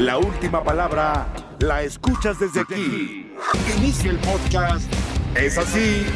La 0.00 0.16
última 0.16 0.64
palabra 0.64 1.30
la 1.58 1.82
escuchas 1.82 2.40
desde 2.40 2.60
aquí. 2.60 3.34
Inicia 3.76 4.10
el 4.10 4.16
podcast. 4.16 4.90
Es 5.36 5.58
así 5.58 6.06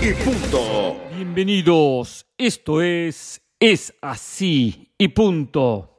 y 0.00 0.14
punto. 0.24 0.96
Bienvenidos. 1.14 2.26
Esto 2.38 2.80
es 2.80 3.42
Es 3.60 3.92
así 4.00 4.88
y 4.96 5.08
punto. 5.08 5.98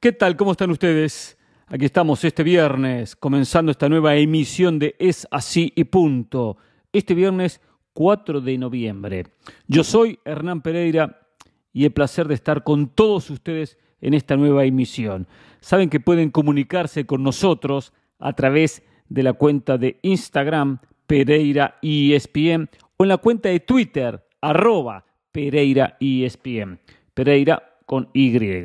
¿Qué 0.00 0.12
tal? 0.12 0.36
¿Cómo 0.36 0.52
están 0.52 0.70
ustedes? 0.70 1.38
Aquí 1.66 1.86
estamos 1.86 2.22
este 2.24 2.42
viernes 2.42 3.16
comenzando 3.16 3.72
esta 3.72 3.88
nueva 3.88 4.16
emisión 4.16 4.78
de 4.78 4.96
Es 4.98 5.26
así 5.30 5.72
y 5.74 5.84
punto. 5.84 6.58
Este 6.92 7.14
viernes 7.14 7.62
4 7.94 8.42
de 8.42 8.58
noviembre. 8.58 9.28
Yo 9.66 9.82
soy 9.82 10.18
Hernán 10.26 10.60
Pereira 10.60 11.26
y 11.72 11.86
el 11.86 11.92
placer 11.92 12.28
de 12.28 12.34
estar 12.34 12.64
con 12.64 12.88
todos 12.88 13.30
ustedes 13.30 13.78
en 14.02 14.12
esta 14.12 14.36
nueva 14.36 14.64
emisión. 14.64 15.26
Saben 15.60 15.90
que 15.90 16.00
pueden 16.00 16.30
comunicarse 16.30 17.06
con 17.06 17.22
nosotros 17.22 17.92
a 18.18 18.32
través 18.34 18.82
de 19.08 19.22
la 19.22 19.32
cuenta 19.32 19.78
de 19.78 19.98
Instagram 20.02 20.78
Pereira 21.06 21.78
ESPN 21.82 22.68
o 22.96 23.04
en 23.04 23.08
la 23.08 23.18
cuenta 23.18 23.48
de 23.48 23.60
Twitter 23.60 24.24
arroba 24.40 25.04
Pereira 25.32 25.96
ESPN. 26.00 26.78
Pereira 27.14 27.78
con 27.86 28.08
Y. 28.12 28.64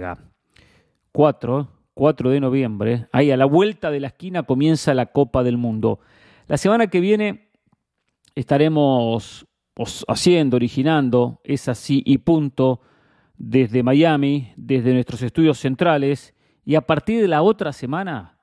4, 1.12 1.70
4 1.96 2.30
de 2.30 2.40
noviembre, 2.40 3.08
ahí 3.12 3.32
a 3.32 3.38
la 3.38 3.46
vuelta 3.46 3.90
de 3.90 4.00
la 4.00 4.08
esquina 4.08 4.44
comienza 4.44 4.94
la 4.94 5.08
Copa 5.08 5.44
del 5.44 5.58
Mundo. 5.58 6.00
La 6.48 6.58
semana 6.58 6.88
que 6.88 7.00
viene 7.00 7.50
estaremos 8.36 9.48
haciendo, 10.08 10.58
originando, 10.58 11.42
es 11.44 11.68
así 11.68 12.04
y 12.06 12.20
punto, 12.20 12.82
desde 13.38 13.82
Miami, 13.82 14.54
desde 14.56 14.94
nuestros 14.94 15.22
estudios 15.24 15.58
centrales, 15.58 16.35
y 16.66 16.76
a 16.76 16.82
partir 16.82 17.22
de 17.22 17.28
la 17.28 17.42
otra 17.42 17.72
semana 17.72 18.38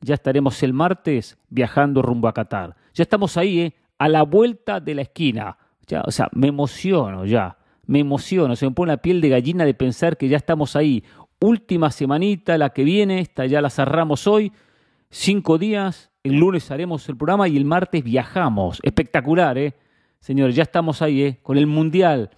ya 0.00 0.14
estaremos 0.14 0.62
el 0.62 0.72
martes 0.72 1.38
viajando 1.48 2.02
rumbo 2.02 2.28
a 2.28 2.34
Qatar. 2.34 2.76
Ya 2.94 3.02
estamos 3.02 3.36
ahí, 3.36 3.60
¿eh? 3.60 3.74
a 3.98 4.08
la 4.08 4.22
vuelta 4.22 4.80
de 4.80 4.94
la 4.94 5.02
esquina. 5.02 5.56
Ya, 5.86 6.02
o 6.02 6.10
sea, 6.10 6.28
me 6.32 6.48
emociono 6.48 7.24
ya, 7.26 7.58
me 7.86 8.00
emociono, 8.00 8.56
se 8.56 8.66
me 8.66 8.72
pone 8.72 8.92
la 8.92 9.02
piel 9.02 9.20
de 9.20 9.28
gallina 9.28 9.64
de 9.64 9.74
pensar 9.74 10.16
que 10.16 10.28
ya 10.28 10.36
estamos 10.36 10.76
ahí. 10.76 11.04
Última 11.40 11.90
semanita, 11.90 12.58
la 12.58 12.70
que 12.70 12.84
viene, 12.84 13.20
esta 13.20 13.46
ya 13.46 13.60
la 13.60 13.70
cerramos 13.70 14.26
hoy, 14.26 14.52
cinco 15.10 15.58
días, 15.58 16.10
el 16.22 16.36
lunes 16.36 16.70
haremos 16.70 17.08
el 17.08 17.16
programa 17.16 17.48
y 17.48 17.56
el 17.56 17.64
martes 17.64 18.04
viajamos. 18.04 18.78
Espectacular, 18.82 19.56
¿eh? 19.58 19.74
Señores, 20.20 20.54
ya 20.54 20.62
estamos 20.62 21.02
ahí, 21.02 21.22
¿eh? 21.22 21.38
Con 21.42 21.56
el 21.56 21.66
Mundial 21.66 22.30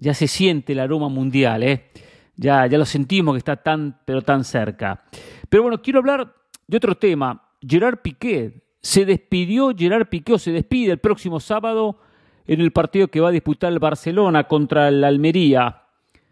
ya 0.00 0.14
se 0.14 0.26
siente 0.26 0.72
el 0.72 0.80
aroma 0.80 1.08
mundial, 1.08 1.62
¿eh? 1.62 1.90
Ya, 2.40 2.66
ya 2.66 2.78
lo 2.78 2.86
sentimos 2.86 3.34
que 3.34 3.38
está 3.38 3.56
tan, 3.56 4.00
pero 4.06 4.22
tan 4.22 4.44
cerca. 4.44 5.02
Pero 5.50 5.62
bueno, 5.62 5.82
quiero 5.82 5.98
hablar 5.98 6.34
de 6.66 6.76
otro 6.78 6.94
tema. 6.94 7.50
Gerard 7.60 7.98
Piqué, 7.98 8.62
se 8.80 9.04
despidió 9.04 9.74
Gerard 9.76 10.08
Piqué 10.08 10.32
o 10.32 10.38
se 10.38 10.50
despide 10.50 10.92
el 10.92 10.98
próximo 10.98 11.38
sábado 11.38 11.98
en 12.46 12.62
el 12.62 12.72
partido 12.72 13.08
que 13.08 13.20
va 13.20 13.28
a 13.28 13.32
disputar 13.32 13.70
el 13.70 13.78
Barcelona 13.78 14.44
contra 14.44 14.88
el 14.88 15.04
Almería. 15.04 15.82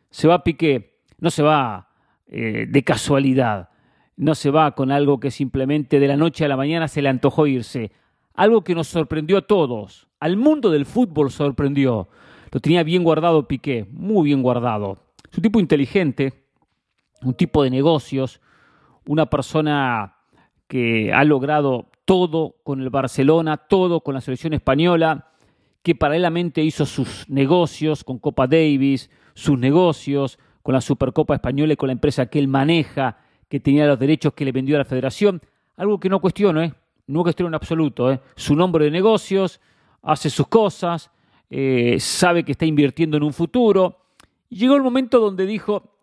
Se 0.08 0.26
va 0.26 0.42
Piqué, 0.42 1.02
no 1.18 1.28
se 1.30 1.42
va 1.42 1.90
eh, 2.26 2.64
de 2.66 2.82
casualidad, 2.84 3.68
no 4.16 4.34
se 4.34 4.50
va 4.50 4.74
con 4.74 4.90
algo 4.90 5.20
que 5.20 5.30
simplemente 5.30 6.00
de 6.00 6.08
la 6.08 6.16
noche 6.16 6.46
a 6.46 6.48
la 6.48 6.56
mañana 6.56 6.88
se 6.88 7.02
le 7.02 7.10
antojó 7.10 7.46
irse. 7.46 7.92
Algo 8.32 8.64
que 8.64 8.74
nos 8.74 8.88
sorprendió 8.88 9.36
a 9.36 9.42
todos, 9.42 10.08
al 10.20 10.38
mundo 10.38 10.70
del 10.70 10.86
fútbol 10.86 11.30
sorprendió. 11.30 12.08
Lo 12.50 12.60
tenía 12.60 12.82
bien 12.82 13.04
guardado 13.04 13.46
Piqué, 13.46 13.86
muy 13.90 14.24
bien 14.24 14.40
guardado. 14.40 15.07
Es 15.30 15.38
un 15.38 15.42
tipo 15.42 15.60
inteligente, 15.60 16.44
un 17.22 17.34
tipo 17.34 17.62
de 17.62 17.70
negocios, 17.70 18.40
una 19.06 19.26
persona 19.26 20.16
que 20.66 21.12
ha 21.12 21.24
logrado 21.24 21.90
todo 22.04 22.56
con 22.62 22.80
el 22.80 22.90
Barcelona, 22.90 23.56
todo 23.56 24.00
con 24.00 24.14
la 24.14 24.20
selección 24.20 24.54
española, 24.54 25.32
que 25.82 25.94
paralelamente 25.94 26.62
hizo 26.62 26.86
sus 26.86 27.28
negocios 27.28 28.04
con 28.04 28.18
Copa 28.18 28.46
Davis, 28.46 29.10
sus 29.34 29.58
negocios 29.58 30.38
con 30.62 30.74
la 30.74 30.80
Supercopa 30.80 31.34
Española 31.34 31.72
y 31.72 31.76
con 31.76 31.86
la 31.86 31.92
empresa 31.92 32.26
que 32.26 32.38
él 32.38 32.48
maneja, 32.48 33.18
que 33.48 33.60
tenía 33.60 33.86
los 33.86 33.98
derechos 33.98 34.34
que 34.34 34.44
le 34.44 34.52
vendió 34.52 34.76
a 34.76 34.80
la 34.80 34.84
federación. 34.84 35.40
Algo 35.76 35.98
que 35.98 36.08
no 36.08 36.20
cuestiono, 36.20 36.62
¿eh? 36.62 36.74
no 37.06 37.22
cuestiono 37.22 37.48
en 37.48 37.54
absoluto. 37.54 38.12
¿eh? 38.12 38.20
Su 38.36 38.54
nombre 38.54 38.84
de 38.84 38.90
negocios, 38.90 39.60
hace 40.02 40.28
sus 40.28 40.48
cosas, 40.48 41.10
eh, 41.48 41.96
sabe 42.00 42.44
que 42.44 42.52
está 42.52 42.66
invirtiendo 42.66 43.16
en 43.16 43.22
un 43.22 43.32
futuro. 43.32 43.98
Llegó 44.48 44.76
el 44.76 44.82
momento 44.82 45.20
donde 45.20 45.46
dijo, 45.46 45.96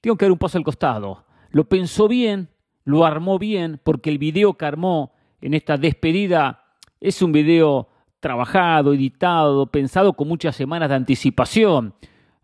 tengo 0.00 0.16
que 0.16 0.24
dar 0.24 0.32
un 0.32 0.38
paso 0.38 0.58
al 0.58 0.64
costado. 0.64 1.24
Lo 1.50 1.64
pensó 1.64 2.08
bien, 2.08 2.48
lo 2.84 3.04
armó 3.04 3.38
bien, 3.38 3.80
porque 3.82 4.10
el 4.10 4.18
video 4.18 4.54
que 4.54 4.64
armó 4.64 5.12
en 5.40 5.54
esta 5.54 5.76
despedida 5.76 6.64
es 7.00 7.22
un 7.22 7.32
video 7.32 7.88
trabajado, 8.20 8.94
editado, 8.94 9.66
pensado 9.66 10.12
con 10.14 10.28
muchas 10.28 10.56
semanas 10.56 10.88
de 10.88 10.96
anticipación. 10.96 11.94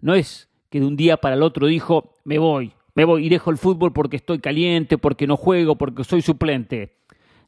No 0.01 0.15
es 0.15 0.49
que 0.71 0.81
de 0.81 0.87
un 0.87 0.97
día 0.97 1.17
para 1.17 1.35
el 1.35 1.43
otro 1.43 1.67
dijo, 1.67 2.15
me 2.25 2.39
voy, 2.39 2.73
me 2.95 3.05
voy 3.05 3.27
y 3.27 3.29
dejo 3.29 3.51
el 3.51 3.59
fútbol 3.59 3.93
porque 3.93 4.17
estoy 4.17 4.39
caliente, 4.39 4.99
porque 4.99 5.27
no 5.27 5.37
juego, 5.37 5.77
porque 5.77 6.05
soy 6.05 6.23
suplente. 6.23 6.97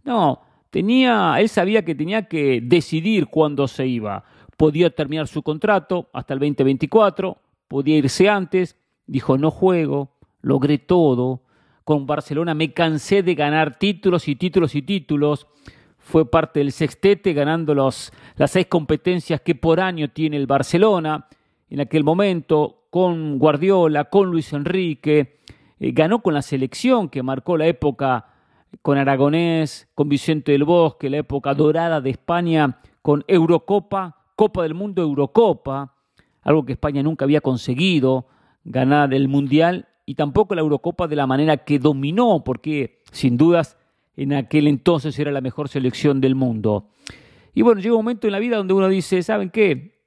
No, 0.04 0.40
tenía, 0.70 1.36
él 1.38 1.48
sabía 1.48 1.84
que 1.84 1.94
tenía 1.94 2.26
que 2.28 2.60
decidir 2.62 3.26
cuándo 3.26 3.68
se 3.68 3.86
iba 3.86 4.24
podía 4.60 4.90
terminar 4.90 5.26
su 5.26 5.42
contrato 5.42 6.10
hasta 6.12 6.34
el 6.34 6.40
2024, 6.40 7.38
podía 7.70 7.98
irse 7.98 8.28
antes, 8.28 8.76
dijo 9.06 9.38
no 9.38 9.52
juego, 9.52 10.16
logré 10.42 10.78
todo, 10.78 11.44
con 11.84 12.04
Barcelona 12.04 12.52
me 12.52 12.72
cansé 12.72 13.22
de 13.22 13.36
ganar 13.36 13.78
títulos 13.78 14.26
y 14.26 14.34
títulos 14.34 14.74
y 14.74 14.82
títulos, 14.82 15.46
fue 15.96 16.28
parte 16.28 16.58
del 16.58 16.72
sextete 16.72 17.32
ganando 17.32 17.72
los, 17.72 18.12
las 18.34 18.50
seis 18.50 18.66
competencias 18.66 19.40
que 19.42 19.54
por 19.54 19.78
año 19.78 20.10
tiene 20.10 20.36
el 20.36 20.48
Barcelona, 20.48 21.28
en 21.68 21.78
aquel 21.78 22.02
momento 22.02 22.86
con 22.90 23.38
Guardiola, 23.38 24.06
con 24.06 24.32
Luis 24.32 24.52
Enrique, 24.52 25.38
eh, 25.78 25.92
ganó 25.92 26.22
con 26.22 26.34
la 26.34 26.42
selección 26.42 27.08
que 27.08 27.22
marcó 27.22 27.56
la 27.56 27.68
época 27.68 28.26
con 28.82 28.98
Aragonés, 28.98 29.88
con 29.94 30.08
Vicente 30.08 30.50
del 30.50 30.64
Bosque, 30.64 31.08
la 31.08 31.18
época 31.18 31.54
dorada 31.54 32.00
de 32.00 32.10
España, 32.10 32.80
con 33.00 33.24
Eurocopa, 33.28 34.16
Copa 34.34 34.64
del 34.64 34.74
Mundo, 34.74 35.02
Eurocopa, 35.02 35.94
algo 36.42 36.64
que 36.64 36.72
España 36.72 37.02
nunca 37.02 37.24
había 37.24 37.40
conseguido, 37.40 38.26
ganar 38.64 39.14
el 39.14 39.28
Mundial 39.28 39.88
y 40.06 40.14
tampoco 40.14 40.54
la 40.54 40.60
Eurocopa 40.60 41.06
de 41.06 41.16
la 41.16 41.26
manera 41.26 41.58
que 41.58 41.78
dominó, 41.78 42.42
porque 42.44 43.00
sin 43.12 43.36
dudas 43.36 43.76
en 44.16 44.32
aquel 44.32 44.66
entonces 44.66 45.18
era 45.18 45.30
la 45.30 45.40
mejor 45.40 45.68
selección 45.68 46.20
del 46.20 46.34
mundo. 46.34 46.88
Y 47.54 47.62
bueno, 47.62 47.80
llega 47.80 47.94
un 47.94 48.04
momento 48.04 48.26
en 48.26 48.32
la 48.32 48.38
vida 48.38 48.56
donde 48.56 48.74
uno 48.74 48.88
dice, 48.88 49.22
¿saben 49.22 49.50
qué? 49.50 50.00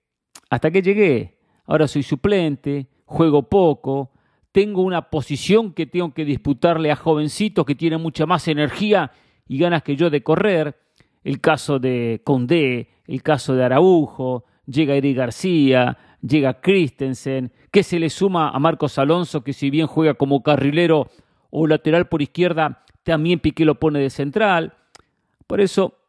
Hasta 0.49 0.71
que 0.71 0.81
llegué, 0.81 1.37
ahora 1.65 1.87
soy 1.87 2.03
suplente, 2.03 2.87
juego 3.05 3.43
poco, 3.43 4.11
tengo 4.51 4.83
una 4.83 5.09
posición 5.09 5.73
que 5.73 5.87
tengo 5.87 6.13
que 6.13 6.25
disputarle 6.25 6.91
a 6.91 6.95
jovencitos 6.95 7.65
que 7.65 7.75
tienen 7.75 8.01
mucha 8.01 8.25
más 8.25 8.47
energía 8.47 9.11
y 9.47 9.57
ganas 9.57 9.83
que 9.83 9.95
yo 9.95 10.09
de 10.09 10.21
correr, 10.21 10.77
el 11.23 11.41
caso 11.41 11.79
de 11.79 12.21
Condé, 12.23 12.89
el 13.07 13.23
caso 13.23 13.55
de 13.55 13.63
Araujo, 13.63 14.45
llega 14.65 14.95
Eric 14.95 15.17
García, 15.17 15.97
llega 16.25 16.61
Christensen, 16.61 17.51
que 17.71 17.83
se 17.83 17.99
le 17.99 18.09
suma 18.09 18.49
a 18.49 18.59
Marcos 18.59 18.97
Alonso, 18.97 19.43
que 19.43 19.53
si 19.53 19.69
bien 19.69 19.87
juega 19.87 20.15
como 20.15 20.41
carrilero 20.41 21.09
o 21.49 21.67
lateral 21.67 22.07
por 22.07 22.21
izquierda, 22.21 22.83
también 23.03 23.39
Piqué 23.39 23.65
lo 23.65 23.79
pone 23.79 23.99
de 23.99 24.09
central. 24.09 24.73
Por 25.45 25.61
eso 25.61 25.99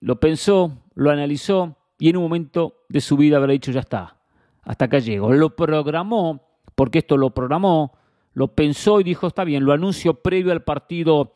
lo 0.00 0.20
pensó, 0.20 0.84
lo 0.94 1.10
analizó 1.10 1.76
y 1.98 2.10
en 2.10 2.16
un 2.16 2.22
momento 2.24 2.84
de 2.88 3.00
su 3.00 3.16
vida 3.16 3.38
habrá 3.38 3.52
dicho 3.52 3.72
ya 3.72 3.80
está, 3.80 4.18
hasta 4.62 4.84
acá 4.84 4.98
llego. 4.98 5.32
Lo 5.32 5.56
programó, 5.56 6.42
porque 6.74 6.98
esto 6.98 7.16
lo 7.16 7.30
programó, 7.30 7.92
lo 8.34 8.54
pensó 8.54 9.00
y 9.00 9.04
dijo 9.04 9.26
está 9.26 9.44
bien, 9.44 9.64
lo 9.64 9.72
anuncio 9.72 10.14
previo 10.14 10.52
al 10.52 10.62
partido 10.62 11.34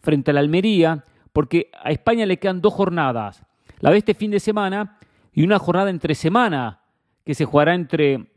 frente 0.00 0.32
a 0.32 0.34
la 0.34 0.40
Almería, 0.40 1.04
porque 1.32 1.70
a 1.82 1.92
España 1.92 2.26
le 2.26 2.38
quedan 2.38 2.60
dos 2.60 2.74
jornadas, 2.74 3.42
la 3.80 3.90
de 3.90 3.98
este 3.98 4.14
fin 4.14 4.32
de 4.32 4.40
semana 4.40 4.98
y 5.32 5.44
una 5.44 5.58
jornada 5.58 5.88
entre 5.88 6.14
semana 6.14 6.81
que 7.24 7.34
se 7.34 7.44
jugará 7.44 7.74
entre 7.74 8.32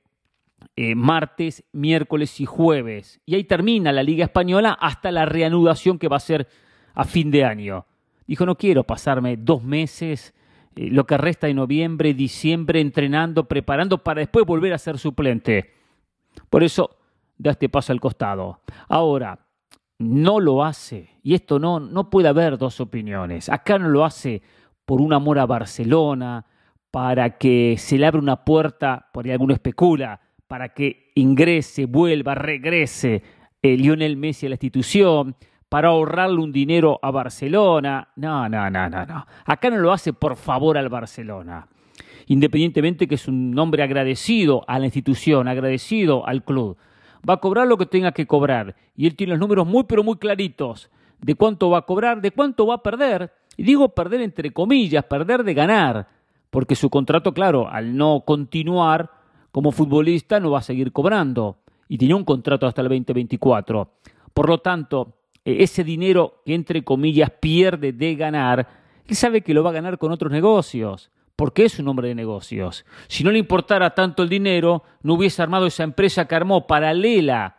eh, 0.75 0.95
martes, 0.95 1.63
miércoles 1.71 2.39
y 2.39 2.45
jueves. 2.45 3.21
Y 3.25 3.35
ahí 3.35 3.43
termina 3.43 3.91
la 3.91 4.03
Liga 4.03 4.25
Española 4.25 4.77
hasta 4.79 5.11
la 5.11 5.25
reanudación 5.25 5.99
que 5.99 6.07
va 6.07 6.17
a 6.17 6.21
ser 6.21 6.47
a 6.93 7.03
fin 7.03 7.31
de 7.31 7.45
año. 7.45 7.85
Dijo, 8.27 8.45
no 8.45 8.57
quiero 8.57 8.83
pasarme 8.83 9.37
dos 9.37 9.63
meses, 9.63 10.33
eh, 10.75 10.89
lo 10.89 11.05
que 11.05 11.17
resta 11.17 11.47
de 11.47 11.53
noviembre, 11.53 12.13
diciembre, 12.13 12.81
entrenando, 12.81 13.47
preparando 13.47 14.03
para 14.03 14.19
después 14.19 14.45
volver 14.45 14.73
a 14.73 14.77
ser 14.77 14.97
suplente. 14.97 15.73
Por 16.49 16.63
eso, 16.63 16.97
da 17.37 17.51
este 17.51 17.69
paso 17.69 17.91
al 17.91 18.01
costado. 18.01 18.61
Ahora, 18.87 19.39
no 19.97 20.39
lo 20.39 20.63
hace, 20.63 21.09
y 21.23 21.35
esto 21.35 21.59
no, 21.59 21.79
no 21.79 22.09
puede 22.09 22.27
haber 22.27 22.57
dos 22.57 22.81
opiniones, 22.81 23.47
acá 23.47 23.79
no 23.79 23.87
lo 23.87 24.03
hace 24.03 24.41
por 24.85 24.99
un 24.99 25.13
amor 25.13 25.39
a 25.39 25.45
Barcelona, 25.45 26.45
para 26.95 27.31
que 27.31 27.75
se 27.77 27.97
le 27.97 28.05
abra 28.05 28.21
una 28.21 28.45
puerta, 28.45 29.09
por 29.11 29.25
ahí 29.25 29.31
alguno 29.33 29.53
especula, 29.53 30.21
para 30.47 30.69
que 30.69 31.11
ingrese, 31.15 31.87
vuelva, 31.87 32.35
regrese 32.35 33.21
eh, 33.61 33.75
Lionel 33.75 34.15
Messi 34.15 34.45
a 34.45 34.49
la 34.49 34.55
institución, 34.55 35.35
para 35.67 35.89
ahorrarle 35.89 36.39
un 36.39 36.53
dinero 36.53 36.97
a 37.01 37.11
Barcelona. 37.11 38.07
No, 38.15 38.47
no, 38.47 38.69
no, 38.69 38.89
no, 38.89 39.05
no. 39.05 39.27
Acá 39.43 39.69
no 39.69 39.75
lo 39.75 39.91
hace 39.91 40.13
por 40.13 40.37
favor 40.37 40.77
al 40.77 40.87
Barcelona. 40.87 41.67
Independientemente 42.27 43.09
que 43.09 43.15
es 43.15 43.27
un 43.27 43.59
hombre 43.59 43.83
agradecido 43.83 44.63
a 44.65 44.79
la 44.79 44.85
institución, 44.85 45.49
agradecido 45.49 46.25
al 46.25 46.45
club. 46.45 46.77
Va 47.29 47.33
a 47.33 47.41
cobrar 47.41 47.67
lo 47.67 47.77
que 47.77 47.87
tenga 47.87 48.13
que 48.13 48.25
cobrar. 48.25 48.73
Y 48.95 49.05
él 49.05 49.17
tiene 49.17 49.31
los 49.31 49.39
números 49.41 49.67
muy, 49.67 49.83
pero 49.83 50.01
muy 50.01 50.15
claritos 50.15 50.89
de 51.19 51.35
cuánto 51.35 51.69
va 51.69 51.79
a 51.79 51.85
cobrar, 51.85 52.21
de 52.21 52.31
cuánto 52.31 52.65
va 52.65 52.75
a 52.75 52.83
perder. 52.83 53.33
Y 53.57 53.63
digo 53.63 53.89
perder 53.89 54.21
entre 54.21 54.51
comillas, 54.51 55.03
perder 55.03 55.43
de 55.43 55.53
ganar. 55.53 56.15
Porque 56.49 56.75
su 56.75 56.89
contrato, 56.89 57.33
claro, 57.33 57.69
al 57.69 57.95
no 57.97 58.23
continuar 58.25 59.11
como 59.51 59.71
futbolista, 59.71 60.39
no 60.39 60.51
va 60.51 60.59
a 60.59 60.63
seguir 60.63 60.91
cobrando. 60.91 61.59
Y 61.87 61.97
tenía 61.97 62.15
un 62.15 62.25
contrato 62.25 62.67
hasta 62.67 62.81
el 62.81 62.89
2024. 62.89 63.89
Por 64.33 64.49
lo 64.49 64.57
tanto, 64.57 65.15
e, 65.45 65.63
ese 65.63 65.83
dinero 65.83 66.41
que 66.45 66.55
entre 66.55 66.83
comillas 66.83 67.31
pierde 67.39 67.93
de 67.93 68.15
ganar, 68.15 68.67
él 69.07 69.15
sabe 69.15 69.41
que 69.41 69.53
lo 69.53 69.63
va 69.63 69.69
a 69.69 69.73
ganar 69.73 69.97
con 69.97 70.11
otros 70.11 70.31
negocios, 70.31 71.11
porque 71.35 71.65
es 71.65 71.79
un 71.79 71.87
hombre 71.87 72.09
de 72.09 72.15
negocios. 72.15 72.85
Si 73.07 73.23
no 73.23 73.31
le 73.31 73.39
importara 73.39 73.93
tanto 73.93 74.23
el 74.23 74.29
dinero, 74.29 74.83
no 75.03 75.13
hubiese 75.13 75.41
armado 75.41 75.67
esa 75.67 75.83
empresa 75.83 76.25
que 76.25 76.35
armó 76.35 76.65
paralela 76.67 77.57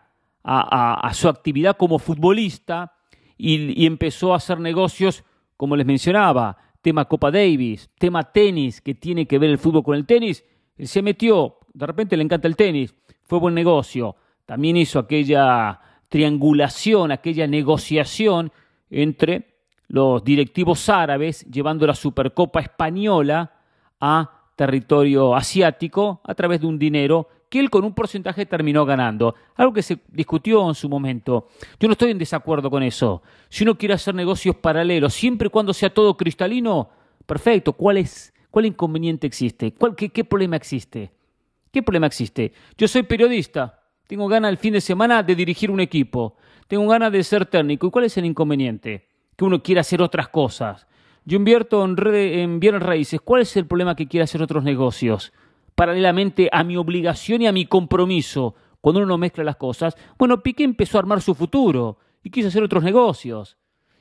a, 0.49 1.11
su 1.13 1.29
actividad 1.29 1.77
como 1.77 1.99
futbolista 1.99 2.93
y, 3.37 3.83
y 3.83 3.87
empezó 3.87 4.33
a 4.33 4.37
hacer 4.37 4.61
negocios, 4.61 5.25
como 5.57 5.77
les 5.77 5.87
mencionaba, 5.87 6.57
tema 6.81 7.07
Copa 7.07 7.31
Davis, 7.31 7.91
tema 7.99 8.25
tenis, 8.25 8.81
que 8.81 8.95
tiene 8.95 9.27
que 9.27 9.39
ver 9.39 9.51
el 9.51 9.59
fútbol 9.59 9.83
con 9.83 9.97
el 9.97 10.07
tenis. 10.07 10.45
Se 10.79 11.03
metió, 11.03 11.59
de 11.73 11.87
repente 11.87 12.17
le 12.17 12.23
encanta 12.23 12.49
el 12.49 12.57
tenis, 12.57 12.95
fue 13.23 13.39
buen 13.39 13.55
negocio. 13.55 14.17
También 14.45 14.77
hizo 14.77 14.99
aquella 14.99 15.81
triangulación, 16.09 17.11
aquella 17.11 17.47
negociación 17.47 18.53
entre 18.91 19.57
los 19.89 20.23
directivos 20.25 20.89
árabes 20.89 21.45
llevando 21.51 21.87
la 21.87 21.95
Supercopa 21.95 22.61
española 22.61 23.53
a 24.01 24.51
territorio 24.57 25.35
asiático 25.35 26.21
a 26.25 26.35
través 26.35 26.61
de 26.61 26.67
un 26.67 26.79
dinero 26.79 27.29
él 27.59 27.71
con 27.71 27.85
un 27.85 27.95
porcentaje 27.95 28.47
terminó 28.47 28.85
ganando. 28.85 29.35
Algo 29.55 29.73
que 29.73 29.83
se 29.83 29.99
discutió 30.09 30.69
en 30.69 30.75
su 30.75 30.89
momento. 30.89 31.49
Yo 31.79 31.89
no 31.89 31.93
estoy 31.93 32.11
en 32.11 32.19
desacuerdo 32.19 32.71
con 32.71 32.83
eso. 32.83 33.23
Si 33.49 33.65
uno 33.65 33.77
quiere 33.77 33.95
hacer 33.95 34.15
negocios 34.15 34.57
paralelos, 34.57 35.15
siempre 35.15 35.47
y 35.49 35.51
cuando 35.51 35.73
sea 35.73 35.93
todo 35.93 36.17
cristalino, 36.17 36.91
perfecto. 37.27 37.73
¿Cuál 37.73 37.99
es, 37.99 38.33
cuál 38.51 38.67
inconveniente 38.67 39.27
existe? 39.27 39.73
¿Cuál, 39.75 39.95
qué, 39.95 40.09
¿Qué 40.09 40.25
problema 40.25 40.57
existe? 40.57 41.13
¿Qué 41.71 41.83
problema 41.83 42.07
existe? 42.07 42.53
Yo 42.79 42.89
soy 42.89 43.03
periodista. 43.03 43.83
Tengo 44.07 44.29
ganas 44.29 44.51
el 44.51 44.59
fin 44.59 44.73
de 44.73 44.81
semana 44.81 45.23
de 45.23 45.35
dirigir 45.35 45.71
un 45.71 45.81
equipo. 45.81 46.37
Tengo 46.69 46.87
ganas 46.89 47.13
de 47.13 47.23
ser 47.23 47.47
técnico. 47.47 47.87
¿Y 47.87 47.91
cuál 47.91 48.05
es 48.05 48.17
el 48.17 48.25
inconveniente? 48.25 49.09
Que 49.37 49.45
uno 49.45 49.63
quiera 49.63 49.83
hacer 49.83 50.01
otras 50.01 50.29
cosas. 50.29 50.87
Yo 51.25 51.37
invierto 51.37 51.85
en, 51.85 51.97
en 52.15 52.61
bienes 52.61 52.83
raíces. 52.83 53.21
¿Cuál 53.21 53.43
es 53.43 53.57
el 53.57 53.67
problema 53.67 53.97
que 53.97 54.07
quiera 54.07 54.25
hacer 54.25 54.43
otros 54.43 54.63
negocios? 54.65 55.33
Paralelamente 55.77 56.49
a 56.51 56.65
mi 56.65 56.77
obligación 56.77 57.43
y 57.43 57.47
a 57.47 57.53
mi 57.53 57.67
compromiso, 57.67 58.57
cuando 58.81 58.99
uno 58.99 59.07
no 59.07 59.19
mezcla 59.19 59.45
las 59.45 59.57
cosas. 59.57 59.97
Bueno, 60.19 60.43
Piqué 60.43 60.65
empezó 60.65 60.99
a 60.99 61.01
armar 61.01 61.21
su 61.21 61.35
futuro 61.35 61.99
y 62.25 62.31
quiso 62.31 62.49
hacer 62.49 62.65
otros 62.65 62.83
negocios. 62.83 63.57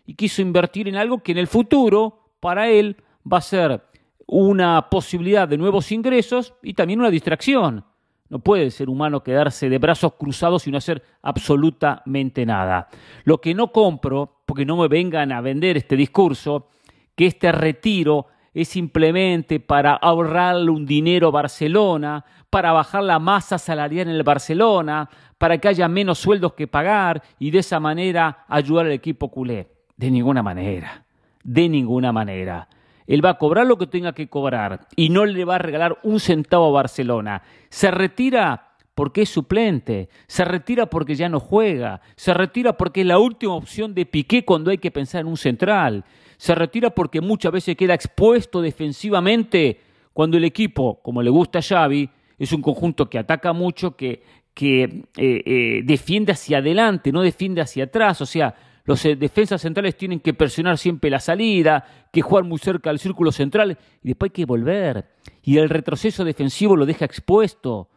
Y 0.08 0.16
quiso 0.16 0.42
invertir 0.42 0.88
en 0.88 0.96
algo 0.96 1.22
que 1.22 1.32
en 1.32 1.38
el 1.38 1.48
futuro, 1.48 2.32
para 2.40 2.70
él, 2.70 2.98
va 3.32 3.38
a 3.38 3.42
ser 3.42 3.84
una 4.28 4.90
posibilidad 4.90 5.48
de 5.48 5.58
nuevos 5.58 5.92
ingresos 5.92 6.54
y 6.64 6.74
también 6.74 7.00
una 7.00 7.10
distracción. 7.12 7.86
No 8.30 8.40
puede 8.40 8.64
el 8.64 8.72
ser 8.72 8.90
humano 8.90 9.22
quedarse 9.22 9.70
de 9.70 9.78
brazos 9.78 10.14
cruzados 10.14 10.66
y 10.66 10.72
no 10.72 10.78
hacer 10.78 11.04
absolutamente 11.22 12.46
nada. 12.46 12.88
Lo 13.24 13.40
que 13.40 13.54
no 13.54 13.72
compro, 13.72 14.42
porque 14.46 14.66
no 14.66 14.78
me 14.78 14.88
vengan 14.88 15.32
a 15.32 15.42
vender 15.42 15.78
este 15.78 15.96
discurso, 15.96 16.70
que 17.16 17.28
este 17.28 17.52
retiro 17.52 18.28
es 18.56 18.70
simplemente 18.70 19.60
para 19.60 19.94
ahorrarle 19.94 20.72
un 20.72 20.86
dinero 20.86 21.28
a 21.28 21.32
Barcelona, 21.32 22.24
para 22.50 22.72
bajar 22.72 23.04
la 23.04 23.20
masa 23.20 23.58
salarial 23.58 24.08
en 24.08 24.16
el 24.16 24.24
Barcelona, 24.24 25.10
para 25.38 25.58
que 25.58 25.68
haya 25.68 25.90
menos 25.90 26.20
sueldos 26.20 26.54
que 26.54 26.66
pagar 26.66 27.22
y 27.38 27.52
de 27.52 27.60
esa 27.60 27.82
manera 27.82 28.46
ayudar 28.48 28.86
al 28.86 28.94
equipo 28.94 29.30
culé. 29.30 29.68
De 29.98 30.10
ninguna 30.10 30.42
manera, 30.42 31.04
de 31.44 31.68
ninguna 31.68 32.14
manera. 32.14 32.70
Él 33.08 33.24
va 33.24 33.32
a 33.32 33.38
cobrar 33.38 33.68
lo 33.68 33.78
que 33.78 33.88
tenga 33.88 34.14
que 34.14 34.30
cobrar 34.30 34.88
y 34.96 35.10
no 35.10 35.26
le 35.26 35.46
va 35.46 35.56
a 35.56 35.60
regalar 35.60 35.98
un 36.04 36.22
centavo 36.22 36.68
a 36.70 36.82
Barcelona. 36.82 37.42
Se 37.70 37.92
retira 37.92 38.76
porque 38.96 39.24
es 39.24 39.30
suplente, 39.30 40.08
se 40.28 40.46
retira 40.46 40.86
porque 40.86 41.16
ya 41.16 41.28
no 41.28 41.42
juega, 41.42 42.00
se 42.16 42.34
retira 42.34 42.78
porque 42.78 43.02
es 43.02 43.08
la 43.08 43.20
última 43.20 43.54
opción 43.54 43.94
de 43.94 44.06
Piqué 44.06 44.46
cuando 44.46 44.72
hay 44.72 44.78
que 44.78 44.92
pensar 44.92 45.22
en 45.22 45.28
un 45.28 45.38
central, 45.38 46.06
se 46.38 46.56
retira 46.56 46.90
porque 46.90 47.22
muchas 47.22 47.52
veces 47.52 47.76
queda 47.76 47.94
expuesto 47.94 48.62
defensivamente 48.62 49.80
cuando 50.14 50.38
el 50.38 50.46
equipo, 50.46 51.02
como 51.02 51.22
le 51.22 51.30
gusta 51.30 51.60
a 51.60 51.62
Xavi, 51.62 52.10
es 52.38 52.52
un 52.54 52.62
conjunto 52.62 53.10
que 53.10 53.20
ataca 53.20 53.54
mucho, 53.54 53.96
que, 53.96 54.24
que 54.54 54.84
eh, 54.84 55.04
eh, 55.18 55.82
defiende 55.84 56.32
hacia 56.32 56.60
adelante, 56.60 57.12
no 57.12 57.22
defiende 57.22 57.62
hacia 57.62 57.86
atrás, 57.86 58.22
o 58.22 58.26
sea, 58.26 58.56
los 58.86 59.04
eh, 59.06 59.16
defensas 59.16 59.62
centrales 59.62 59.98
tienen 59.98 60.20
que 60.20 60.34
presionar 60.34 60.78
siempre 60.78 61.10
la 61.10 61.20
salida, 61.20 62.08
que 62.12 62.22
jugar 62.22 62.44
muy 62.44 62.60
cerca 62.60 62.90
del 62.90 63.00
círculo 63.00 63.32
central 63.32 63.78
y 64.04 64.08
después 64.08 64.30
hay 64.30 64.34
que 64.34 64.46
volver. 64.46 65.06
Y 65.42 65.58
el 65.58 65.70
retroceso 65.70 66.24
defensivo 66.24 66.76
lo 66.76 66.86
deja 66.86 67.04
expuesto. 67.04 67.90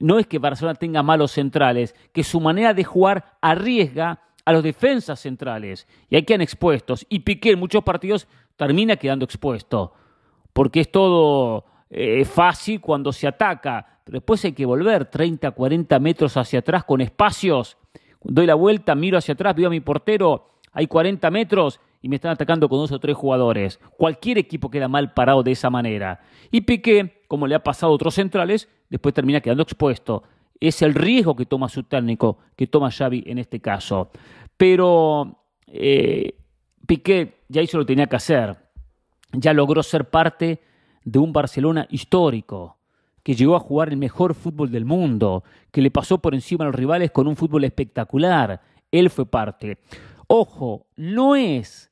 No 0.00 0.18
es 0.18 0.26
que 0.26 0.38
Barcelona 0.38 0.76
tenga 0.76 1.02
malos 1.02 1.32
centrales, 1.32 1.94
que 2.12 2.24
su 2.24 2.40
manera 2.40 2.72
de 2.72 2.84
jugar 2.84 3.36
arriesga 3.42 4.22
a 4.46 4.52
los 4.52 4.62
defensas 4.62 5.20
centrales 5.20 5.86
y 6.08 6.16
ahí 6.16 6.22
quedan 6.22 6.40
expuestos. 6.40 7.04
Y 7.10 7.18
Piqué 7.20 7.50
en 7.50 7.58
muchos 7.58 7.84
partidos 7.84 8.26
termina 8.56 8.96
quedando 8.96 9.26
expuesto, 9.26 9.92
porque 10.54 10.80
es 10.80 10.90
todo 10.90 11.66
eh, 11.90 12.24
fácil 12.24 12.80
cuando 12.80 13.12
se 13.12 13.26
ataca, 13.26 14.00
pero 14.04 14.16
después 14.16 14.42
hay 14.46 14.52
que 14.52 14.64
volver 14.64 15.04
30, 15.04 15.50
40 15.50 15.98
metros 15.98 16.38
hacia 16.38 16.60
atrás 16.60 16.84
con 16.84 17.02
espacios 17.02 17.76
doy 18.28 18.46
la 18.46 18.54
vuelta, 18.54 18.94
miro 18.94 19.18
hacia 19.18 19.34
atrás, 19.34 19.54
veo 19.54 19.68
a 19.68 19.70
mi 19.70 19.80
portero, 19.80 20.50
hay 20.72 20.86
40 20.86 21.30
metros 21.30 21.80
y 22.02 22.08
me 22.08 22.16
están 22.16 22.32
atacando 22.32 22.68
con 22.68 22.78
dos 22.78 22.92
o 22.92 22.98
tres 22.98 23.16
jugadores. 23.16 23.80
Cualquier 23.96 24.38
equipo 24.38 24.70
queda 24.70 24.88
mal 24.88 25.12
parado 25.14 25.42
de 25.42 25.52
esa 25.52 25.70
manera. 25.70 26.20
Y 26.50 26.62
Piqué, 26.62 27.22
como 27.28 27.46
le 27.46 27.54
ha 27.54 27.62
pasado 27.62 27.92
a 27.92 27.94
otros 27.94 28.14
centrales, 28.14 28.68
después 28.90 29.14
termina 29.14 29.40
quedando 29.40 29.62
expuesto. 29.62 30.22
Es 30.60 30.82
el 30.82 30.94
riesgo 30.94 31.36
que 31.36 31.46
toma 31.46 31.68
su 31.68 31.82
técnico, 31.84 32.38
que 32.56 32.66
toma 32.66 32.90
Xavi 32.90 33.24
en 33.26 33.38
este 33.38 33.60
caso. 33.60 34.10
Pero 34.56 35.42
eh, 35.66 36.34
Piqué 36.86 37.40
ya 37.48 37.62
hizo 37.62 37.78
lo 37.78 37.84
que 37.84 37.92
tenía 37.92 38.06
que 38.06 38.16
hacer. 38.16 38.56
Ya 39.32 39.52
logró 39.52 39.82
ser 39.82 40.08
parte 40.08 40.60
de 41.04 41.18
un 41.18 41.32
Barcelona 41.32 41.86
histórico 41.90 42.78
que 43.22 43.34
llegó 43.34 43.56
a 43.56 43.60
jugar 43.60 43.88
el 43.88 43.96
mejor 43.96 44.34
fútbol 44.34 44.70
del 44.70 44.84
mundo, 44.84 45.42
que 45.72 45.80
le 45.82 45.90
pasó 45.90 46.18
por 46.18 46.34
encima 46.34 46.64
a 46.64 46.68
los 46.68 46.76
rivales 46.76 47.10
con 47.10 47.26
un 47.26 47.34
fútbol 47.34 47.64
espectacular. 47.64 48.60
Él 48.92 49.10
fue 49.10 49.26
parte. 49.26 49.78
Ojo, 50.28 50.86
no 50.96 51.34
es 51.34 51.90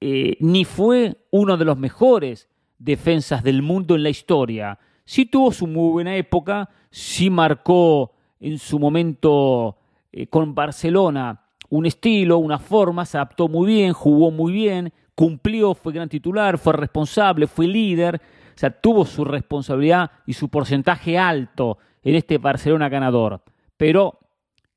eh, 0.00 0.38
ni 0.40 0.64
fue 0.64 1.18
uno 1.30 1.58
de 1.58 1.66
los 1.66 1.76
mejores 1.76 2.48
defensas 2.78 3.42
del 3.44 3.60
mundo 3.60 3.94
en 3.94 4.02
la 4.02 4.08
historia. 4.08 4.78
Sí 5.10 5.26
tuvo 5.26 5.50
su 5.50 5.66
muy 5.66 5.90
buena 5.90 6.14
época, 6.14 6.70
sí 6.88 7.30
marcó 7.30 8.12
en 8.38 8.60
su 8.60 8.78
momento 8.78 9.76
eh, 10.12 10.28
con 10.28 10.54
Barcelona 10.54 11.46
un 11.68 11.86
estilo, 11.86 12.38
una 12.38 12.60
forma, 12.60 13.04
se 13.04 13.16
adaptó 13.16 13.48
muy 13.48 13.66
bien, 13.66 13.92
jugó 13.92 14.30
muy 14.30 14.52
bien, 14.52 14.92
cumplió, 15.16 15.74
fue 15.74 15.92
gran 15.92 16.08
titular, 16.08 16.58
fue 16.58 16.74
responsable, 16.74 17.48
fue 17.48 17.66
líder, 17.66 18.20
o 18.54 18.58
sea, 18.58 18.70
tuvo 18.70 19.04
su 19.04 19.24
responsabilidad 19.24 20.12
y 20.26 20.32
su 20.32 20.48
porcentaje 20.48 21.18
alto 21.18 21.78
en 22.04 22.14
este 22.14 22.38
Barcelona 22.38 22.88
ganador. 22.88 23.42
Pero 23.76 24.16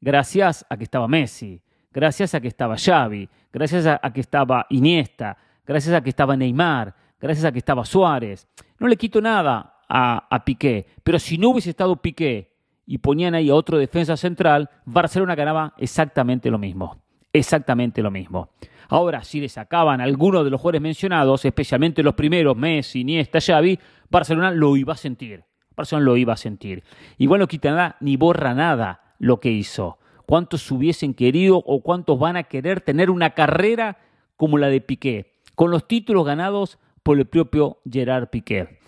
gracias 0.02 0.66
a 0.68 0.78
que 0.78 0.86
estaba 0.86 1.08
Messi, 1.08 1.62
gracias 1.92 2.34
a 2.34 2.42
que 2.42 2.48
estaba 2.48 2.76
Xavi, 2.76 3.30
gracias 3.52 3.86
a, 3.86 4.00
que 4.12 4.22
estaba 4.22 4.66
Iniesta, 4.72 5.38
gracias 5.64 5.94
a 5.94 6.02
que 6.02 6.10
estaba 6.10 6.36
Neymar, 6.36 6.96
gracias 7.20 7.46
a 7.46 7.52
que 7.52 7.60
estaba 7.60 7.86
Suárez. 7.86 8.48
No 8.80 8.88
le 8.88 8.98
quito 8.98 9.22
nada 9.22 9.73
a, 9.96 10.28
a 10.28 10.44
Piqué, 10.44 10.88
pero 11.04 11.20
si 11.20 11.38
no 11.38 11.50
hubiese 11.50 11.70
estado 11.70 11.98
Piqué 11.98 12.52
y 12.88 12.98
ponían 12.98 13.36
ahí 13.36 13.52
a 13.52 13.56
otro 13.56 13.78
defensa 13.78 14.18
central, 14.18 14.72
Barcelona 14.86 15.36
ganaba 15.36 15.76
exactamente 15.78 16.50
lo 16.50 16.58
mismo. 16.58 16.98
Exactamente 17.32 18.02
lo 18.02 18.10
mismo. 18.10 18.50
Ahora, 18.90 19.24
si 19.24 19.40
le 19.40 19.50
sacaban 19.50 20.02
alguno 20.02 20.44
de 20.44 20.50
los 20.50 20.60
jugadores 20.60 20.82
mencionados, 20.82 21.46
especialmente 21.46 22.02
los 22.02 22.16
primeros, 22.16 22.58
Messi, 22.58 23.02
Iniesta, 23.02 23.40
Xavi, 23.40 23.80
Barcelona 24.10 24.50
lo 24.50 24.76
iba 24.76 24.94
a 24.94 24.98
sentir. 24.98 25.44
Barcelona 25.76 26.06
lo 26.06 26.18
iba 26.18 26.34
a 26.34 26.38
sentir. 26.38 26.84
Igual 27.20 27.40
no 27.42 27.48
quita 27.48 27.70
nada 27.70 27.98
ni 28.00 28.18
borra 28.18 28.56
nada 28.56 29.16
lo 29.20 29.40
que 29.40 29.52
hizo. 29.52 30.00
¿Cuántos 30.26 30.70
hubiesen 30.72 31.14
querido 31.14 31.58
o 31.58 31.82
cuántos 31.82 32.18
van 32.18 32.36
a 32.36 32.44
querer 32.44 32.82
tener 32.82 33.12
una 33.12 33.32
carrera 33.32 34.00
como 34.38 34.58
la 34.58 34.70
de 34.70 34.82
Piqué, 34.82 35.34
con 35.56 35.70
los 35.70 35.88
títulos 35.88 36.26
ganados 36.26 36.80
por 37.04 37.20
el 37.20 37.26
propio 37.28 37.78
Gerard 37.90 38.30
Piqué? 38.30 38.80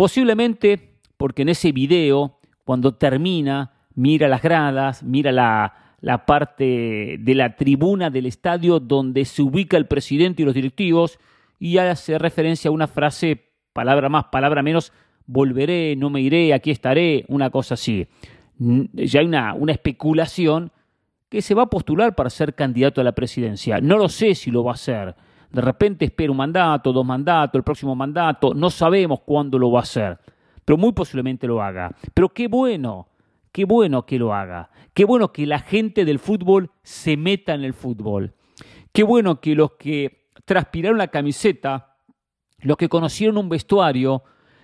Posiblemente 0.00 0.94
porque 1.18 1.42
en 1.42 1.50
ese 1.50 1.72
video, 1.72 2.38
cuando 2.64 2.94
termina, 2.94 3.74
mira 3.94 4.28
las 4.28 4.40
gradas, 4.40 5.02
mira 5.02 5.30
la, 5.30 5.74
la 6.00 6.24
parte 6.24 7.18
de 7.20 7.34
la 7.34 7.54
tribuna 7.54 8.08
del 8.08 8.24
estadio 8.24 8.80
donde 8.80 9.26
se 9.26 9.42
ubica 9.42 9.76
el 9.76 9.86
presidente 9.86 10.40
y 10.40 10.46
los 10.46 10.54
directivos 10.54 11.18
y 11.58 11.76
hace 11.76 12.18
referencia 12.18 12.70
a 12.70 12.72
una 12.72 12.86
frase, 12.86 13.50
palabra 13.74 14.08
más, 14.08 14.24
palabra 14.32 14.62
menos, 14.62 14.90
volveré, 15.26 15.94
no 15.96 16.08
me 16.08 16.22
iré, 16.22 16.54
aquí 16.54 16.70
estaré, 16.70 17.26
una 17.28 17.50
cosa 17.50 17.74
así. 17.74 18.06
Ya 18.58 19.20
hay 19.20 19.26
una, 19.26 19.52
una 19.52 19.72
especulación 19.72 20.72
que 21.28 21.42
se 21.42 21.52
va 21.52 21.64
a 21.64 21.66
postular 21.66 22.14
para 22.14 22.30
ser 22.30 22.54
candidato 22.54 23.02
a 23.02 23.04
la 23.04 23.12
presidencia. 23.12 23.82
No 23.82 23.98
lo 23.98 24.08
sé 24.08 24.34
si 24.34 24.50
lo 24.50 24.64
va 24.64 24.70
a 24.70 24.74
hacer. 24.76 25.14
De 25.50 25.60
repente 25.60 26.04
espera 26.04 26.30
un 26.30 26.36
mandato, 26.36 26.92
dos 26.92 27.04
mandatos, 27.04 27.58
el 27.58 27.64
próximo 27.64 27.94
mandato, 27.94 28.54
no 28.54 28.70
sabemos 28.70 29.20
cuándo 29.20 29.58
lo 29.58 29.72
va 29.72 29.80
a 29.80 29.82
hacer, 29.82 30.18
pero 30.64 30.76
muy 30.76 30.92
posiblemente 30.92 31.46
lo 31.46 31.62
haga. 31.62 31.94
Pero 32.14 32.28
qué 32.28 32.46
bueno, 32.46 33.08
qué 33.52 33.64
bueno 33.64 34.06
que 34.06 34.18
lo 34.18 34.32
haga. 34.32 34.70
Qué 34.94 35.04
bueno 35.04 35.32
que 35.32 35.46
la 35.46 35.58
gente 35.60 36.04
del 36.04 36.18
fútbol 36.18 36.70
se 36.82 37.16
meta 37.16 37.54
en 37.54 37.64
el 37.64 37.74
fútbol. 37.74 38.34
Qué 38.92 39.02
bueno 39.02 39.40
que 39.40 39.54
los 39.54 39.72
que 39.72 40.28
transpiraron 40.44 40.98
la 40.98 41.08
camiseta, 41.08 41.96
los 42.58 42.76
que 42.76 42.88
conocieron 42.88 43.38
un 43.38 43.48
vestuario, 43.48 44.22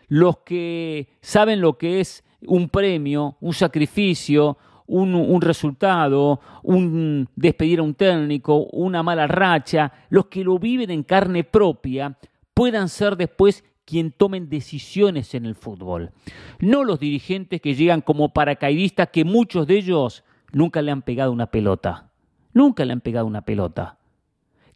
los 0.09 0.38
que 0.38 1.09
saben 1.21 1.61
lo 1.61 1.78
que 1.78 2.00
es 2.00 2.25
un 2.47 2.69
premio, 2.69 3.37
un 3.40 3.55
sacrificio, 3.55 4.59
un, 4.87 5.40
resultado, 5.40 6.40
un 6.62 7.28
despedir 7.35 7.81
a 7.81 7.83
un 7.83 7.95
técnico, 7.95 8.66
una 8.73 9.02
mala 9.02 9.26
racha, 9.26 9.93
los 10.09 10.26
que 10.26 10.45
lo 10.45 10.59
viven 10.59 10.90
en 10.90 11.02
carne 11.02 11.45
propia, 11.45 12.16
puedan 12.55 12.88
ser 12.88 13.16
después 13.16 13.64
quien 13.85 14.12
tomen 14.12 14.49
decisiones 14.49 15.35
en 15.35 15.47
el 15.47 15.55
fútbol. 15.55 16.12
No 16.59 16.85
los 16.85 16.99
dirigentes 16.99 17.61
que 17.61 17.75
llegan 17.75 18.00
como 18.00 18.33
paracaidistas, 18.33 19.09
que 19.09 19.25
muchos 19.25 19.66
de 19.66 19.76
ellos 19.76 20.25
nunca 20.52 20.83
le 20.83 20.90
han 20.90 21.02
pegado 21.02 21.33
una 21.33 21.47
pelota. 21.47 22.11
Nunca 22.52 22.85
le 22.85 22.93
han 22.93 23.00
pegado 23.00 23.26
una 23.26 23.43
pelota. 23.43 23.99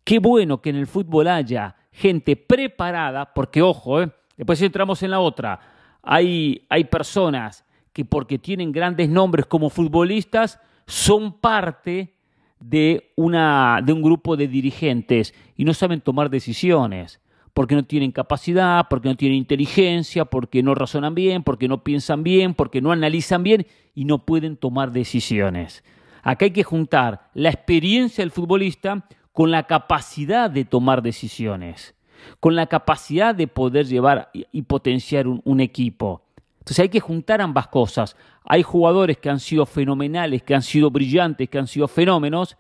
Qué 0.05 0.19
bueno 0.19 0.61
que 0.61 0.71
en 0.71 0.77
el 0.77 0.87
fútbol 0.87 1.29
haya 1.29 1.77
gente 1.93 2.37
preparada, 2.37 3.35
porque 3.35 3.63
ojo, 3.63 4.03
¿eh? 4.03 4.11
después 4.37 4.61
entramos 4.63 5.03
en 5.03 5.11
la 5.11 5.21
otra. 5.21 5.61
Hay, 6.03 6.67
hay 6.69 6.85
personas 6.85 7.65
que 7.93 8.05
porque 8.05 8.39
tienen 8.39 8.73
grandes 8.73 9.09
nombres 9.09 9.47
como 9.47 9.71
futbolistas, 9.71 10.61
son 10.87 11.33
parte 11.33 12.15
de, 12.61 13.13
una, 13.17 13.81
de 13.85 13.93
un 13.93 14.03
grupo 14.03 14.37
de 14.37 14.49
dirigentes 14.49 15.35
y 15.57 15.65
no 15.65 15.75
saben 15.75 16.01
tomar 16.01 16.31
decisiones, 16.31 17.21
porque 17.55 17.75
no 17.75 17.85
tienen 17.85 18.13
capacidad, 18.13 18.87
porque 18.89 19.09
no 19.09 19.17
tienen 19.17 19.39
inteligencia, 19.39 20.25
porque 20.25 20.63
no 20.63 20.75
razonan 20.75 21.15
bien, 21.15 21.43
porque 21.43 21.69
no 21.69 21.83
piensan 21.83 22.23
bien, 22.23 22.55
porque 22.55 22.81
no 22.81 22.93
analizan 22.93 23.43
bien 23.43 23.67
y 23.95 24.05
no 24.05 24.25
pueden 24.25 24.57
tomar 24.57 24.93
decisiones. 24.93 25.83
Acá 26.23 26.45
hay 26.47 26.51
que 26.53 26.65
juntar 26.65 27.31
la 27.35 27.49
experiencia 27.49 28.23
del 28.23 28.31
futbolista 28.31 29.07
con 29.33 29.51
la 29.51 29.65
capacidad 29.65 30.51
de 30.51 30.65
tomar 30.65 31.03
decisiones, 31.03 31.95
con 32.41 32.55
la 32.55 32.67
capacidad 32.67 33.35
de 33.35 33.49
poder 33.49 33.87
llevar 33.87 34.31
y 34.33 34.63
potenciar 34.63 35.27
un 35.27 35.61
equipo. 35.61 36.23
Entonces 36.61 36.79
hay 36.81 36.89
que 36.89 37.01
juntar 37.01 37.41
ambas 37.41 37.69
cosas. 37.69 38.17
Hay 38.45 38.63
jugadores 38.63 39.19
que 39.19 39.31
han 39.31 39.41
sido 39.41 39.67
fenomenales, 39.67 40.43
que 40.43 40.55
han 40.55 40.63
sido 40.63 40.91
brillantes, 40.91 41.49
que 41.49 41.59
han 41.59 41.67
sido 41.67 41.89
fenómenos, 41.89 42.57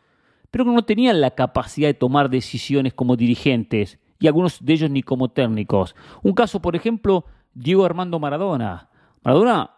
pero 0.51 0.65
que 0.65 0.73
no 0.73 0.85
tenían 0.85 1.21
la 1.21 1.31
capacidad 1.31 1.89
de 1.89 1.95
tomar 1.95 2.29
decisiones 2.29 2.93
como 2.95 3.17
dirigentes, 3.17 3.99
y 4.19 4.27
algunos 4.27 4.65
de 4.65 4.73
ellos 4.73 4.91
ni 4.91 5.03
como 5.03 5.31
técnicos. 5.31 5.95
Un 6.23 6.35
caso, 6.35 6.61
por 6.61 6.77
ejemplo, 6.77 7.25
Diego 7.55 7.85
Armando 7.85 8.19
Maradona. 8.19 8.91
Maradona, 9.23 9.71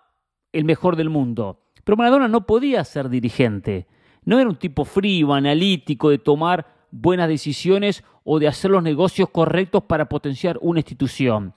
el 0.52 0.64
mejor 0.64 0.96
del 0.96 1.10
mundo. 1.10 1.60
Pero 1.84 1.96
Maradona 1.96 2.28
no 2.28 2.46
podía 2.46 2.84
ser 2.84 3.08
dirigente. 3.08 3.86
No 4.24 4.38
era 4.38 4.48
un 4.48 4.56
tipo 4.56 4.84
frío, 4.84 5.32
analítico, 5.32 6.10
de 6.10 6.18
tomar 6.18 6.66
buenas 6.90 7.28
decisiones 7.28 8.04
o 8.24 8.38
de 8.38 8.48
hacer 8.48 8.70
los 8.70 8.82
negocios 8.82 9.28
correctos 9.30 9.84
para 9.84 10.08
potenciar 10.08 10.58
una 10.60 10.80
institución. 10.80 11.54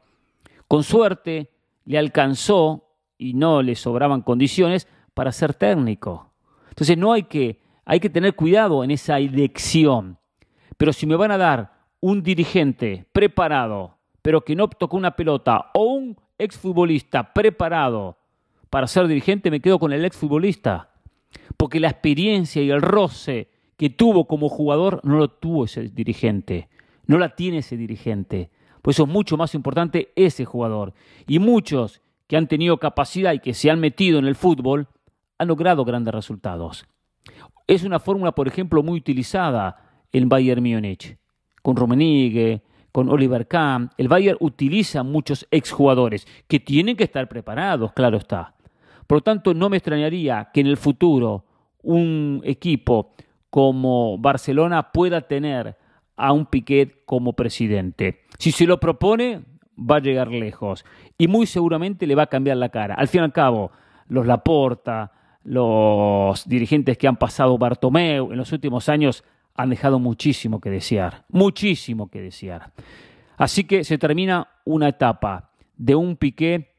Con 0.67 0.83
suerte, 0.83 1.51
le 1.85 1.97
alcanzó 1.97 2.85
y 3.17 3.33
no 3.33 3.61
le 3.61 3.75
sobraban 3.75 4.21
condiciones 4.21 4.87
para 5.13 5.31
ser 5.31 5.53
técnico. 5.53 6.31
Entonces 6.69 6.97
no 6.97 7.13
hay 7.13 7.23
que, 7.23 7.61
hay 7.85 7.99
que 7.99 8.09
tener 8.09 8.35
cuidado 8.35 8.83
en 8.83 8.91
esa 8.91 9.17
elección. 9.19 10.17
Pero 10.77 10.91
si 10.91 11.05
me 11.05 11.15
van 11.15 11.31
a 11.31 11.37
dar 11.37 11.73
un 12.01 12.21
dirigente 12.21 13.05
preparado, 13.11 13.97
pero 14.21 14.41
que 14.41 14.55
no 14.55 14.67
tocó 14.67 14.97
una 14.97 15.15
pelota, 15.15 15.71
o 15.73 15.83
un 15.83 16.17
exfutbolista 16.37 17.33
preparado 17.33 18.17
para 18.69 18.87
ser 18.87 19.07
dirigente, 19.07 19.51
me 19.51 19.61
quedo 19.61 19.79
con 19.79 19.93
el 19.93 20.03
exfutbolista. 20.03 20.89
Porque 21.57 21.79
la 21.79 21.89
experiencia 21.89 22.61
y 22.61 22.71
el 22.71 22.81
roce 22.81 23.49
que 23.77 23.89
tuvo 23.89 24.25
como 24.25 24.49
jugador 24.49 24.99
no 25.03 25.17
lo 25.17 25.29
tuvo 25.29 25.65
ese 25.65 25.89
dirigente, 25.89 26.69
no 27.07 27.17
la 27.17 27.35
tiene 27.35 27.59
ese 27.59 27.77
dirigente. 27.77 28.49
Por 28.85 28.91
eso 28.91 29.01
es 29.05 29.09
mucho 29.09 29.35
más 29.35 29.55
importante 29.55 30.11
ese 30.15 30.45
jugador. 30.45 30.93
Y 31.25 31.39
muchos 31.39 32.03
que 32.27 32.37
han 32.37 32.47
tenido 32.47 32.77
capacidad 32.77 33.33
y 33.33 33.39
que 33.39 33.55
se 33.55 33.71
han 33.71 33.79
metido 33.79 34.19
en 34.19 34.27
el 34.27 34.35
fútbol 34.35 34.87
han 35.39 35.47
logrado 35.47 35.83
grandes 35.85 36.13
resultados. 36.13 36.85
Es 37.65 37.83
una 37.83 37.97
fórmula, 37.97 38.33
por 38.33 38.47
ejemplo, 38.47 38.83
muy 38.83 38.99
utilizada 38.99 40.03
en 40.11 40.29
Bayern 40.29 40.61
Múnich, 40.61 41.17
con 41.63 41.75
Rummenigge, 41.75 42.61
con 42.91 43.09
Oliver 43.09 43.47
Kahn. 43.47 43.89
El 43.97 44.07
Bayern 44.07 44.37
utiliza 44.39 45.01
muchos 45.01 45.47
exjugadores 45.49 46.27
que 46.47 46.59
tienen 46.59 46.95
que 46.95 47.05
estar 47.05 47.27
preparados, 47.27 47.91
claro 47.91 48.17
está. 48.17 48.53
Por 49.07 49.17
lo 49.17 49.21
tanto, 49.23 49.55
no 49.55 49.67
me 49.67 49.77
extrañaría 49.77 50.51
que 50.53 50.61
en 50.61 50.67
el 50.67 50.77
futuro 50.77 51.43
un 51.81 52.39
equipo 52.43 53.15
como 53.49 54.19
Barcelona 54.19 54.91
pueda 54.91 55.21
tener 55.21 55.75
a 56.17 56.31
un 56.31 56.45
Piquet 56.45 57.03
como 57.05 57.33
presidente. 57.33 58.21
Si 58.37 58.51
se 58.51 58.65
lo 58.65 58.79
propone, 58.79 59.41
va 59.77 59.97
a 59.97 60.01
llegar 60.01 60.29
lejos 60.29 60.85
y 61.17 61.27
muy 61.27 61.45
seguramente 61.45 62.07
le 62.07 62.15
va 62.15 62.23
a 62.23 62.27
cambiar 62.27 62.57
la 62.57 62.69
cara. 62.69 62.95
Al 62.95 63.07
fin 63.07 63.21
y 63.21 63.23
al 63.25 63.33
cabo, 63.33 63.71
los 64.07 64.25
Laporta, 64.25 65.11
los 65.43 66.47
dirigentes 66.47 66.97
que 66.97 67.07
han 67.07 67.17
pasado 67.17 67.57
Bartomeu 67.57 68.31
en 68.31 68.37
los 68.37 68.51
últimos 68.51 68.89
años 68.89 69.23
han 69.55 69.69
dejado 69.69 69.99
muchísimo 69.99 70.59
que 70.59 70.69
desear, 70.69 71.25
muchísimo 71.29 72.09
que 72.09 72.21
desear. 72.21 72.71
Así 73.37 73.63
que 73.65 73.83
se 73.83 73.97
termina 73.97 74.47
una 74.65 74.89
etapa 74.89 75.51
de 75.77 75.95
un 75.95 76.15
Piqué 76.15 76.75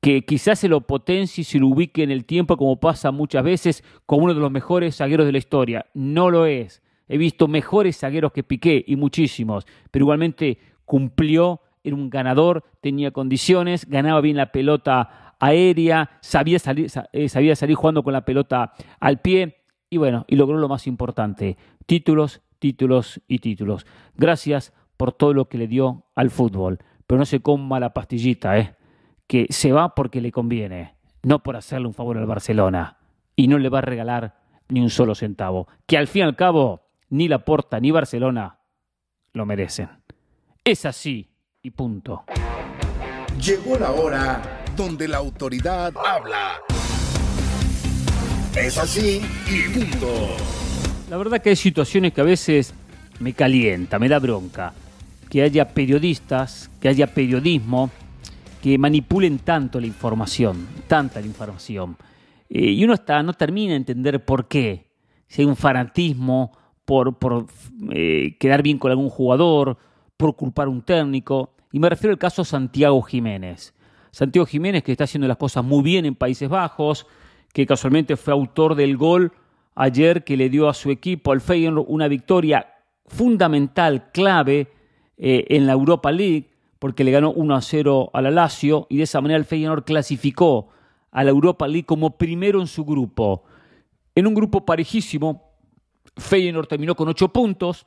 que 0.00 0.24
quizás 0.24 0.58
se 0.58 0.68
lo 0.68 0.82
potencie 0.82 1.42
y 1.42 1.44
se 1.44 1.58
lo 1.58 1.68
ubique 1.68 2.02
en 2.02 2.10
el 2.10 2.24
tiempo 2.24 2.56
como 2.56 2.78
pasa 2.78 3.10
muchas 3.10 3.42
veces 3.42 3.84
con 4.06 4.22
uno 4.22 4.34
de 4.34 4.40
los 4.40 4.50
mejores 4.50 4.96
zagueros 4.96 5.26
de 5.26 5.32
la 5.32 5.38
historia. 5.38 5.86
No 5.94 6.30
lo 6.30 6.46
es. 6.46 6.82
He 7.08 7.18
visto 7.18 7.48
mejores 7.48 7.98
zagueros 7.98 8.32
que 8.32 8.42
Piqué 8.42 8.84
y 8.86 8.96
muchísimos, 8.96 9.66
pero 9.90 10.04
igualmente 10.04 10.58
cumplió, 10.84 11.60
era 11.82 11.96
un 11.96 12.10
ganador, 12.10 12.64
tenía 12.80 13.10
condiciones, 13.10 13.88
ganaba 13.88 14.20
bien 14.20 14.36
la 14.36 14.52
pelota 14.52 15.34
aérea, 15.38 16.18
sabía 16.20 16.58
salir, 16.58 16.90
eh, 17.12 17.28
sabía 17.28 17.56
salir 17.56 17.76
jugando 17.76 18.02
con 18.02 18.12
la 18.12 18.24
pelota 18.24 18.72
al 19.00 19.20
pie 19.20 19.58
y 19.90 19.96
bueno, 19.96 20.24
y 20.28 20.36
logró 20.36 20.58
lo 20.58 20.68
más 20.68 20.86
importante, 20.86 21.56
títulos, 21.86 22.42
títulos 22.58 23.20
y 23.28 23.38
títulos. 23.38 23.86
Gracias 24.16 24.72
por 24.96 25.12
todo 25.12 25.32
lo 25.32 25.48
que 25.48 25.58
le 25.58 25.68
dio 25.68 26.04
al 26.14 26.30
fútbol, 26.30 26.78
pero 27.06 27.18
no 27.18 27.24
se 27.24 27.40
coma 27.40 27.80
la 27.80 27.94
pastillita, 27.94 28.58
¿eh? 28.58 28.74
que 29.26 29.46
se 29.50 29.72
va 29.72 29.94
porque 29.94 30.20
le 30.20 30.32
conviene, 30.32 30.94
no 31.22 31.42
por 31.42 31.56
hacerle 31.56 31.86
un 31.86 31.94
favor 31.94 32.18
al 32.18 32.26
Barcelona 32.26 32.98
y 33.36 33.46
no 33.46 33.58
le 33.58 33.68
va 33.68 33.78
a 33.78 33.82
regalar 33.82 34.40
ni 34.68 34.80
un 34.80 34.90
solo 34.90 35.14
centavo, 35.14 35.68
que 35.86 35.96
al 35.96 36.08
fin 36.08 36.20
y 36.20 36.24
al 36.24 36.36
cabo 36.36 36.87
ni 37.10 37.28
la 37.28 37.44
Porta 37.44 37.80
ni 37.80 37.90
Barcelona 37.90 38.58
lo 39.32 39.46
merecen. 39.46 39.88
Es 40.64 40.84
así 40.84 41.30
y 41.62 41.70
punto. 41.70 42.24
Llegó 43.40 43.78
la 43.78 43.92
hora 43.92 44.64
donde 44.76 45.08
la 45.08 45.18
autoridad 45.18 45.92
habla. 45.96 46.56
Es 48.56 48.76
así 48.78 49.20
y 49.46 49.68
punto. 49.72 50.06
La 51.08 51.16
verdad 51.16 51.40
que 51.40 51.50
hay 51.50 51.56
situaciones 51.56 52.12
que 52.12 52.20
a 52.20 52.24
veces 52.24 52.74
me 53.20 53.32
calienta, 53.32 53.98
me 53.98 54.08
da 54.08 54.18
bronca. 54.18 54.74
Que 55.30 55.42
haya 55.42 55.68
periodistas, 55.68 56.70
que 56.80 56.88
haya 56.88 57.06
periodismo, 57.06 57.90
que 58.62 58.76
manipulen 58.78 59.38
tanto 59.38 59.78
la 59.78 59.86
información, 59.86 60.66
tanta 60.86 61.20
la 61.20 61.26
información. 61.26 61.96
Eh, 62.48 62.72
y 62.72 62.84
uno 62.84 62.94
está, 62.94 63.22
no 63.22 63.34
termina 63.34 63.72
de 63.72 63.76
entender 63.76 64.24
por 64.24 64.48
qué. 64.48 64.90
Si 65.28 65.42
hay 65.42 65.48
un 65.48 65.56
fanatismo 65.56 66.57
por, 66.88 67.44
eh, 67.90 68.38
quedar 68.40 68.62
bien 68.62 68.78
con 68.78 68.90
algún 68.90 69.10
jugador, 69.10 69.76
por 70.16 70.36
culpar 70.36 70.68
a 70.68 70.70
un 70.70 70.80
técnico. 70.80 71.50
Y 71.70 71.80
me 71.80 71.90
refiero 71.90 72.12
al 72.12 72.18
caso 72.18 72.46
Santiago 72.46 73.02
Jiménez. 73.02 73.74
Santiago 74.10 74.46
Jiménez 74.46 74.82
que 74.82 74.92
está 74.92 75.04
haciendo 75.04 75.28
las 75.28 75.36
cosas 75.36 75.62
muy 75.62 75.82
bien 75.82 76.06
en 76.06 76.14
Países 76.14 76.48
Bajos, 76.48 77.06
que 77.52 77.66
casualmente 77.66 78.16
fue 78.16 78.32
autor 78.32 78.74
del 78.74 78.96
gol 78.96 79.32
ayer 79.74 80.24
que 80.24 80.38
le 80.38 80.48
dio 80.48 80.66
a 80.66 80.72
su 80.72 80.90
equipo, 80.90 81.30
al 81.32 81.42
Feyenoord, 81.42 81.84
una 81.88 82.08
victoria 82.08 82.66
fundamental, 83.04 84.10
clave 84.10 84.68
eh, 85.18 85.44
en 85.50 85.66
la 85.66 85.74
Europa 85.74 86.10
League, 86.10 86.48
porque 86.78 87.04
le 87.04 87.10
ganó 87.10 87.32
1 87.32 87.54
a 87.54 87.60
0 87.60 88.10
a 88.14 88.22
la 88.22 88.30
Lazio 88.30 88.86
y 88.88 88.96
de 88.96 89.02
esa 89.02 89.20
manera 89.20 89.38
el 89.38 89.44
Feyenoord 89.44 89.84
clasificó 89.84 90.70
a 91.10 91.22
la 91.22 91.30
Europa 91.30 91.68
League 91.68 91.84
como 91.84 92.16
primero 92.16 92.62
en 92.62 92.66
su 92.66 92.86
grupo. 92.86 93.44
En 94.14 94.26
un 94.26 94.34
grupo 94.34 94.64
parejísimo, 94.64 95.47
Feyenoord 96.18 96.66
terminó 96.66 96.94
con 96.94 97.08
8 97.08 97.28
puntos, 97.28 97.86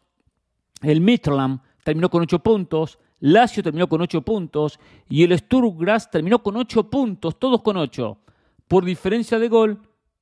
el 0.81 1.01
Midtjylland 1.01 1.59
terminó 1.83 2.09
con 2.09 2.23
8 2.23 2.39
puntos, 2.39 2.97
Lazio 3.19 3.61
terminó 3.61 3.87
con 3.87 4.01
8 4.01 4.21
puntos 4.23 4.79
y 5.09 5.23
el 5.23 5.37
Sturm 5.37 5.77
Graz 5.77 6.09
terminó 6.09 6.41
con 6.41 6.57
8 6.57 6.89
puntos, 6.89 7.37
todos 7.37 7.61
con 7.61 7.77
8. 7.77 8.17
Por 8.67 8.85
diferencia 8.85 9.37
de 9.37 9.47
gol, 9.47 9.79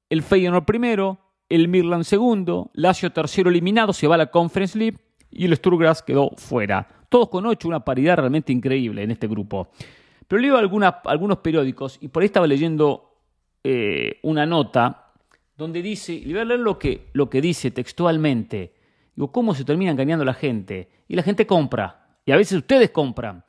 el 0.10 0.22
Feyenoord 0.22 0.66
primero, 0.66 1.20
el 1.48 1.68
Midland 1.68 2.04
segundo, 2.04 2.72
Lazio 2.74 3.12
tercero 3.12 3.50
eliminado, 3.50 3.94
se 3.94 4.08
va 4.08 4.16
a 4.16 4.18
la 4.20 4.32
Conference 4.32 4.78
League 4.78 4.98
y 5.32 5.46
el 5.46 5.56
Sturm 5.56 5.78
Graz 5.78 6.02
quedó 6.02 6.32
fuera. 6.36 6.88
Todos 7.08 7.30
con 7.30 7.46
8, 7.46 7.68
una 7.68 7.86
paridad 7.86 8.18
realmente 8.18 8.52
increíble 8.52 9.04
en 9.04 9.12
este 9.12 9.28
grupo. 9.28 9.70
Pero 10.28 10.42
leo 10.42 10.58
algunos 10.58 11.38
periódicos 11.40 11.98
y 12.02 12.08
por 12.10 12.22
ahí 12.22 12.28
estaba 12.28 12.46
leyendo 12.46 13.10
eh, 13.64 14.20
una 14.24 14.46
nota 14.46 15.09
donde 15.60 15.82
dice, 15.82 16.14
y 16.14 16.32
voy 16.32 16.42
a 16.42 16.46
leer 16.46 16.62
lo 16.62 16.80
que, 16.80 17.10
lo 17.12 17.30
que 17.30 17.42
dice 17.42 17.70
textualmente, 17.70 18.74
digo, 19.14 19.30
cómo 19.32 19.54
se 19.54 19.66
termina 19.66 19.92
engañando 19.92 20.24
la 20.24 20.34
gente. 20.34 20.90
Y 21.10 21.18
la 21.18 21.22
gente 21.22 21.46
compra, 21.46 22.08
y 22.26 22.32
a 22.32 22.38
veces 22.38 22.58
ustedes 22.58 22.92
compran. 22.92 23.44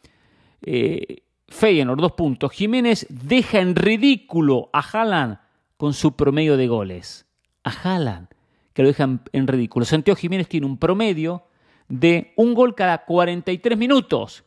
Eh, 0.61 1.23
Feyenoord, 1.47 2.01
dos 2.01 2.13
puntos. 2.13 2.51
Jiménez 2.51 3.07
deja 3.09 3.61
en 3.61 3.77
ridículo 3.77 4.71
a 4.73 4.81
Haaland 4.81 5.39
con 5.77 5.95
su 5.95 6.17
promedio 6.17 6.57
de 6.57 6.67
goles. 6.67 7.27
A 7.63 7.71
Haaland, 7.71 8.27
que 8.73 8.83
lo 8.83 8.89
dejan 8.89 9.23
en 9.33 9.47
ridículo. 9.47 9.87
Santiago 9.87 10.17
Jiménez 10.17 10.49
tiene 10.49 10.67
un 10.67 10.79
promedio 10.79 11.45
de 11.89 12.33
un 12.37 12.55
gol 12.55 12.75
cada 12.75 13.05
43 13.05 13.79
minutos 13.79 14.45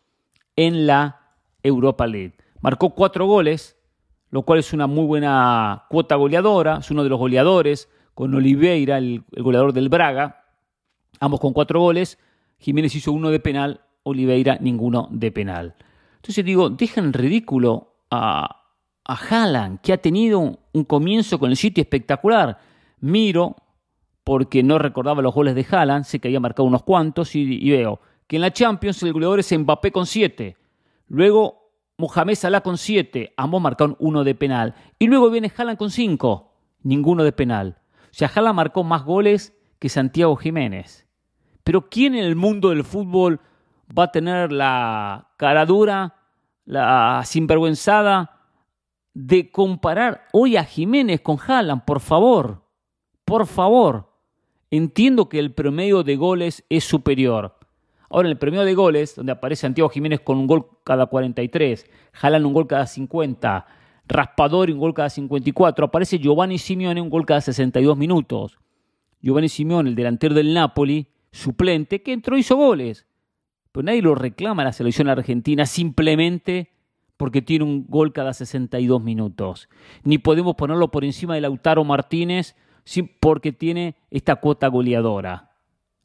en 0.57 0.85
la 0.85 1.33
Europa 1.61 2.07
League. 2.07 2.33
Marcó 2.61 2.89
cuatro 2.89 3.25
goles 3.25 3.77
lo 4.33 4.41
cual 4.41 4.57
es 4.57 4.73
una 4.73 4.87
muy 4.87 5.05
buena 5.05 5.85
cuota 5.89 6.15
goleadora, 6.15 6.77
es 6.79 6.89
uno 6.89 7.03
de 7.03 7.09
los 7.09 7.19
goleadores, 7.19 7.87
con 8.15 8.33
Oliveira, 8.33 8.97
el, 8.97 9.23
goleador 9.37 9.73
del 9.73 9.89
Braga, 9.89 10.43
ambos 11.19 11.39
con 11.39 11.53
cuatro 11.53 11.79
goles, 11.79 12.17
Jiménez 12.57 12.95
hizo 12.95 13.11
uno 13.11 13.29
de 13.29 13.39
penal, 13.39 13.81
Oliveira 14.01 14.57
ninguno 14.59 15.07
de 15.11 15.31
penal. 15.31 15.75
Entonces 16.15 16.43
digo, 16.43 16.71
dejan 16.71 17.13
ridículo 17.13 17.93
a, 18.09 18.63
a 19.05 19.13
Haaland, 19.13 19.81
que 19.81 19.93
ha 19.93 19.97
tenido 19.97 20.39
un 20.39 20.83
comienzo 20.85 21.37
con 21.37 21.51
el 21.51 21.55
sitio 21.55 21.83
espectacular. 21.83 22.57
Miro, 23.01 23.55
porque 24.23 24.63
no 24.63 24.79
recordaba 24.79 25.21
los 25.21 25.35
goles 25.35 25.53
de 25.53 25.67
Haaland, 25.69 26.05
sé 26.05 26.17
que 26.17 26.29
había 26.29 26.39
marcado 26.39 26.63
unos 26.63 26.81
cuantos, 26.81 27.35
y, 27.35 27.41
y 27.41 27.69
veo 27.69 27.99
que 28.25 28.37
en 28.37 28.41
la 28.41 28.51
Champions 28.51 29.03
el 29.03 29.13
goleador 29.13 29.41
es 29.41 29.55
Mbappé 29.55 29.91
con 29.91 30.07
siete. 30.07 30.57
Luego 31.07 31.62
Mohamed 31.97 32.35
Salah 32.35 32.61
con 32.61 32.77
7, 32.77 33.33
ambos 33.37 33.61
marcaron 33.61 33.95
uno 33.99 34.23
de 34.23 34.35
penal. 34.35 34.75
Y 34.99 35.07
luego 35.07 35.29
viene 35.29 35.51
Haaland 35.55 35.77
con 35.77 35.91
5, 35.91 36.51
ninguno 36.83 37.23
de 37.23 37.31
penal. 37.31 37.77
O 38.05 38.07
sea, 38.11 38.31
Haaland 38.33 38.55
marcó 38.55 38.83
más 38.83 39.03
goles 39.03 39.57
que 39.79 39.89
Santiago 39.89 40.35
Jiménez. 40.35 41.07
Pero 41.63 41.89
¿quién 41.89 42.15
en 42.15 42.25
el 42.25 42.35
mundo 42.35 42.69
del 42.69 42.83
fútbol 42.83 43.39
va 43.97 44.03
a 44.03 44.11
tener 44.11 44.51
la 44.51 45.29
cara 45.37 45.65
dura, 45.65 46.15
la 46.65 47.21
sinvergüenzada 47.25 48.39
de 49.13 49.51
comparar 49.51 50.25
hoy 50.33 50.57
a 50.57 50.63
Jiménez 50.63 51.21
con 51.21 51.37
Haaland? 51.39 51.85
Por 51.85 51.99
favor, 51.99 52.63
por 53.23 53.45
favor. 53.45 54.11
Entiendo 54.71 55.29
que 55.29 55.37
el 55.37 55.53
promedio 55.53 56.03
de 56.03 56.15
goles 56.15 56.65
es 56.69 56.83
superior. 56.83 57.55
Ahora, 58.09 58.27
en 58.27 58.31
el 58.31 58.39
premio 58.39 58.63
de 58.63 58.73
goles, 58.73 59.15
donde 59.15 59.31
aparece 59.31 59.61
Santiago 59.61 59.89
Jiménez 59.89 60.21
con 60.21 60.37
un 60.37 60.47
gol 60.47 60.67
cada 60.83 61.05
43, 61.05 61.89
Jalan 62.13 62.45
un 62.45 62.53
gol 62.53 62.67
cada 62.67 62.85
50, 62.85 63.65
Raspador 64.07 64.69
un 64.69 64.79
gol 64.79 64.93
cada 64.93 65.09
54, 65.09 65.85
aparece 65.85 66.19
Giovanni 66.19 66.57
Simeone 66.57 67.01
un 67.01 67.09
gol 67.09 67.25
cada 67.25 67.41
62 67.41 67.97
minutos. 67.97 68.59
Giovanni 69.21 69.49
Simeone, 69.49 69.89
el 69.89 69.95
delantero 69.95 70.35
del 70.35 70.53
Napoli, 70.53 71.07
suplente, 71.31 72.01
que 72.01 72.13
entró 72.13 72.37
y 72.37 72.41
hizo 72.41 72.57
goles. 72.57 73.07
Pero 73.71 73.83
nadie 73.83 74.01
lo 74.01 74.15
reclama 74.15 74.61
a 74.61 74.65
la 74.65 74.73
selección 74.73 75.09
argentina 75.09 75.65
simplemente 75.65 76.71
porque 77.17 77.41
tiene 77.41 77.63
un 77.63 77.85
gol 77.87 78.11
cada 78.11 78.33
62 78.33 79.01
minutos. 79.01 79.69
Ni 80.03 80.17
podemos 80.17 80.55
ponerlo 80.55 80.91
por 80.91 81.05
encima 81.05 81.35
de 81.35 81.41
Lautaro 81.41 81.83
Martínez 81.83 82.55
porque 83.19 83.51
tiene 83.51 83.95
esta 84.11 84.35
cuota 84.35 84.67
goleadora. 84.67 85.51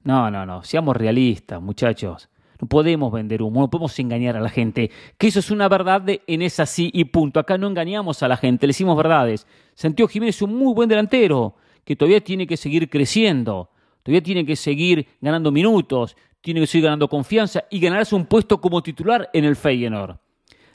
No, 0.05 0.31
no, 0.31 0.47
no, 0.47 0.62
seamos 0.62 0.97
realistas, 0.97 1.61
muchachos. 1.61 2.31
No 2.61 2.68
podemos 2.68 3.12
vender 3.12 3.42
humo, 3.42 3.61
no 3.61 3.71
podemos 3.71 3.97
engañar 3.99 4.37
a 4.37 4.40
la 4.40 4.49
gente. 4.49 4.90
Que 5.16 5.29
eso 5.29 5.38
es 5.38 5.51
una 5.51 5.68
verdad 5.68 6.03
en 6.27 6.42
esa 6.42 6.66
sí 6.66 6.90
y 6.92 7.05
punto. 7.05 7.38
Acá 7.38 7.57
no 7.57 7.68
engañamos 7.68 8.23
a 8.23 8.29
la 8.29 8.37
gente, 8.37 8.66
le 8.66 8.71
decimos 8.71 8.97
verdades. 8.97 9.47
Santiago 9.75 10.09
Jiménez 10.09 10.37
es 10.37 10.42
un 10.42 10.55
muy 10.57 10.75
buen 10.75 10.88
delantero, 10.88 11.55
que 11.85 11.97
todavía 11.97 12.21
tiene 12.21 12.47
que 12.47 12.57
seguir 12.57 12.90
creciendo, 12.90 13.71
todavía 14.03 14.23
tiene 14.23 14.44
que 14.44 14.57
seguir 14.57 15.07
ganando 15.21 15.53
minutos, 15.53 16.16
tiene 16.40 16.61
que 16.61 16.66
seguir 16.66 16.85
ganando 16.85 17.09
confianza 17.09 17.64
y 17.71 17.79
ganarse 17.79 18.14
un 18.14 18.27
puesto 18.27 18.61
como 18.61 18.83
titular 18.83 19.31
en 19.33 19.44
el 19.44 19.57
Feyenoord. 19.57 20.16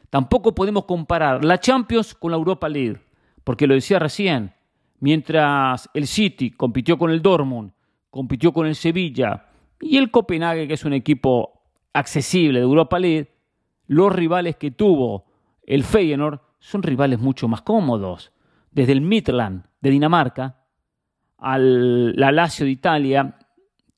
Tampoco 0.10 0.56
podemos 0.56 0.86
comparar 0.86 1.44
la 1.44 1.60
Champions 1.60 2.14
con 2.14 2.32
la 2.32 2.38
Europa 2.38 2.70
League, 2.70 3.00
porque 3.44 3.68
lo 3.68 3.74
decía 3.74 4.00
recién, 4.00 4.54
mientras 5.00 5.90
el 5.94 6.08
City 6.08 6.52
compitió 6.52 6.98
con 6.98 7.12
el 7.12 7.22
Dortmund, 7.22 7.72
compitió 8.10 8.54
con 8.54 8.68
el 8.68 8.76
Sevilla 8.76 9.48
y 9.82 9.98
el 9.98 10.12
Copenhague, 10.12 10.68
que 10.68 10.76
es 10.76 10.86
un 10.86 10.94
equipo 10.94 11.63
accesible 11.94 12.60
de 12.60 12.66
Europa 12.66 13.00
League, 13.00 13.32
los 13.88 14.12
rivales 14.12 14.56
que 14.56 14.72
tuvo 14.72 15.26
el 15.66 15.84
Feyenoord 15.84 16.40
son 16.60 16.84
rivales 16.84 17.20
mucho 17.20 17.48
más 17.48 17.62
cómodos. 17.62 18.32
Desde 18.72 18.94
el 18.94 19.02
Midland 19.02 19.66
de 19.82 19.90
Dinamarca 19.92 20.64
al 21.38 22.16
la 22.16 22.32
Lazio 22.32 22.66
de 22.66 22.72
Italia, 22.72 23.38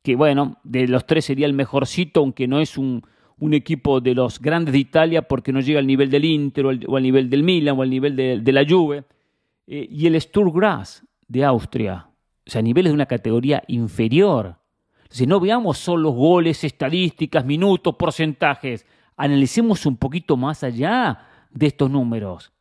que 0.02 0.16
bueno, 0.16 0.58
de 0.64 0.88
los 0.88 1.06
tres 1.06 1.26
sería 1.26 1.46
el 1.46 1.54
mejorcito, 1.54 2.20
aunque 2.20 2.48
no 2.48 2.60
es 2.60 2.78
un, 2.78 3.04
equipo 3.52 4.02
de 4.02 4.16
los 4.16 4.40
grandes 4.40 4.74
de 4.74 4.80
Italia 4.80 5.22
porque 5.22 5.54
no 5.54 5.60
llega 5.60 5.80
al 5.80 5.88
nivel 5.88 6.10
del 6.10 6.26
Inter 6.26 6.66
o 6.66 6.70
al, 6.70 7.04
nivel 7.04 7.30
del 7.30 7.44
Milan 7.44 7.78
o 7.78 7.84
al 7.84 7.90
nivel 7.90 8.16
de, 8.16 8.52
la 8.52 8.66
Juve, 8.68 9.04
eh, 9.68 9.88
y 9.90 10.08
el 10.08 10.20
Sturm 10.20 10.52
Graz 10.52 11.04
de 11.28 11.44
Austria, 11.46 12.08
o 12.46 12.50
sea, 12.50 12.60
a 12.60 12.64
niveles 12.64 12.92
de 12.92 12.96
una 12.96 13.06
categoría 13.06 13.64
inferior. 13.68 14.58
Si 15.16 15.26
no 15.26 15.40
veamos 15.40 15.78
solo 15.78 16.10
goles, 16.10 16.66
estadísticas, 16.66 17.46
minutos, 17.46 17.96
porcentajes, 17.96 18.86
analicemos 19.16 19.86
un 19.86 19.96
poquito 19.96 20.36
más 20.36 20.62
allá 20.62 21.20
de 21.52 21.68
estos 21.68 21.90
números. 21.90 22.52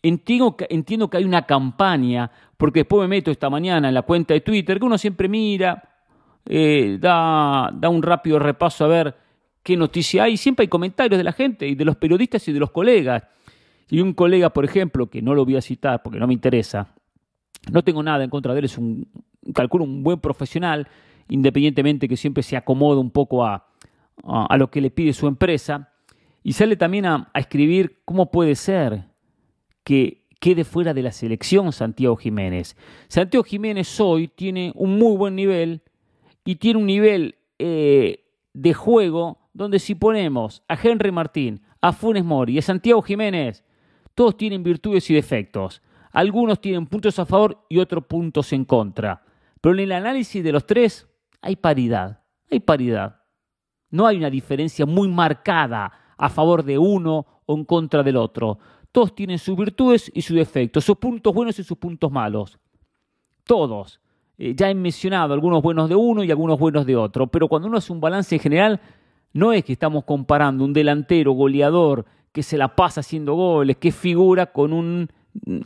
Entiendo 0.00 0.56
que, 0.56 0.68
hay 1.16 1.24
una 1.24 1.44
campaña, 1.46 2.30
porque 2.56 2.80
después 2.80 3.00
me 3.00 3.16
meto 3.16 3.32
esta 3.32 3.50
mañana 3.50 3.88
en 3.88 3.94
la 3.94 4.02
cuenta 4.02 4.34
de 4.34 4.40
Twitter, 4.40 4.78
que 4.78 4.84
uno 4.84 4.96
siempre 4.96 5.28
mira, 5.28 5.82
eh, 6.46 6.96
da, 7.00 7.72
da 7.74 7.88
un 7.88 8.04
rápido 8.04 8.38
repaso 8.38 8.84
a 8.84 8.86
ver 8.86 9.16
qué 9.64 9.76
noticia 9.76 10.22
hay, 10.22 10.36
siempre 10.36 10.62
hay 10.62 10.68
comentarios 10.68 11.18
de 11.18 11.24
la 11.24 11.32
gente 11.32 11.66
y 11.66 11.74
de 11.74 11.84
los 11.84 11.96
periodistas 11.96 12.46
y 12.46 12.52
de 12.52 12.60
los 12.60 12.70
colegas. 12.70 13.24
Y 13.88 13.98
un 13.98 14.12
colega, 14.12 14.50
por 14.50 14.64
ejemplo, 14.64 15.10
que 15.10 15.20
no 15.22 15.34
lo 15.34 15.44
voy 15.44 15.56
a 15.56 15.60
citar 15.60 16.04
porque 16.04 16.20
no 16.20 16.28
me 16.28 16.34
interesa, 16.34 16.94
no 17.72 17.82
tengo 17.82 18.00
nada 18.00 18.22
en 18.22 18.30
contra 18.30 18.52
de 18.52 18.60
él, 18.60 18.64
es 18.66 18.78
un, 18.78 19.08
calculo, 19.52 19.82
un 19.82 20.04
buen 20.04 20.20
profesional, 20.20 20.86
independientemente 21.28 22.08
que 22.08 22.16
siempre 22.16 22.42
se 22.42 22.56
acomoda 22.56 23.00
un 23.00 23.10
poco 23.10 23.44
a, 23.44 23.66
a, 24.22 24.56
lo 24.56 24.70
que 24.70 24.80
le 24.80 24.90
pide 24.90 25.12
su 25.12 25.26
empresa. 25.26 25.90
Y 26.42 26.52
sale 26.52 26.76
también 26.76 27.06
a, 27.06 27.30
a 27.32 27.40
escribir 27.40 28.00
cómo 28.04 28.30
puede 28.30 28.54
ser 28.54 29.04
que 29.82 30.24
quede 30.40 30.64
fuera 30.64 30.92
de 30.92 31.02
la 31.02 31.12
selección 31.12 31.72
Santiago 31.72 32.16
Jiménez. 32.16 32.76
Santiago 33.08 33.44
Jiménez 33.44 33.98
hoy 34.00 34.28
tiene 34.28 34.72
un 34.74 34.98
muy 34.98 35.16
buen 35.16 35.34
nivel 35.34 35.80
y 36.44 36.56
tiene 36.56 36.80
un 36.80 36.86
nivel 36.86 37.36
eh, 37.58 38.24
de 38.52 38.74
juego 38.74 39.38
donde 39.54 39.78
si 39.78 39.94
ponemos 39.94 40.62
a 40.68 40.74
Henry 40.74 41.10
Martín, 41.12 41.62
a 41.80 41.92
Funes 41.92 42.24
Mori 42.24 42.54
y 42.54 42.58
a 42.58 42.62
Santiago 42.62 43.00
Jiménez, 43.00 43.64
todos 44.14 44.36
tienen 44.36 44.62
virtudes 44.62 45.08
y 45.10 45.14
defectos. 45.14 45.80
Algunos 46.12 46.60
tienen 46.60 46.86
puntos 46.86 47.18
a 47.18 47.26
favor 47.26 47.64
y 47.68 47.78
otros 47.78 48.04
puntos 48.04 48.52
en 48.52 48.64
contra. 48.64 49.22
Pero 49.60 49.74
en 49.74 49.80
el 49.80 49.92
análisis 49.92 50.44
de 50.44 50.52
los 50.52 50.66
tres 50.66 51.08
hay 51.44 51.56
paridad, 51.56 52.20
hay 52.50 52.60
paridad. 52.60 53.20
No 53.90 54.06
hay 54.06 54.16
una 54.16 54.30
diferencia 54.30 54.86
muy 54.86 55.08
marcada 55.08 55.92
a 56.16 56.30
favor 56.30 56.64
de 56.64 56.78
uno 56.78 57.26
o 57.44 57.54
en 57.54 57.66
contra 57.66 58.02
del 58.02 58.16
otro. 58.16 58.58
Todos 58.90 59.14
tienen 59.14 59.38
sus 59.38 59.54
virtudes 59.54 60.10
y 60.14 60.22
sus 60.22 60.36
defectos, 60.36 60.84
sus 60.84 60.96
puntos 60.96 61.34
buenos 61.34 61.58
y 61.58 61.62
sus 61.62 61.76
puntos 61.76 62.10
malos. 62.10 62.58
Todos. 63.44 64.00
Eh, 64.38 64.54
ya 64.56 64.70
he 64.70 64.74
mencionado 64.74 65.34
algunos 65.34 65.62
buenos 65.62 65.90
de 65.90 65.94
uno 65.94 66.24
y 66.24 66.30
algunos 66.30 66.58
buenos 66.58 66.86
de 66.86 66.96
otro, 66.96 67.26
pero 67.26 67.46
cuando 67.46 67.68
uno 67.68 67.76
hace 67.76 67.92
un 67.92 68.00
balance 68.00 68.34
en 68.34 68.40
general, 68.40 68.80
no 69.34 69.52
es 69.52 69.64
que 69.64 69.74
estamos 69.74 70.04
comparando 70.04 70.64
un 70.64 70.72
delantero 70.72 71.32
goleador 71.32 72.06
que 72.32 72.42
se 72.42 72.56
la 72.56 72.74
pasa 72.74 73.00
haciendo 73.00 73.34
goles, 73.34 73.76
que 73.76 73.92
figura 73.92 74.46
con 74.46 74.72
un 74.72 75.10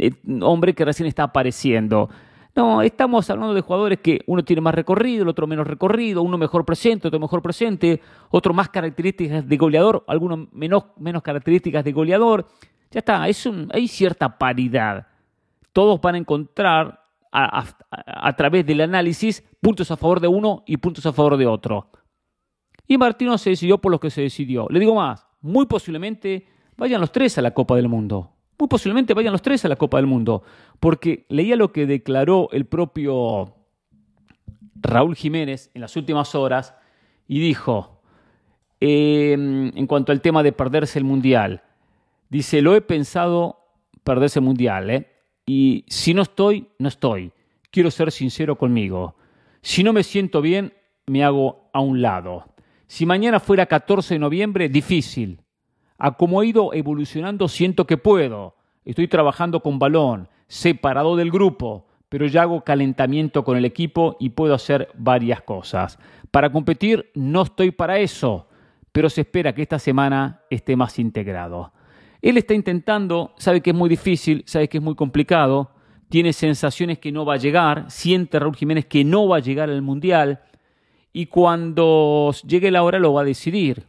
eh, 0.00 0.10
hombre 0.42 0.74
que 0.74 0.84
recién 0.84 1.06
está 1.06 1.22
apareciendo. 1.22 2.10
No, 2.54 2.82
estamos 2.82 3.28
hablando 3.30 3.54
de 3.54 3.60
jugadores 3.60 4.00
que 4.00 4.20
uno 4.26 4.44
tiene 4.44 4.60
más 4.60 4.74
recorrido, 4.74 5.22
el 5.22 5.28
otro 5.28 5.46
menos 5.46 5.66
recorrido, 5.66 6.22
uno 6.22 6.38
mejor 6.38 6.64
presente, 6.64 7.08
otro 7.08 7.20
mejor 7.20 7.40
presente, 7.40 8.00
otro 8.30 8.52
más 8.52 8.68
características 8.68 9.48
de 9.48 9.56
goleador, 9.56 10.04
algunos 10.08 10.52
menos, 10.52 10.86
menos 10.96 11.22
características 11.22 11.84
de 11.84 11.92
goleador. 11.92 12.48
Ya 12.90 13.00
está, 13.00 13.28
es 13.28 13.46
un, 13.46 13.68
hay 13.72 13.86
cierta 13.86 14.38
paridad. 14.38 15.06
Todos 15.72 16.00
van 16.00 16.16
a 16.16 16.18
encontrar 16.18 17.08
a, 17.30 18.32
través 18.36 18.66
del 18.66 18.80
análisis 18.80 19.44
puntos 19.60 19.90
a 19.90 19.96
favor 19.96 20.20
de 20.20 20.28
uno 20.28 20.62
y 20.66 20.76
puntos 20.78 21.04
a 21.06 21.12
favor 21.12 21.36
de 21.36 21.46
otro. 21.46 21.90
Y 22.86 22.96
Martino 22.96 23.36
se 23.36 23.50
decidió 23.50 23.78
por 23.78 23.92
lo 23.92 24.00
que 24.00 24.10
se 24.10 24.22
decidió. 24.22 24.66
Le 24.70 24.80
digo 24.80 24.94
más, 24.94 25.26
muy 25.40 25.66
posiblemente 25.66 26.46
vayan 26.76 27.00
los 27.00 27.12
tres 27.12 27.36
a 27.38 27.42
la 27.42 27.52
Copa 27.52 27.76
del 27.76 27.88
Mundo. 27.88 28.32
Muy 28.58 28.68
posiblemente 28.68 29.14
vayan 29.14 29.32
los 29.32 29.42
tres 29.42 29.64
a 29.64 29.68
la 29.68 29.76
Copa 29.76 29.98
del 29.98 30.06
Mundo. 30.06 30.42
Porque 30.80 31.26
leía 31.28 31.56
lo 31.56 31.72
que 31.72 31.86
declaró 31.86 32.48
el 32.52 32.66
propio 32.66 33.54
Raúl 34.74 35.14
Jiménez 35.14 35.70
en 35.74 35.80
las 35.80 35.96
últimas 35.96 36.34
horas 36.34 36.74
y 37.26 37.40
dijo, 37.40 38.00
em, 38.80 39.70
en 39.76 39.86
cuanto 39.86 40.12
al 40.12 40.20
tema 40.20 40.42
de 40.42 40.52
perderse 40.52 40.98
el 40.98 41.04
Mundial, 41.04 41.62
dice, 42.28 42.62
lo 42.62 42.74
he 42.74 42.80
pensado 42.80 43.58
perderse 44.02 44.38
el 44.38 44.44
Mundial, 44.44 44.90
¿eh? 44.90 45.06
y 45.46 45.84
si 45.88 46.14
no 46.14 46.22
estoy, 46.22 46.68
no 46.78 46.88
estoy. 46.88 47.32
Quiero 47.70 47.90
ser 47.90 48.10
sincero 48.12 48.56
conmigo. 48.56 49.16
Si 49.62 49.82
no 49.82 49.92
me 49.92 50.02
siento 50.02 50.40
bien, 50.40 50.72
me 51.06 51.24
hago 51.24 51.70
a 51.72 51.80
un 51.80 52.02
lado. 52.02 52.44
Si 52.86 53.06
mañana 53.06 53.40
fuera 53.40 53.66
14 53.66 54.14
de 54.14 54.18
noviembre, 54.18 54.68
difícil. 54.68 55.40
A 55.98 56.16
como 56.16 56.42
he 56.42 56.46
ido 56.46 56.72
evolucionando, 56.72 57.48
siento 57.48 57.86
que 57.86 57.96
puedo. 57.96 58.54
Estoy 58.84 59.08
trabajando 59.08 59.60
con 59.60 59.78
balón, 59.78 60.28
separado 60.46 61.16
del 61.16 61.30
grupo, 61.30 61.86
pero 62.08 62.26
ya 62.26 62.42
hago 62.42 62.62
calentamiento 62.62 63.44
con 63.44 63.56
el 63.56 63.64
equipo 63.64 64.16
y 64.18 64.30
puedo 64.30 64.54
hacer 64.54 64.88
varias 64.94 65.42
cosas. 65.42 65.98
Para 66.30 66.50
competir 66.50 67.10
no 67.14 67.42
estoy 67.42 67.72
para 67.72 67.98
eso, 67.98 68.46
pero 68.92 69.10
se 69.10 69.22
espera 69.22 69.54
que 69.54 69.62
esta 69.62 69.78
semana 69.78 70.42
esté 70.50 70.76
más 70.76 70.98
integrado. 70.98 71.72
Él 72.22 72.36
está 72.36 72.54
intentando, 72.54 73.32
sabe 73.36 73.60
que 73.60 73.70
es 73.70 73.76
muy 73.76 73.88
difícil, 73.88 74.42
sabe 74.46 74.68
que 74.68 74.78
es 74.78 74.82
muy 74.82 74.94
complicado, 74.94 75.70
tiene 76.08 76.32
sensaciones 76.32 76.98
que 76.98 77.12
no 77.12 77.24
va 77.24 77.34
a 77.34 77.38
llegar, 77.38 77.90
siente 77.90 78.38
Raúl 78.38 78.56
Jiménez 78.56 78.86
que 78.86 79.04
no 79.04 79.28
va 79.28 79.36
a 79.36 79.40
llegar 79.40 79.68
al 79.68 79.82
Mundial 79.82 80.40
y 81.12 81.26
cuando 81.26 82.32
llegue 82.46 82.70
la 82.70 82.82
hora 82.82 82.98
lo 82.98 83.12
va 83.12 83.22
a 83.22 83.24
decidir. 83.24 83.86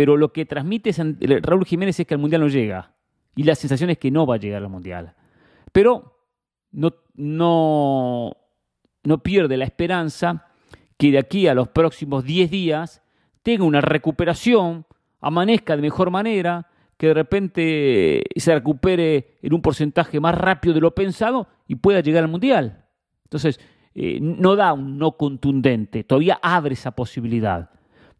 Pero 0.00 0.16
lo 0.16 0.32
que 0.32 0.46
transmite 0.46 0.92
Raúl 1.42 1.66
Jiménez 1.66 2.00
es 2.00 2.06
que 2.06 2.14
al 2.14 2.20
Mundial 2.20 2.40
no 2.40 2.48
llega 2.48 2.94
y 3.36 3.42
la 3.42 3.54
sensación 3.54 3.90
es 3.90 3.98
que 3.98 4.10
no 4.10 4.24
va 4.24 4.36
a 4.36 4.38
llegar 4.38 4.62
al 4.62 4.70
Mundial. 4.70 5.14
Pero 5.72 6.16
no, 6.72 6.94
no, 7.16 8.34
no 9.04 9.22
pierde 9.22 9.58
la 9.58 9.66
esperanza 9.66 10.46
que 10.96 11.10
de 11.10 11.18
aquí 11.18 11.48
a 11.48 11.54
los 11.54 11.68
próximos 11.68 12.24
10 12.24 12.50
días 12.50 13.02
tenga 13.42 13.64
una 13.64 13.82
recuperación, 13.82 14.86
amanezca 15.20 15.76
de 15.76 15.82
mejor 15.82 16.10
manera, 16.10 16.70
que 16.96 17.08
de 17.08 17.12
repente 17.12 18.22
se 18.36 18.54
recupere 18.54 19.36
en 19.42 19.52
un 19.52 19.60
porcentaje 19.60 20.18
más 20.18 20.34
rápido 20.34 20.72
de 20.72 20.80
lo 20.80 20.94
pensado 20.94 21.46
y 21.68 21.74
pueda 21.74 22.00
llegar 22.00 22.24
al 22.24 22.30
Mundial. 22.30 22.86
Entonces, 23.24 23.60
eh, 23.94 24.18
no 24.18 24.56
da 24.56 24.72
un 24.72 24.96
no 24.96 25.18
contundente, 25.18 26.04
todavía 26.04 26.38
abre 26.40 26.72
esa 26.72 26.92
posibilidad. 26.92 27.68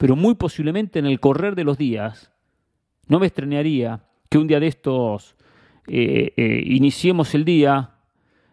Pero 0.00 0.16
muy 0.16 0.34
posiblemente 0.34 0.98
en 0.98 1.04
el 1.04 1.20
correr 1.20 1.54
de 1.54 1.64
los 1.64 1.76
días, 1.76 2.32
no 3.06 3.20
me 3.20 3.26
extrañaría 3.26 4.00
que 4.30 4.38
un 4.38 4.46
día 4.46 4.58
de 4.58 4.68
estos 4.68 5.36
eh, 5.86 6.32
eh, 6.36 6.62
iniciemos 6.64 7.34
el 7.34 7.44
día 7.44 7.90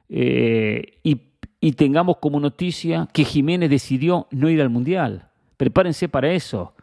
y, 0.10 1.22
y 1.62 1.72
tengamos 1.72 2.18
como 2.18 2.40
noticia 2.40 3.08
que 3.14 3.24
Jiménez 3.24 3.70
decidió 3.70 4.28
no 4.32 4.50
ir 4.50 4.62
al 4.62 4.70
Mundial. 4.70 5.30
Prepárense 5.56 6.10
para 6.10 6.32
eso, 6.32 6.74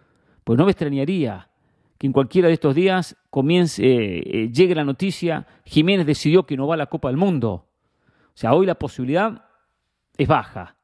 pues 0.45 0.59
no 0.59 0.65
me 0.65 0.73
extrañaría 0.73 1.49
que 1.99 2.07
en 2.07 2.13
cualquiera 2.13 2.49
de 2.49 2.55
estos 2.55 2.75
días 2.75 3.17
comience, 3.31 3.83
eh, 3.85 4.51
llegue 4.51 4.75
la 4.75 4.85
noticia, 4.85 5.47
Jiménez 5.65 6.07
decidió 6.07 6.45
que 6.45 6.57
no 6.57 6.67
va 6.67 6.75
a 6.75 6.79
la 6.79 6.87
Copa 6.87 7.09
del 7.09 7.17
Mundo. 7.17 7.67
O 8.29 8.37
sea, 8.37 8.55
hoy 8.55 8.67
la 8.67 8.75
posibilidad 8.75 9.45
es 10.17 10.27
baja. 10.27 10.77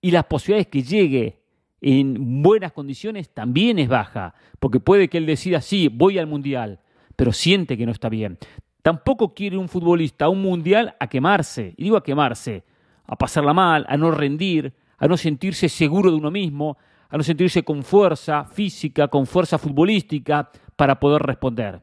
Y 0.00 0.10
las 0.10 0.24
posibilidades 0.24 0.66
que 0.66 0.82
llegue 0.82 1.43
en 1.86 2.42
buenas 2.42 2.72
condiciones 2.72 3.28
también 3.28 3.78
es 3.78 3.90
baja, 3.90 4.34
porque 4.58 4.80
puede 4.80 5.10
que 5.10 5.18
él 5.18 5.26
decida, 5.26 5.60
sí, 5.60 5.88
voy 5.88 6.18
al 6.18 6.26
Mundial, 6.26 6.80
pero 7.14 7.30
siente 7.30 7.76
que 7.76 7.84
no 7.84 7.92
está 7.92 8.08
bien. 8.08 8.38
Tampoco 8.80 9.34
quiere 9.34 9.58
un 9.58 9.68
futbolista 9.68 10.30
un 10.30 10.40
Mundial 10.40 10.96
a 10.98 11.08
quemarse, 11.08 11.74
y 11.76 11.84
digo 11.84 11.98
a 11.98 12.02
quemarse, 12.02 12.64
a 13.06 13.16
pasarla 13.16 13.52
mal, 13.52 13.84
a 13.86 13.98
no 13.98 14.10
rendir, 14.12 14.72
a 14.96 15.06
no 15.06 15.18
sentirse 15.18 15.68
seguro 15.68 16.10
de 16.10 16.16
uno 16.16 16.30
mismo, 16.30 16.78
a 17.10 17.18
no 17.18 17.22
sentirse 17.22 17.64
con 17.64 17.82
fuerza 17.82 18.46
física, 18.46 19.08
con 19.08 19.26
fuerza 19.26 19.58
futbolística 19.58 20.50
para 20.76 20.98
poder 20.98 21.20
responder. 21.20 21.82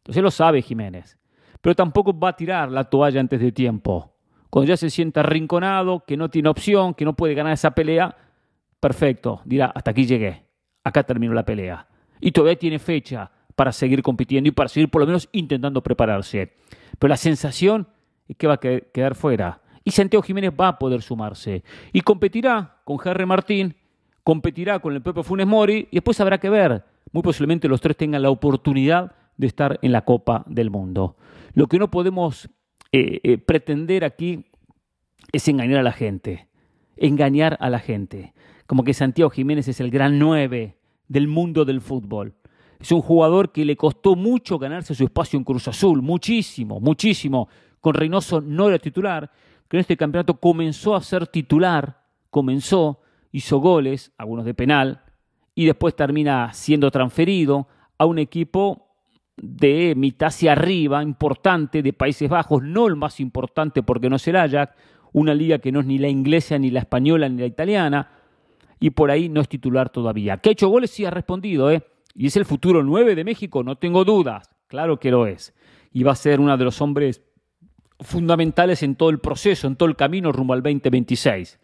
Entonces 0.00 0.22
lo 0.22 0.30
sabe 0.30 0.60
Jiménez, 0.60 1.16
pero 1.62 1.74
tampoco 1.74 2.12
va 2.18 2.28
a 2.28 2.36
tirar 2.36 2.70
la 2.70 2.84
toalla 2.84 3.20
antes 3.20 3.40
de 3.40 3.52
tiempo. 3.52 4.12
Cuando 4.50 4.68
ya 4.68 4.76
se 4.76 4.90
sienta 4.90 5.20
arrinconado, 5.20 6.04
que 6.04 6.18
no 6.18 6.28
tiene 6.28 6.50
opción, 6.50 6.92
que 6.92 7.06
no 7.06 7.16
puede 7.16 7.32
ganar 7.32 7.54
esa 7.54 7.70
pelea, 7.70 8.14
perfecto, 8.80 9.42
dirá, 9.44 9.66
hasta 9.66 9.90
aquí 9.90 10.06
llegué, 10.06 10.44
acá 10.82 11.02
terminó 11.04 11.32
la 11.34 11.44
pelea. 11.44 11.86
Y 12.20 12.32
todavía 12.32 12.58
tiene 12.58 12.78
fecha 12.78 13.30
para 13.54 13.72
seguir 13.72 14.02
compitiendo 14.02 14.48
y 14.48 14.52
para 14.52 14.68
seguir 14.68 14.90
por 14.90 15.00
lo 15.00 15.06
menos 15.06 15.28
intentando 15.32 15.82
prepararse. 15.82 16.54
Pero 16.98 17.08
la 17.08 17.16
sensación 17.16 17.88
es 18.28 18.36
que 18.36 18.46
va 18.46 18.54
a 18.54 18.60
quedar 18.60 19.14
fuera. 19.14 19.62
Y 19.84 19.92
Santiago 19.92 20.22
Jiménez 20.22 20.52
va 20.58 20.68
a 20.68 20.78
poder 20.78 21.02
sumarse. 21.02 21.62
Y 21.92 22.02
competirá 22.02 22.80
con 22.84 22.98
Jerry 22.98 23.26
Martín 23.26 23.74
competirá 24.22 24.78
con 24.78 24.94
el 24.94 25.02
propio 25.02 25.22
Funes 25.22 25.46
Mori 25.46 25.88
y 25.90 25.96
después 25.96 26.20
habrá 26.20 26.38
que 26.38 26.50
ver. 26.50 26.84
Muy 27.12 27.22
posiblemente 27.22 27.68
los 27.68 27.80
tres 27.80 27.96
tengan 27.96 28.22
la 28.22 28.30
oportunidad 28.30 29.12
de 29.36 29.46
estar 29.46 29.78
en 29.82 29.92
la 29.92 30.04
Copa 30.04 30.44
del 30.46 30.70
Mundo. 30.70 31.16
Lo 31.54 31.66
que 31.66 31.78
no 31.78 31.90
podemos 31.90 32.48
eh, 32.92 33.20
eh, 33.22 33.38
pretender 33.38 34.04
aquí 34.04 34.46
es 35.32 35.48
engañar 35.48 35.80
a 35.80 35.82
la 35.82 35.92
gente. 35.92 36.48
Engañar 36.96 37.56
a 37.60 37.70
la 37.70 37.80
gente. 37.80 38.34
Como 38.70 38.84
que 38.84 38.94
Santiago 38.94 39.30
Jiménez 39.30 39.66
es 39.66 39.80
el 39.80 39.90
gran 39.90 40.16
nueve 40.16 40.76
del 41.08 41.26
mundo 41.26 41.64
del 41.64 41.80
fútbol. 41.80 42.34
Es 42.78 42.92
un 42.92 43.02
jugador 43.02 43.50
que 43.50 43.64
le 43.64 43.74
costó 43.74 44.14
mucho 44.14 44.60
ganarse 44.60 44.94
su 44.94 45.02
espacio 45.02 45.36
en 45.36 45.42
Cruz 45.42 45.66
Azul, 45.66 46.02
muchísimo, 46.02 46.78
muchísimo. 46.78 47.48
Con 47.80 47.94
Reynoso 47.94 48.40
no 48.40 48.68
era 48.68 48.78
titular, 48.78 49.28
que 49.66 49.76
en 49.76 49.80
este 49.80 49.96
campeonato 49.96 50.38
comenzó 50.38 50.94
a 50.94 51.02
ser 51.02 51.26
titular, 51.26 52.00
comenzó, 52.30 53.00
hizo 53.32 53.58
goles, 53.58 54.12
algunos 54.16 54.44
de 54.44 54.54
penal, 54.54 55.02
y 55.56 55.66
después 55.66 55.96
termina 55.96 56.52
siendo 56.52 56.92
transferido 56.92 57.66
a 57.98 58.06
un 58.06 58.20
equipo 58.20 58.86
de 59.36 59.94
mitad 59.96 60.28
hacia 60.28 60.52
arriba, 60.52 61.02
importante, 61.02 61.82
de 61.82 61.92
Países 61.92 62.30
Bajos, 62.30 62.62
no 62.62 62.86
el 62.86 62.94
más 62.94 63.18
importante 63.18 63.82
porque 63.82 64.08
no 64.08 64.14
es 64.14 64.28
el 64.28 64.36
Ajax, 64.36 64.76
una 65.12 65.34
liga 65.34 65.58
que 65.58 65.72
no 65.72 65.80
es 65.80 65.86
ni 65.86 65.98
la 65.98 66.06
inglesa, 66.06 66.56
ni 66.56 66.70
la 66.70 66.78
española, 66.78 67.28
ni 67.28 67.40
la 67.40 67.46
italiana, 67.46 68.19
y 68.80 68.90
por 68.90 69.10
ahí 69.10 69.28
no 69.28 69.40
es 69.40 69.48
titular 69.48 69.90
todavía. 69.90 70.38
¿Que 70.38 70.48
ha 70.48 70.52
hecho 70.52 70.68
goles? 70.68 70.90
Sí 70.90 71.04
ha 71.04 71.10
respondido, 71.10 71.70
¿eh? 71.70 71.82
Y 72.14 72.26
es 72.26 72.36
el 72.36 72.44
futuro 72.44 72.82
9 72.82 73.14
de 73.14 73.24
México, 73.24 73.62
no 73.62 73.76
tengo 73.76 74.04
dudas, 74.04 74.50
claro 74.66 74.98
que 74.98 75.10
lo 75.10 75.26
es. 75.26 75.54
Y 75.92 76.02
va 76.02 76.12
a 76.12 76.16
ser 76.16 76.40
uno 76.40 76.56
de 76.56 76.64
los 76.64 76.80
hombres 76.80 77.22
fundamentales 78.00 78.82
en 78.82 78.96
todo 78.96 79.10
el 79.10 79.20
proceso, 79.20 79.66
en 79.66 79.76
todo 79.76 79.88
el 79.88 79.96
camino 79.96 80.32
rumbo 80.32 80.54
al 80.54 80.62
2026 80.62 81.60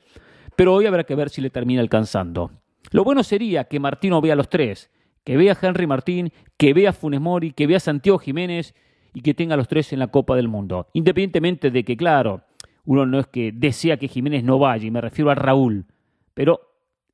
pero 0.56 0.72
hoy 0.72 0.86
habrá 0.86 1.04
que 1.04 1.14
ver 1.14 1.28
si 1.28 1.40
le 1.40 1.50
termina 1.50 1.82
alcanzando. 1.82 2.50
Lo 2.90 3.04
bueno 3.04 3.22
sería 3.22 3.64
que 3.64 3.78
Martino 3.78 4.20
vea 4.20 4.32
a 4.32 4.36
los 4.36 4.48
tres, 4.48 4.90
que 5.22 5.36
vea 5.36 5.52
a 5.52 5.66
Henry 5.66 5.86
Martín, 5.86 6.32
que 6.56 6.72
vea 6.72 6.90
a 6.90 6.92
Funes 6.94 7.20
Mori, 7.20 7.52
que 7.52 7.66
vea 7.66 7.76
a 7.76 7.80
Santiago 7.80 8.18
Jiménez 8.18 8.74
y 9.12 9.20
que 9.20 9.34
tenga 9.34 9.54
a 9.54 9.56
los 9.56 9.68
tres 9.68 9.92
en 9.92 9.98
la 9.98 10.08
Copa 10.08 10.34
del 10.34 10.48
Mundo. 10.48 10.88
Independientemente 10.94 11.70
de 11.70 11.84
que, 11.84 11.96
claro, 11.96 12.42
uno 12.84 13.04
no 13.06 13.18
es 13.18 13.26
que 13.26 13.52
desea 13.52 13.98
que 13.98 14.08
Jiménez 14.08 14.44
no 14.44 14.58
vaya, 14.58 14.86
y 14.86 14.90
me 14.90 15.00
refiero 15.00 15.30
a 15.30 15.34
Raúl, 15.34 15.84
pero 16.32 16.65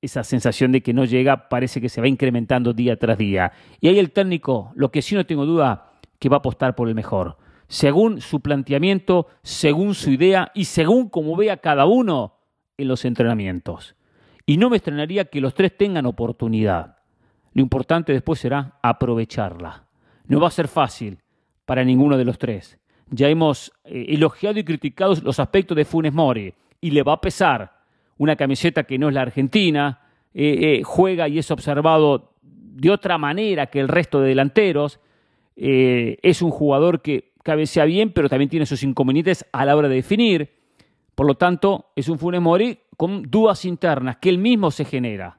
esa 0.02 0.24
sensación 0.24 0.72
de 0.72 0.82
que 0.82 0.92
no 0.92 1.04
llega 1.04 1.48
parece 1.48 1.80
que 1.80 1.88
se 1.88 2.00
va 2.00 2.08
incrementando 2.08 2.72
día 2.72 2.98
tras 2.98 3.16
día. 3.16 3.52
Y 3.80 3.88
ahí 3.88 3.98
el 3.98 4.10
técnico, 4.10 4.72
lo 4.74 4.90
que 4.90 5.00
sí 5.00 5.14
no 5.14 5.24
tengo 5.24 5.46
duda, 5.46 5.92
que 6.18 6.28
va 6.28 6.36
a 6.36 6.38
apostar 6.38 6.74
por 6.74 6.88
el 6.88 6.94
mejor. 6.94 7.38
Según 7.68 8.20
su 8.20 8.40
planteamiento, 8.40 9.28
según 9.42 9.94
su 9.94 10.10
idea 10.10 10.50
y 10.54 10.66
según 10.66 11.08
como 11.08 11.36
vea 11.36 11.56
cada 11.56 11.86
uno, 11.86 12.34
en 12.76 12.88
los 12.88 13.04
entrenamientos. 13.04 13.94
Y 14.44 14.56
no 14.56 14.68
me 14.68 14.76
extrañaría 14.76 15.26
que 15.26 15.40
los 15.40 15.54
tres 15.54 15.76
tengan 15.76 16.04
oportunidad. 16.04 16.96
Lo 17.54 17.62
importante 17.62 18.12
después 18.12 18.40
será 18.40 18.78
aprovecharla. 18.82 19.86
No 20.26 20.40
va 20.40 20.48
a 20.48 20.52
ser 20.52 20.68
fácil 20.68 21.18
para 21.64 21.84
ninguno 21.84 22.18
de 22.18 22.24
los 22.24 22.38
tres. 22.38 22.78
Ya 23.08 23.28
hemos 23.28 23.72
eh, 23.84 24.06
elogiado 24.08 24.58
y 24.58 24.64
criticado 24.64 25.14
los 25.22 25.38
aspectos 25.38 25.76
de 25.76 25.84
Funes 25.84 26.12
Mori 26.12 26.54
y 26.80 26.90
le 26.90 27.02
va 27.02 27.14
a 27.14 27.20
pesar 27.20 27.81
una 28.18 28.36
camiseta 28.36 28.84
que 28.84 28.98
no 28.98 29.08
es 29.08 29.14
la 29.14 29.22
argentina, 29.22 30.00
eh, 30.34 30.78
eh, 30.78 30.82
juega 30.84 31.28
y 31.28 31.38
es 31.38 31.50
observado 31.50 32.34
de 32.42 32.90
otra 32.90 33.18
manera 33.18 33.66
que 33.66 33.80
el 33.80 33.88
resto 33.88 34.20
de 34.20 34.28
delanteros, 34.28 35.00
es 35.54 36.40
un 36.40 36.50
jugador 36.50 37.02
que 37.02 37.32
cabecea 37.42 37.84
bien, 37.84 38.10
pero 38.12 38.30
también 38.30 38.48
tiene 38.48 38.64
sus 38.64 38.82
inconvenientes 38.82 39.46
a 39.52 39.66
la 39.66 39.76
hora 39.76 39.88
de 39.88 39.96
definir. 39.96 40.50
Por 41.14 41.26
lo 41.26 41.34
tanto, 41.34 41.90
es 41.94 42.08
un 42.08 42.18
Funes 42.18 42.40
Mori 42.40 42.78
con 42.96 43.22
dudas 43.30 43.64
internas 43.64 44.16
que 44.16 44.30
él 44.30 44.38
mismo 44.38 44.70
se 44.70 44.84
genera. 44.84 45.38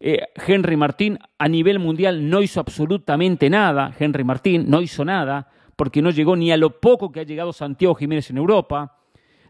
Eh, 0.00 0.20
Henry 0.46 0.76
Martín 0.76 1.18
a 1.38 1.48
nivel 1.48 1.78
mundial 1.78 2.28
no 2.28 2.42
hizo 2.42 2.60
absolutamente 2.60 3.48
nada. 3.50 3.94
Henry 3.98 4.24
Martín 4.24 4.66
no 4.68 4.80
hizo 4.80 5.04
nada 5.04 5.48
porque 5.76 6.02
no 6.02 6.10
llegó 6.10 6.36
ni 6.36 6.52
a 6.52 6.56
lo 6.56 6.80
poco 6.80 7.10
que 7.10 7.20
ha 7.20 7.24
llegado 7.24 7.52
Santiago 7.52 7.94
Jiménez 7.94 8.30
en 8.30 8.38
Europa. 8.38 8.98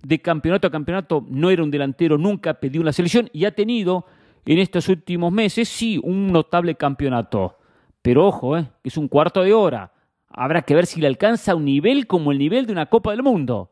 De 0.05 0.21
campeonato 0.21 0.67
a 0.67 0.71
campeonato, 0.71 1.25
no 1.29 1.51
era 1.51 1.63
un 1.63 1.71
delantero, 1.71 2.19
nunca 2.19 2.55
pedió 2.55 2.81
una 2.81 2.93
selección 2.93 3.31
y 3.33 3.47
ha 3.47 3.55
tenido 3.55 4.05
en 4.45 4.59
estos 4.59 4.89
últimos 4.89 5.33
meses, 5.33 5.69
sí, 5.69 5.99
un 6.03 6.31
notable 6.31 6.75
campeonato. 6.75 7.59
Pero 8.03 8.27
ojo, 8.27 8.59
eh, 8.59 8.67
es 8.83 8.99
un 8.99 9.09
cuarto 9.09 9.43
de 9.43 9.55
hora. 9.55 9.93
Habrá 10.29 10.63
que 10.63 10.75
ver 10.75 10.87
si 10.87 11.01
le 11.01 11.07
alcanza 11.07 11.55
un 11.55 11.65
nivel 11.65 12.07
como 12.07 12.33
el 12.33 12.39
nivel 12.39 12.67
de 12.67 12.73
una 12.73 12.87
Copa 12.87 13.13
del 13.13 13.23
Mundo. 13.23 13.71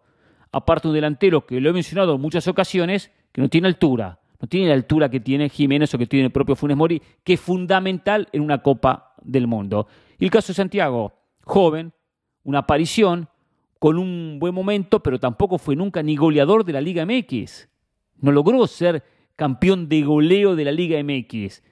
Aparte 0.51 0.89
un 0.89 0.95
delantero 0.95 1.45
que 1.45 1.61
lo 1.61 1.69
he 1.69 1.73
mencionado 1.73 2.15
en 2.15 2.21
muchas 2.21 2.49
ocasiones, 2.49 3.11
que 3.33 3.43
no 3.43 3.49
tiene 3.49 3.69
altura. 3.69 4.21
No 4.41 4.49
tiene 4.49 4.69
la 4.69 4.75
altura 4.75 5.09
que 5.09 5.21
tiene 5.21 5.49
Jiménez 5.49 5.93
o 5.95 5.99
que 5.99 6.07
tiene 6.07 6.27
el 6.27 6.33
propio 6.33 6.57
Funes 6.57 6.77
Mori, 6.77 7.03
que 7.23 7.35
es 7.35 7.41
fundamental 7.41 8.29
en 8.33 8.43
una 8.43 8.63
Copa 8.63 9.15
del 9.23 9.47
Mundo. 9.47 9.87
Y 10.19 10.25
el 10.25 10.31
caso 10.31 10.49
de 10.49 10.55
Santiago, 10.55 11.13
joven, 11.45 11.93
una 12.43 12.61
aparición, 12.61 13.29
con 13.83 13.99
un 13.99 14.39
buen 14.39 14.55
momento, 14.55 15.01
pero 15.01 15.19
tampoco 15.19 15.59
fue 15.59 15.75
nunca 15.75 16.05
ni 16.05 16.15
goleador 16.15 16.65
de 16.65 16.73
la 16.73 16.81
Liga 16.81 17.05
MX. 17.05 17.69
No 18.21 18.31
logró 18.31 18.65
ser 18.69 19.03
campeón 19.35 19.89
de 19.89 20.03
goleo 20.03 20.55
de 20.55 20.65
la 20.65 20.71
Liga 20.71 21.03
MX. 21.03 21.65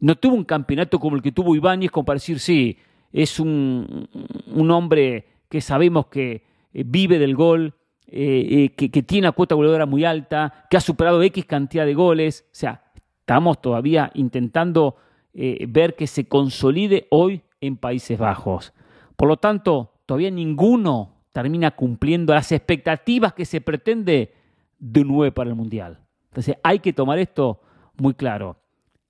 No 0.00 0.16
tuvo 0.16 0.34
un 0.34 0.44
campeonato 0.44 0.98
como 0.98 1.16
el 1.16 1.20
que 1.20 1.30
tuvo 1.30 1.54
Ibáñez, 1.54 1.90
para 1.90 2.14
decir, 2.14 2.40
sí, 2.40 2.78
es 3.12 3.38
un, 3.38 4.08
un 4.46 4.70
hombre 4.70 5.26
que 5.50 5.60
sabemos 5.60 6.06
que 6.06 6.42
eh, 6.72 6.84
vive 6.86 7.18
del 7.18 7.36
gol, 7.36 7.74
eh, 8.06 8.46
eh, 8.50 8.68
que, 8.70 8.90
que, 8.90 9.02
tiene 9.02 9.26
una 9.26 9.32
cuota 9.32 9.54
goleadora 9.54 9.84
muy 9.84 10.06
alta, 10.06 10.66
que 10.70 10.78
ha 10.78 10.80
superado 10.80 11.22
X 11.22 11.44
cantidad 11.44 11.84
de 11.84 11.92
goles. 11.92 12.46
O 12.46 12.54
sea, 12.54 12.82
estamos 13.20 13.60
todavía 13.60 14.10
intentando 14.14 14.96
ver 15.34 15.96
que 15.96 16.06
se 16.06 16.26
consolide 16.28 17.08
hoy 17.10 17.42
en 17.60 17.76
Países 17.76 18.18
Bajos. 18.18 18.72
Por 19.16 19.28
lo 19.28 19.36
tanto, 19.36 19.92
todavía 20.06 20.30
ninguno 20.30 21.17
termina 21.32 21.70
cumpliendo 21.72 22.34
las 22.34 22.52
expectativas 22.52 23.32
que 23.32 23.44
se 23.44 23.60
pretende 23.60 24.34
de 24.78 25.00
un 25.00 25.08
9 25.08 25.32
para 25.32 25.50
el 25.50 25.56
Mundial. 25.56 26.00
Entonces 26.30 26.56
hay 26.62 26.80
que 26.80 26.92
tomar 26.92 27.18
esto 27.18 27.60
muy 27.96 28.14
claro. 28.14 28.60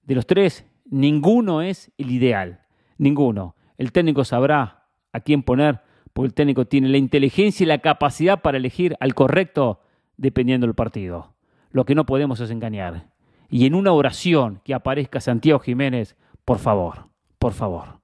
De 0.03 0.15
los 0.15 0.27
tres, 0.27 0.65
ninguno 0.87 1.63
es 1.63 1.93
el 1.99 2.11
ideal. 2.11 2.63
Ninguno. 2.97 3.55
El 3.77 3.93
técnico 3.93 4.25
sabrá 4.25 4.87
a 5.13 5.21
quién 5.21 5.43
poner, 5.43 5.81
porque 6.13 6.27
el 6.27 6.35
técnico 6.35 6.67
tiene 6.67 6.89
la 6.89 6.99
inteligencia 6.99 7.65
y 7.65 7.67
la 7.67 7.79
capacidad 7.79 8.41
para 8.41 8.59
elegir 8.59 8.97
al 9.01 9.15
correcto 9.15 9.81
dependiendo 10.17 10.67
del 10.67 10.75
partido. 10.75 11.35
Lo 11.71 11.85
que 11.85 11.95
no 11.95 12.07
podemos 12.07 12.41
es 12.41 12.51
engañar. 12.51 13.11
Y 13.51 13.67
en 13.67 13.75
una 13.75 13.93
oración 13.93 14.61
que 14.65 14.75
aparezca 14.75 15.21
Santiago 15.21 15.61
Jiménez, 15.61 16.17
por 16.45 16.59
favor, 16.59 17.09
por 17.39 17.53
favor, 17.53 18.01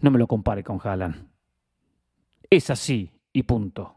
no 0.00 0.10
me 0.10 0.18
lo 0.18 0.26
compare 0.26 0.64
con 0.64 0.80
Haaland. 0.82 1.28
Es 2.50 2.70
así 2.70 3.13
y 3.34 3.42
punto. 3.42 3.96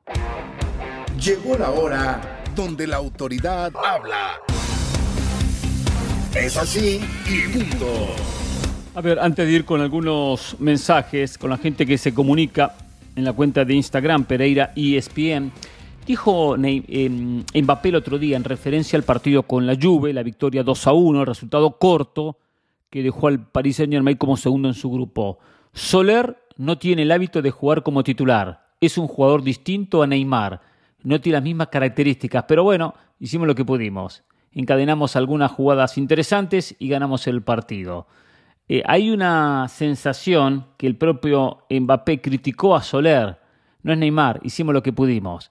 Llegó 1.23 1.57
la 1.57 1.69
hora 1.69 2.43
donde 2.55 2.87
la 2.87 2.97
autoridad 2.97 3.71
habla. 3.75 4.31
Es 6.35 6.57
así 6.57 6.99
y 7.29 7.53
punto. 7.53 7.85
A 8.95 9.01
ver, 9.01 9.19
antes 9.19 9.47
de 9.47 9.53
ir 9.53 9.63
con 9.63 9.79
algunos 9.79 10.57
mensajes 10.59 11.37
con 11.37 11.51
la 11.51 11.57
gente 11.57 11.85
que 11.85 11.99
se 11.99 12.13
comunica 12.13 12.75
en 13.15 13.23
la 13.23 13.33
cuenta 13.33 13.63
de 13.63 13.75
Instagram 13.75 14.25
Pereira 14.25 14.73
ESPN, 14.75 15.51
dijo 16.05 16.55
em, 16.55 17.43
Mbappé 17.53 17.89
el 17.89 17.95
otro 17.95 18.17
día 18.17 18.37
en 18.37 18.43
referencia 18.43 18.97
al 18.97 19.03
partido 19.03 19.43
con 19.43 19.67
la 19.67 19.77
Juve, 19.79 20.13
la 20.13 20.23
victoria 20.23 20.63
2 20.63 20.87
a 20.87 20.93
1, 20.93 21.21
el 21.21 21.27
resultado 21.27 21.77
corto 21.77 22.39
que 22.89 23.03
dejó 23.03 23.27
al 23.27 23.45
Paris 23.45 23.77
Saint-Germain 23.77 24.17
como 24.17 24.35
segundo 24.35 24.67
en 24.67 24.73
su 24.73 24.89
grupo. 24.89 25.37
Soler 25.73 26.37
no 26.55 26.79
tiene 26.79 27.03
el 27.03 27.11
hábito 27.11 27.43
de 27.43 27.51
jugar 27.51 27.83
como 27.83 28.03
titular 28.03 28.66
es 28.81 28.97
un 28.97 29.07
jugador 29.07 29.43
distinto 29.43 30.03
a 30.03 30.07
Neymar. 30.07 30.61
No 31.03 31.21
tiene 31.21 31.37
las 31.37 31.43
mismas 31.43 31.67
características, 31.67 32.45
pero 32.47 32.63
bueno, 32.63 32.93
hicimos 33.19 33.47
lo 33.47 33.55
que 33.55 33.65
pudimos. 33.65 34.23
Encadenamos 34.51 35.15
algunas 35.15 35.51
jugadas 35.51 35.97
interesantes 35.97 36.75
y 36.79 36.89
ganamos 36.89 37.27
el 37.27 37.41
partido. 37.41 38.07
Eh, 38.69 38.83
hay 38.85 39.09
una 39.09 39.67
sensación 39.69 40.65
que 40.77 40.87
el 40.87 40.97
propio 40.97 41.59
Mbappé 41.69 42.21
criticó 42.21 42.75
a 42.75 42.81
Soler. 42.81 43.37
No 43.83 43.93
es 43.93 43.99
Neymar, 43.99 44.39
hicimos 44.43 44.73
lo 44.73 44.83
que 44.83 44.93
pudimos. 44.93 45.49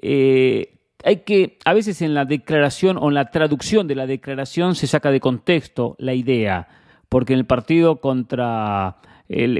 Eh, 0.00 0.74
hay 1.04 1.18
que, 1.18 1.58
a 1.64 1.74
veces 1.74 2.02
en 2.02 2.14
la 2.14 2.24
declaración 2.24 2.98
o 2.98 3.08
en 3.08 3.14
la 3.14 3.30
traducción 3.30 3.86
de 3.86 3.94
la 3.94 4.06
declaración 4.06 4.74
se 4.74 4.86
saca 4.86 5.10
de 5.10 5.20
contexto 5.20 5.96
la 5.98 6.14
idea, 6.14 6.68
porque 7.08 7.32
en 7.32 7.40
el 7.40 7.46
partido 7.46 8.00
contra, 8.00 8.96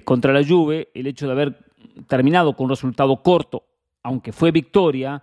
contra 0.05 0.33
la 0.33 0.46
Juve, 0.46 0.88
el 0.94 1.07
hecho 1.07 1.27
de 1.27 1.33
haber 1.33 1.67
terminado 2.06 2.54
con 2.54 2.64
un 2.64 2.70
resultado 2.70 3.22
corto, 3.22 3.64
aunque 4.02 4.32
fue 4.32 4.50
victoria, 4.50 5.22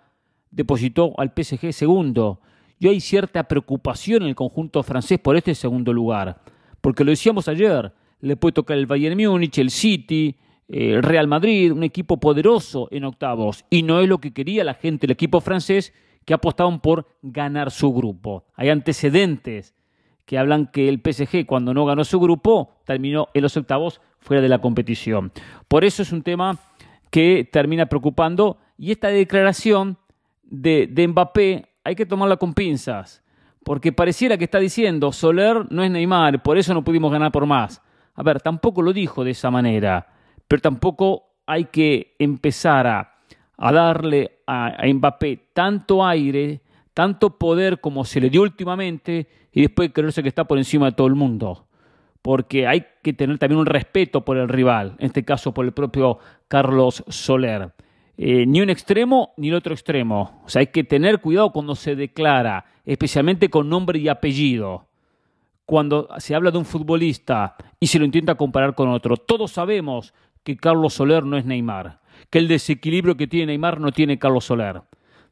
depositó 0.52 1.14
al 1.18 1.34
PSG 1.36 1.74
segundo. 1.74 2.42
Y 2.80 2.88
hay 2.88 3.00
cierta 3.00 3.44
preocupación 3.44 4.24
en 4.24 4.30
el 4.30 4.36
conjunto 4.36 4.84
francés 4.84 5.20
por 5.20 5.38
este 5.38 5.56
segundo 5.56 5.94
lugar, 5.94 6.42
porque 6.82 7.04
lo 7.04 7.12
decíamos 7.12 7.48
ayer, 7.48 7.94
le 8.20 8.36
puede 8.36 8.54
tocar 8.54 8.78
el 8.78 8.86
Bayern 8.86 9.18
Múnich, 9.18 9.58
el 9.60 9.70
City, 9.70 10.36
el 10.68 11.04
Real 11.04 11.28
Madrid, 11.28 11.72
un 11.72 11.84
equipo 11.84 12.18
poderoso 12.18 12.88
en 12.92 13.06
octavos, 13.06 13.66
y 13.70 13.84
no 13.84 14.02
es 14.02 14.10
lo 14.10 14.20
que 14.20 14.34
quería 14.34 14.64
la 14.64 14.74
gente 14.74 15.08
del 15.08 15.14
equipo 15.14 15.40
francés 15.42 15.94
que 16.26 16.34
apostaban 16.34 16.80
por 16.80 17.08
ganar 17.22 17.72
su 17.72 17.94
grupo. 17.94 18.46
Hay 18.56 18.70
antecedentes 18.70 19.76
que 20.26 20.38
hablan 20.38 20.68
que 20.68 20.90
el 20.90 21.02
PSG 21.02 21.46
cuando 21.46 21.74
no 21.74 21.86
ganó 21.86 22.04
su 22.04 22.20
grupo 22.20 22.82
terminó 22.84 23.30
en 23.34 23.44
los 23.44 23.56
octavos 23.58 24.02
fuera 24.26 24.42
de 24.42 24.50
la 24.50 24.60
competición. 24.60 25.32
Por 25.68 25.86
eso 25.86 26.02
es 26.02 26.12
un 26.12 26.24
tema 26.24 26.58
que 27.12 27.48
termina 27.50 27.86
preocupando 27.86 28.58
y 28.78 28.92
esta 28.92 29.10
declaración 29.10 29.98
de, 30.44 30.88
de 30.88 31.08
Mbappé 31.08 31.66
hay 31.84 31.96
que 31.96 32.08
tomarla 32.08 32.38
con 32.38 32.56
pinzas, 32.56 33.24
porque 33.64 33.92
pareciera 33.92 34.38
que 34.38 34.46
está 34.46 34.60
diciendo 34.60 35.12
Soler 35.12 35.72
no 35.72 35.84
es 35.84 35.92
Neymar, 35.92 36.42
por 36.42 36.58
eso 36.58 36.74
no 36.74 36.84
pudimos 36.84 37.12
ganar 37.12 37.32
por 37.32 37.46
más. 37.46 37.82
A 38.16 38.24
ver, 38.24 38.42
tampoco 38.42 38.82
lo 38.82 38.94
dijo 38.94 39.24
de 39.24 39.32
esa 39.32 39.52
manera, 39.52 40.08
pero 40.48 40.62
tampoco 40.62 41.36
hay 41.46 41.66
que 41.66 42.16
empezar 42.18 42.88
a, 42.88 43.12
darle 43.58 44.40
a, 44.48 44.82
a 44.82 44.88
Mbappé 44.92 45.50
tanto 45.54 46.04
aire, 46.04 46.62
tanto 46.96 47.38
poder 47.38 47.80
como 47.80 48.04
se 48.06 48.20
le 48.20 48.32
dio 48.32 48.42
últimamente 48.42 49.28
y 49.52 49.62
después 49.62 49.92
creerse 49.94 50.24
que 50.24 50.30
está 50.30 50.46
por 50.46 50.58
encima 50.58 50.88
de 50.88 50.94
todo 50.94 51.08
el 51.08 51.16
mundo 51.16 51.68
porque 52.26 52.66
hay 52.66 52.88
que 53.04 53.14
tener 53.14 53.38
también 53.38 53.60
un 53.60 53.68
respeto 53.68 54.26
por 54.26 54.38
el 54.38 54.50
rival, 54.50 54.96
en 54.98 55.06
este 55.06 55.24
caso 55.24 55.54
por 55.54 55.64
el 55.64 55.74
propio 55.74 56.18
Carlos 56.48 57.04
Soler. 57.08 57.74
Eh, 58.18 58.48
ni 58.48 58.62
un 58.62 58.72
extremo 58.72 59.36
ni 59.38 59.50
el 59.50 59.54
otro 59.54 59.76
extremo. 59.76 60.42
O 60.44 60.50
sea, 60.50 60.62
hay 60.62 60.68
que 60.68 60.84
tener 60.84 61.22
cuidado 61.22 61.52
cuando 61.52 61.76
se 61.76 61.96
declara, 61.96 62.66
especialmente 62.84 63.50
con 63.50 63.70
nombre 63.70 64.00
y 64.00 64.08
apellido. 64.08 64.88
Cuando 65.68 66.10
se 66.18 66.34
habla 66.34 66.50
de 66.50 66.58
un 66.58 66.66
futbolista 66.66 67.58
y 67.80 67.86
se 67.86 68.00
lo 68.00 68.06
intenta 68.06 68.34
comparar 68.34 68.74
con 68.74 68.90
otro, 68.90 69.18
todos 69.18 69.52
sabemos 69.52 70.16
que 70.44 70.58
Carlos 70.58 70.96
Soler 70.96 71.24
no 71.24 71.38
es 71.38 71.46
Neymar, 71.46 72.00
que 72.32 72.40
el 72.40 72.48
desequilibrio 72.48 73.18
que 73.18 73.28
tiene 73.28 73.52
Neymar 73.52 73.80
no 73.80 73.92
tiene 73.92 74.18
Carlos 74.18 74.46
Soler. 74.46 74.82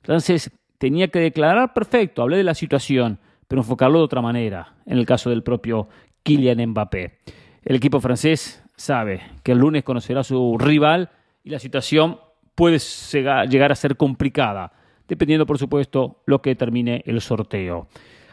Entonces, 0.04 0.52
tenía 0.78 1.08
que 1.08 1.18
declarar 1.18 1.74
perfecto, 1.74 2.22
hablé 2.22 2.38
de 2.38 2.44
la 2.44 2.54
situación, 2.54 3.18
pero 3.48 3.64
enfocarlo 3.64 3.98
de 3.98 4.06
otra 4.06 4.22
manera, 4.22 4.76
en 4.86 5.00
el 5.00 5.08
caso 5.08 5.32
del 5.32 5.42
propio 5.42 5.88
Kylian 6.24 6.70
Mbappé. 6.70 7.20
El 7.64 7.76
equipo 7.76 8.00
francés 8.00 8.64
sabe 8.76 9.22
que 9.44 9.52
el 9.52 9.60
lunes 9.60 9.84
conocerá 9.84 10.22
a 10.22 10.24
su 10.24 10.58
rival 10.58 11.10
y 11.44 11.50
la 11.50 11.60
situación 11.60 12.20
puede 12.56 12.80
llegar 12.80 13.72
a 13.72 13.76
ser 13.76 13.98
complicada, 13.98 14.72
dependiendo, 15.08 15.46
por 15.46 15.58
supuesto, 15.58 16.22
lo 16.26 16.42
que 16.42 16.56
termine 16.56 17.04
el 17.06 17.22
sorteo. 17.22 17.88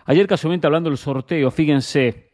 Ayer, 0.05 0.26
casualmente, 0.26 0.66
hablando 0.66 0.90
del 0.90 0.98
sorteo, 0.98 1.50
fíjense, 1.50 2.31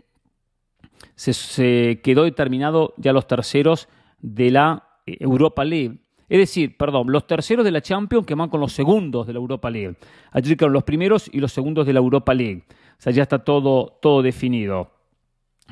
se, 1.15 1.33
se 1.33 2.01
quedó 2.03 2.25
determinado 2.25 2.95
ya 2.97 3.13
los 3.13 3.27
terceros 3.27 3.89
de 4.21 4.51
la 4.51 5.01
eh, 5.07 5.17
Europa 5.21 5.65
League. 5.65 5.99
Es 6.29 6.39
decir, 6.39 6.77
perdón, 6.77 7.07
los 7.09 7.27
terceros 7.27 7.65
de 7.65 7.71
la 7.71 7.81
Champions 7.81 8.27
que 8.27 8.35
van 8.35 8.49
con 8.49 8.61
los 8.61 8.73
segundos 8.73 9.27
de 9.27 9.33
la 9.33 9.39
Europa 9.39 9.71
League. 9.71 9.97
Ayer 10.33 10.57
quedaron 10.57 10.73
los 10.73 10.83
primeros 10.83 11.31
y 11.33 11.39
los 11.39 11.53
segundos 11.53 11.87
de 11.87 11.93
la 11.93 12.01
Europa 12.01 12.35
League. 12.35 12.65
O 12.69 13.01
sea, 13.01 13.13
ya 13.13 13.23
está 13.23 13.45
todo, 13.45 13.99
todo 14.01 14.23
definido. 14.23 14.96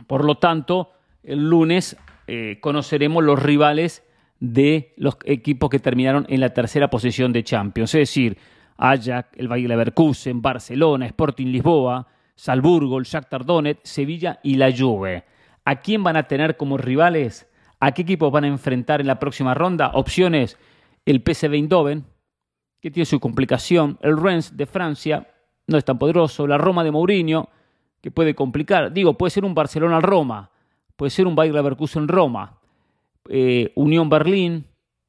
Por 0.07 0.25
lo 0.25 0.37
tanto, 0.37 0.93
el 1.23 1.49
lunes 1.49 1.97
eh, 2.27 2.59
conoceremos 2.61 3.23
los 3.23 3.43
rivales 3.43 4.05
de 4.41 4.93
los 4.97 5.17
equipos 5.25 5.71
que 5.71 5.79
terminaron 5.79 6.27
en 6.29 6.41
la 6.41 6.53
tercera 6.53 6.91
posición 6.91 7.33
de 7.33 7.45
Champions, 7.45 7.95
es 7.95 8.01
decir, 8.01 8.39
Ajax, 8.77 9.31
el 9.37 9.49
Bayer 9.49 9.69
Leverkusen, 9.69 10.43
Barcelona, 10.43 11.07
Sporting 11.07 11.47
Lisboa, 11.47 12.07
Salzburgo, 12.35 12.99
el 12.99 13.05
Shakhtar 13.05 13.45
Donetsk, 13.45 13.85
Sevilla 13.85 14.41
y 14.43 14.57
la 14.57 14.73
Juve. 14.77 15.25
¿A 15.65 15.77
quién 15.77 16.03
van 16.03 16.17
a 16.17 16.25
tener 16.25 16.57
como 16.57 16.77
rivales? 16.77 17.49
¿A 17.81 17.93
qué 17.93 18.03
equipos 18.03 18.33
van 18.33 18.45
a 18.45 18.49
enfrentar 18.49 19.01
en 19.01 19.07
la 19.07 19.19
próxima 19.19 19.55
ronda? 19.55 19.93
Opciones: 19.95 20.59
el 21.07 21.23
PSV 21.23 21.55
Eindhoven, 21.55 22.05
que 22.81 22.91
tiene 22.91 23.07
su 23.07 23.21
complicación, 23.21 23.99
el 24.03 24.21
Rennes 24.21 24.57
de 24.57 24.67
Francia, 24.67 25.29
no 25.67 25.79
es 25.79 25.85
tan 25.85 25.99
poderoso, 25.99 26.47
la 26.47 26.59
Roma 26.59 26.85
de 26.85 26.91
Mourinho, 26.91 27.49
que 28.05 28.11
puede 28.11 28.35
complicar. 28.35 28.93
Digo, 28.93 29.15
puede 29.15 29.31
ser 29.31 29.47
un 29.47 29.55
Barcelona-Roma, 29.55 30.51
puede 30.95 31.09
ser 31.09 31.27
un 31.27 31.35
Bayer 31.35 31.55
Leverkusen-Roma, 31.55 32.61
eh, 33.31 33.73
Unión 33.77 34.11
Berlín, 34.11 34.67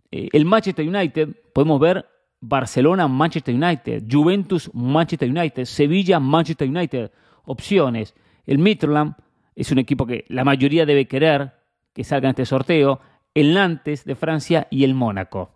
eh, 0.10 0.30
el 0.32 0.46
Manchester 0.46 0.88
United, 0.88 1.28
podemos 1.52 1.78
ver 1.78 2.06
Barcelona, 2.40 3.10
Manchester 3.10 3.54
United, 3.54 4.04
Juventus, 4.10 4.72
Manchester 4.74 5.30
United, 5.30 5.66
Sevilla, 5.66 6.22
Manchester 6.22 6.70
United. 6.70 7.12
Opciones. 7.44 8.16
El 8.46 8.60
Midland 8.60 9.16
es 9.58 9.74
un 9.74 9.80
equipo 9.80 10.06
que 10.06 10.24
la 10.30 10.46
mayoría 10.46 10.86
debe 10.86 11.06
querer 11.06 11.52
que 11.92 12.06
salga 12.06 12.30
en 12.30 12.32
este 12.32 12.46
sorteo. 12.46 13.02
El 13.34 13.54
Nantes 13.54 14.06
de 14.06 14.16
Francia 14.16 14.68
y 14.72 14.86
el 14.86 14.94
Mónaco. 14.94 15.52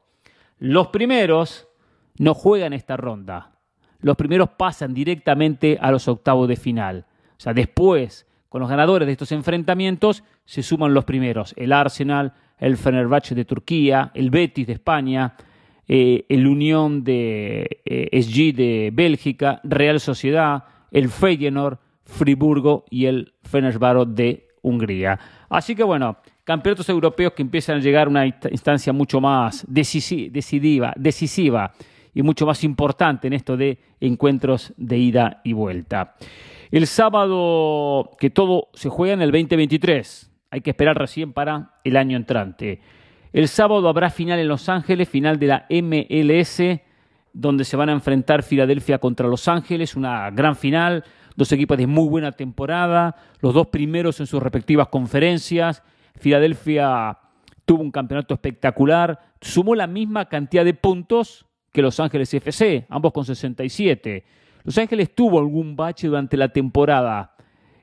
Los 0.57 0.87
primeros 0.87 1.69
no 2.17 2.33
juegan 2.33 2.73
esta 2.73 2.97
ronda. 2.97 3.53
Los 4.01 4.17
primeros 4.17 4.49
pasan 4.49 4.93
directamente 4.93 5.77
a 5.79 5.89
los 5.89 6.09
octavos 6.09 6.49
de 6.49 6.57
final. 6.57 7.05
O 7.39 7.41
sea, 7.41 7.53
después, 7.53 8.27
con 8.49 8.59
los 8.59 8.69
ganadores 8.69 9.05
de 9.05 9.13
estos 9.13 9.31
enfrentamientos, 9.31 10.23
se 10.43 10.61
suman 10.61 10.93
los 10.93 11.05
primeros. 11.05 11.53
El 11.55 11.71
Arsenal, 11.71 12.33
el 12.57 12.75
Fenerbahce 12.75 13.33
de 13.33 13.45
Turquía, 13.45 14.11
el 14.13 14.29
Betis 14.29 14.67
de 14.67 14.73
España, 14.73 15.35
eh, 15.87 16.25
el 16.27 16.45
Unión 16.45 17.05
de 17.05 17.81
eh, 17.85 18.21
SG 18.21 18.53
de 18.53 18.89
Bélgica, 18.91 19.61
Real 19.63 20.01
Sociedad, 20.01 20.65
el 20.91 21.07
Feyenoord, 21.07 21.77
Friburgo 22.03 22.83
y 22.89 23.05
el 23.05 23.33
Fenerbahce 23.43 24.11
de 24.11 24.47
Hungría. 24.61 25.17
Así 25.47 25.75
que 25.75 25.83
bueno, 25.83 26.17
campeonatos 26.43 26.89
europeos 26.89 27.31
que 27.31 27.41
empiezan 27.41 27.77
a 27.77 27.79
llegar 27.79 28.07
a 28.07 28.09
una 28.09 28.25
instancia 28.25 28.91
mucho 28.91 29.21
más 29.21 29.65
decisiva, 29.65 30.93
decisiva 30.97 31.71
y 32.19 32.21
mucho 32.21 32.45
más 32.45 32.65
importante 32.65 33.27
en 33.27 33.33
esto 33.33 33.55
de 33.55 33.79
encuentros 34.01 34.73
de 34.75 34.97
ida 34.97 35.39
y 35.45 35.53
vuelta. 35.53 36.15
El 36.69 36.85
sábado 36.85 38.11
que 38.19 38.29
todo 38.29 38.67
se 38.73 38.89
juega 38.89 39.13
en 39.13 39.21
el 39.21 39.31
2023, 39.31 40.29
hay 40.51 40.59
que 40.59 40.71
esperar 40.71 40.97
recién 40.97 41.31
para 41.31 41.75
el 41.85 41.95
año 41.95 42.17
entrante. 42.17 42.81
El 43.31 43.47
sábado 43.47 43.87
habrá 43.87 44.09
final 44.09 44.37
en 44.37 44.49
Los 44.49 44.67
Ángeles, 44.67 45.07
final 45.07 45.39
de 45.39 45.47
la 45.47 45.65
MLS, 45.69 46.81
donde 47.31 47.63
se 47.63 47.77
van 47.77 47.87
a 47.87 47.93
enfrentar 47.93 48.43
Filadelfia 48.43 48.97
contra 48.97 49.29
Los 49.29 49.47
Ángeles, 49.47 49.95
una 49.95 50.29
gran 50.29 50.57
final, 50.57 51.05
dos 51.37 51.53
equipos 51.53 51.77
de 51.77 51.87
muy 51.87 52.09
buena 52.09 52.33
temporada, 52.33 53.15
los 53.39 53.53
dos 53.53 53.67
primeros 53.67 54.19
en 54.19 54.27
sus 54.27 54.43
respectivas 54.43 54.89
conferencias. 54.89 55.83
Filadelfia 56.15 57.17
tuvo 57.63 57.81
un 57.81 57.91
campeonato 57.91 58.33
espectacular, 58.33 59.21
sumó 59.39 59.73
la 59.73 59.87
misma 59.87 60.25
cantidad 60.25 60.65
de 60.65 60.73
puntos 60.73 61.45
Los 61.81 61.99
Ángeles 61.99 62.33
FC, 62.33 62.85
ambos 62.89 63.11
con 63.11 63.25
67. 63.25 64.23
Los 64.63 64.77
Ángeles 64.77 65.13
tuvo 65.15 65.39
algún 65.39 65.75
bache 65.75 66.07
durante 66.07 66.37
la 66.37 66.49
temporada. 66.49 67.35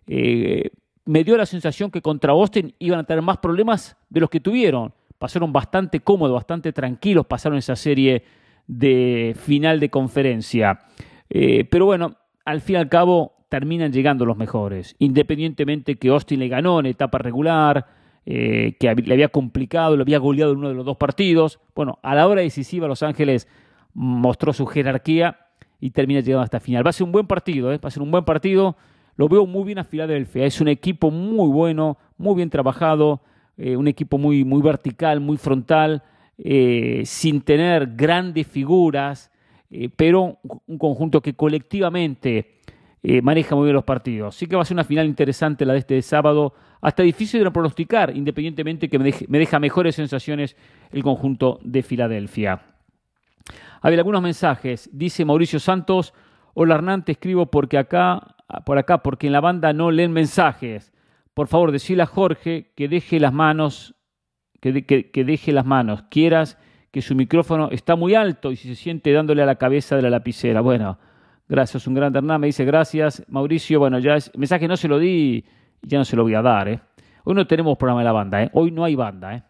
Eh, 0.07 0.71
me 1.05 1.25
dio 1.25 1.37
la 1.37 1.47
sensación 1.47 1.91
que 1.91 2.03
contra 2.03 2.33
Austin 2.33 2.75
iban 2.79 3.01
a 3.01 3.05
tener 3.05 3.23
más 3.23 3.39
problemas 3.39 3.97
de 4.11 4.21
los 4.21 4.31
que 4.31 4.41
tuvieron. 4.41 4.93
Pasaron 5.19 5.53
bastante 5.53 6.01
cómodos, 6.01 6.35
bastante 6.35 6.73
tranquilos, 6.73 7.27
pasaron 7.27 7.59
esa 7.59 7.77
serie 7.77 8.25
de 8.67 9.35
final 9.39 9.81
de 9.81 9.89
conferencia. 9.89 10.81
Eh, 11.31 11.65
pero 11.65 11.87
bueno, 11.87 12.17
al 12.45 12.61
fin 12.61 12.77
y 12.77 12.79
al 12.79 12.89
cabo 12.89 13.37
terminan 13.49 13.93
llegando 13.93 14.27
los 14.27 14.37
mejores. 14.37 14.97
Independientemente 14.99 15.97
que 15.97 16.09
Austin 16.09 16.41
le 16.41 16.49
ganó 16.49 16.81
en 16.81 16.87
etapa 16.87 17.19
regular, 17.19 17.87
eh, 18.27 18.75
que 18.81 18.93
le 18.95 19.15
había 19.15 19.29
complicado, 19.29 19.97
lo 19.97 20.03
había 20.03 20.19
goleado 20.19 20.53
en 20.53 20.59
uno 20.59 20.69
de 20.69 20.75
los 20.75 20.85
dos 20.85 20.97
partidos. 20.97 21.61
Bueno, 21.75 21.99
a 22.03 22.15
la 22.15 22.27
hora 22.27 22.43
decisiva 22.43 22.89
Los 22.89 23.05
Ángeles 23.05 23.47
mostró 23.97 24.53
su 24.53 24.67
jerarquía 24.67 25.39
y 25.81 25.91
termina 25.91 26.21
llegando 26.21 26.43
hasta 26.43 26.61
final. 26.61 26.85
Va 26.85 26.91
a 26.91 26.93
ser 26.93 27.05
un 27.05 27.13
buen 27.13 27.27
partido, 27.27 27.73
¿eh? 27.73 27.79
va 27.79 27.89
a 27.89 27.91
ser 27.91 28.03
un 28.03 28.11
buen 28.11 28.25
partido. 28.25 28.77
Lo 29.17 29.27
veo 29.29 29.47
muy 29.47 29.65
bien 29.65 29.79
a 29.79 29.85
Filadelfia. 29.85 30.45
Es 30.45 30.61
un 30.61 30.69
equipo 30.69 31.11
muy 31.11 31.49
bueno, 31.49 31.97
muy 32.19 32.37
bien 32.37 32.51
trabajado, 32.51 33.23
eh, 33.57 33.75
un 33.75 33.89
equipo 33.89 34.19
muy, 34.19 34.45
muy 34.45 34.61
vertical, 34.61 35.21
muy 35.21 35.39
frontal, 35.39 36.03
eh, 36.37 37.03
sin 37.07 37.41
tener 37.41 37.95
grandes 37.97 38.47
figuras, 38.47 39.31
pero 39.97 40.39
un 40.67 40.79
conjunto 40.79 41.21
que 41.21 41.35
colectivamente 41.35 42.53
maneja 43.23 43.57
muy 43.57 43.65
bien 43.65 43.75
los 43.75 43.85
partidos. 43.85 44.37
Sí 44.37 44.47
que 44.47 44.55
va 44.55 44.63
a 44.63 44.65
ser 44.65 44.77
una 44.77 44.85
final 44.85 45.07
interesante 45.07 45.65
la 45.65 45.73
de 45.73 45.81
este 45.81 46.01
sábado, 46.03 46.55
hasta 46.81 47.03
difícil 47.03 47.43
de 47.43 47.51
pronosticar, 47.51 48.17
independientemente 48.17 48.89
que 48.89 48.99
me 48.99 49.39
deja 49.39 49.59
mejores 49.59 49.97
sensaciones 49.97 50.57
el 50.93 51.03
conjunto 51.03 51.59
de 51.65 51.83
Filadelfia. 51.83 52.76
A 53.81 53.91
ver, 53.91 53.99
algunos 53.99 54.23
mensajes. 54.23 54.91
Dice 54.93 55.25
Mauricio 55.25 55.61
Santos, 55.61 56.15
hola 56.55 56.77
Hernán, 56.77 57.05
te 57.05 57.13
escribo 57.13 57.47
porque 57.47 57.79
acá, 57.79 58.37
por 58.65 58.79
acá, 58.79 59.03
porque 59.03 59.27
en 59.27 59.33
la 59.33 59.41
banda 59.41 59.73
no 59.73 59.91
leen 59.91 60.13
mensajes. 60.13 60.93
Por 61.35 61.49
favor, 61.49 61.73
decile 61.73 62.03
a 62.03 62.07
Jorge 62.07 62.73
que 62.77 62.89
deje 62.89 63.21
las 63.21 63.33
manos, 63.33 63.95
que, 64.61 64.73
deje 64.73 65.53
las 65.53 65.67
manos. 65.67 66.05
Quieras 66.11 66.59
que 66.91 67.03
su 67.03 67.15
micrófono 67.15 67.69
está 67.71 67.95
muy 67.95 68.15
alto 68.15 68.53
y 68.53 68.57
si 68.57 68.69
se 68.69 68.75
siente 68.75 69.13
dándole 69.13 69.43
a 69.43 69.47
la 69.47 69.57
cabeza 69.57 69.97
de 69.97 70.03
la 70.03 70.11
lapicera. 70.11 70.63
Bueno, 70.63 70.99
gracias, 71.49 71.87
un 71.87 71.95
gran 71.95 72.17
Hernán. 72.17 72.41
Me 72.41 72.47
dice 72.47 72.65
gracias. 72.65 73.23
Mauricio, 73.29 73.79
bueno, 73.79 73.99
ya 73.99 74.17
es, 74.17 74.31
mensaje 74.37 74.67
no 74.67 74.77
se 74.77 74.89
lo 74.89 74.99
di 74.99 75.45
ya 75.83 75.99
no 75.99 76.05
se 76.05 76.17
lo 76.17 76.23
voy 76.23 76.35
a 76.35 76.43
dar. 76.43 76.69
¿eh? 76.69 76.81
Hoy 77.25 77.35
no 77.35 77.47
tenemos 77.47 77.77
programa 77.79 78.01
de 78.01 78.05
la 78.05 78.13
banda, 78.13 78.43
¿eh? 78.43 78.51
hoy 78.53 78.71
no 78.71 78.85
hay 78.85 78.95
banda. 78.95 79.35
¿eh? 79.35 79.43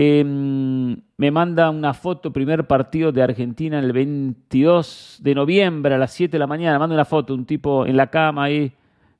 Em, 0.00 0.96
me 1.16 1.30
manda 1.32 1.68
una 1.70 1.92
foto, 1.92 2.32
primer 2.32 2.68
partido 2.68 3.10
de 3.10 3.20
Argentina 3.20 3.80
el 3.80 3.92
22 3.92 5.18
de 5.20 5.34
noviembre 5.34 5.96
a 5.96 5.98
las 5.98 6.12
7 6.12 6.30
de 6.30 6.38
la 6.38 6.46
mañana. 6.46 6.78
Manda 6.78 6.94
una 6.94 7.04
foto, 7.04 7.34
un 7.34 7.44
tipo 7.44 7.84
en 7.84 7.96
la 7.96 8.06
cama 8.06 8.44
ahí, 8.44 8.72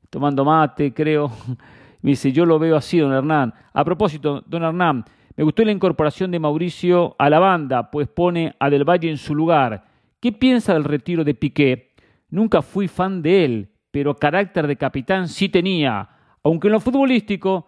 tomando 0.08 0.44
mate, 0.44 0.94
creo. 0.94 1.32
Me 2.02 2.10
dice, 2.10 2.30
yo 2.30 2.46
lo 2.46 2.60
veo 2.60 2.76
así, 2.76 2.98
don 2.98 3.12
Hernán. 3.12 3.52
A 3.72 3.84
propósito, 3.84 4.44
don 4.46 4.62
Hernán, 4.62 5.04
me 5.36 5.42
gustó 5.42 5.64
la 5.64 5.72
incorporación 5.72 6.30
de 6.30 6.38
Mauricio 6.38 7.16
a 7.18 7.28
la 7.28 7.40
banda, 7.40 7.90
pues 7.90 8.06
pone 8.06 8.54
a 8.60 8.70
Del 8.70 8.88
Valle 8.88 9.10
en 9.10 9.18
su 9.18 9.34
lugar. 9.34 9.84
¿Qué 10.20 10.30
piensa 10.30 10.74
del 10.74 10.84
retiro 10.84 11.24
de 11.24 11.34
Piqué? 11.34 11.90
Nunca 12.30 12.62
fui 12.62 12.86
fan 12.86 13.20
de 13.20 13.44
él, 13.44 13.68
pero 13.90 14.14
carácter 14.14 14.68
de 14.68 14.76
capitán 14.76 15.26
sí 15.26 15.48
tenía, 15.48 16.08
aunque 16.44 16.68
en 16.68 16.74
lo 16.74 16.78
futbolístico 16.78 17.66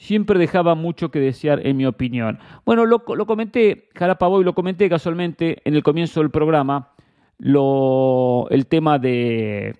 siempre 0.00 0.38
dejaba 0.38 0.74
mucho 0.74 1.10
que 1.10 1.20
desear, 1.20 1.66
en 1.66 1.76
mi 1.76 1.84
opinión. 1.84 2.38
Bueno, 2.64 2.86
lo, 2.86 3.04
comenté, 3.04 3.90
y 3.94 4.44
lo 4.44 4.54
comenté 4.54 4.88
casualmente 4.88 5.58
en 5.62 5.74
el 5.74 5.82
comienzo 5.82 6.20
del 6.20 6.30
programa, 6.30 6.92
lo, 7.38 8.48
el 8.48 8.66
tema 8.66 8.98
de 8.98 9.76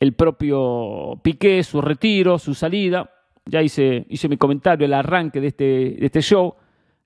el 0.00 0.14
propio 0.14 1.20
Piqué, 1.22 1.62
su 1.62 1.80
retiro, 1.80 2.38
su 2.38 2.54
salida. 2.54 3.08
Ya 3.46 3.62
hice, 3.62 4.04
hice 4.08 4.28
mi 4.28 4.36
comentario, 4.36 4.84
el 4.84 4.92
arranque 4.92 5.40
de 5.40 5.46
este, 5.46 5.64
de 5.64 6.06
este 6.06 6.20
show. 6.20 6.52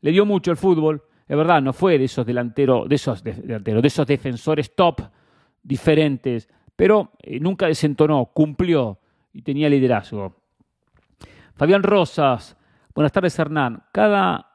Le 0.01 0.11
dio 0.11 0.25
mucho 0.25 0.51
el 0.51 0.57
fútbol. 0.57 1.03
Es 1.29 1.37
verdad, 1.37 1.61
no 1.61 1.75
fue 1.75 1.99
de 1.99 2.07
esos 2.07 2.25
delanteros, 2.25 2.89
de 2.89 2.95
esos 2.95 3.23
delanteros, 3.23 3.83
de 3.83 3.89
esos 3.89 4.07
defensores 4.07 4.75
top 4.75 5.03
diferentes, 5.63 6.49
pero 6.75 7.13
eh, 7.23 7.39
nunca 7.39 7.67
desentonó, 7.67 8.31
cumplió 8.33 8.99
y 9.35 9.43
tenía 9.43 9.69
liderazgo. 9.69 10.40
Fabián 11.61 11.83
Rosas, 11.83 12.57
buenas 12.95 13.13
tardes 13.13 13.39
Hernán. 13.39 13.83
Cada 13.93 14.47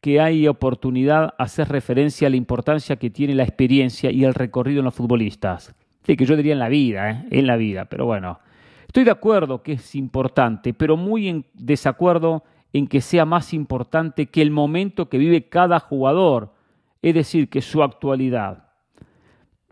que 0.00 0.22
hay 0.22 0.48
oportunidad 0.48 1.34
hacer 1.36 1.68
referencia 1.68 2.28
a 2.28 2.30
la 2.30 2.36
importancia 2.38 2.96
que 2.96 3.10
tiene 3.10 3.34
la 3.34 3.42
experiencia 3.42 4.10
y 4.10 4.24
el 4.24 4.32
recorrido 4.32 4.78
en 4.78 4.86
los 4.86 4.94
futbolistas. 4.94 5.74
Sí, 6.04 6.16
que 6.16 6.24
yo 6.24 6.34
diría 6.34 6.54
en 6.54 6.60
la 6.60 6.70
vida, 6.70 7.10
¿eh? 7.10 7.26
en 7.30 7.46
la 7.46 7.56
vida, 7.56 7.84
pero 7.84 8.06
bueno. 8.06 8.40
Estoy 8.86 9.04
de 9.04 9.10
acuerdo 9.10 9.62
que 9.62 9.72
es 9.72 9.94
importante, 9.94 10.72
pero 10.72 10.96
muy 10.96 11.28
en 11.28 11.44
desacuerdo 11.52 12.42
en 12.72 12.86
que 12.86 13.02
sea 13.02 13.26
más 13.26 13.52
importante 13.52 14.28
que 14.28 14.40
el 14.40 14.50
momento 14.50 15.10
que 15.10 15.18
vive 15.18 15.50
cada 15.50 15.78
jugador, 15.78 16.54
es 17.02 17.12
decir, 17.12 17.50
que 17.50 17.60
su 17.60 17.82
actualidad. 17.82 18.70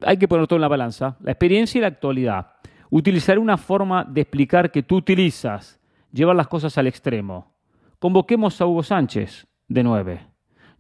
Hay 0.03 0.18
que 0.18 0.29
poner 0.29 0.46
todo 0.46 0.59
en 0.59 0.61
la 0.61 0.68
balanza, 0.68 1.16
la 1.20 1.33
experiencia 1.33 1.79
y 1.79 1.81
la 1.81 1.88
actualidad. 1.88 2.49
Utilizar 2.90 3.38
una 3.38 3.57
forma 3.57 4.05
de 4.05 4.20
explicar 4.20 4.70
que 4.70 4.83
tú 4.83 4.96
utilizas 4.96 5.81
llevar 6.12 6.37
las 6.37 6.49
cosas 6.49 6.77
al 6.79 6.87
extremo. 6.87 7.55
Convoquemos 7.99 8.61
a 8.61 8.66
Hugo 8.66 8.83
Sánchez 8.83 9.47
de 9.69 9.83
nueve. 9.83 10.27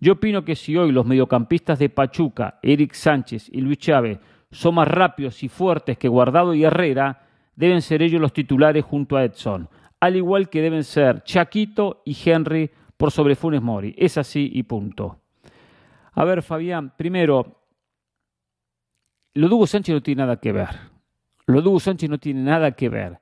Yo 0.00 0.14
opino 0.14 0.44
que 0.44 0.56
si 0.56 0.76
hoy 0.76 0.92
los 0.92 1.06
mediocampistas 1.06 1.78
de 1.78 1.88
Pachuca, 1.88 2.58
Eric 2.62 2.92
Sánchez 2.92 3.48
y 3.50 3.60
Luis 3.60 3.78
Chávez 3.78 4.18
son 4.50 4.74
más 4.74 4.88
rápidos 4.88 5.42
y 5.42 5.48
fuertes 5.48 5.98
que 5.98 6.08
Guardado 6.08 6.54
y 6.54 6.64
Herrera, 6.64 7.26
deben 7.54 7.82
ser 7.82 8.02
ellos 8.02 8.20
los 8.20 8.32
titulares 8.32 8.84
junto 8.84 9.16
a 9.16 9.24
Edson, 9.24 9.68
al 9.98 10.16
igual 10.16 10.50
que 10.50 10.60
deben 10.60 10.84
ser 10.84 11.22
Chaquito 11.24 12.02
y 12.04 12.16
Henry 12.24 12.70
por 12.96 13.10
sobre 13.10 13.34
Funes 13.34 13.62
Mori. 13.62 13.94
Es 13.96 14.18
así 14.18 14.50
y 14.52 14.62
punto. 14.62 15.20
A 16.12 16.24
ver, 16.24 16.42
Fabián, 16.42 16.92
primero, 16.96 17.62
lo 19.34 19.48
de 19.48 19.54
Hugo 19.54 19.66
Sánchez 19.66 19.94
no 19.94 20.02
tiene 20.02 20.22
nada 20.22 20.36
que 20.38 20.52
ver. 20.52 20.68
Lo 21.46 21.60
de 21.60 21.68
Hugo 21.68 21.80
Sánchez 21.80 22.08
no 22.08 22.18
tiene 22.18 22.42
nada 22.42 22.72
que 22.72 22.88
ver. 22.88 23.18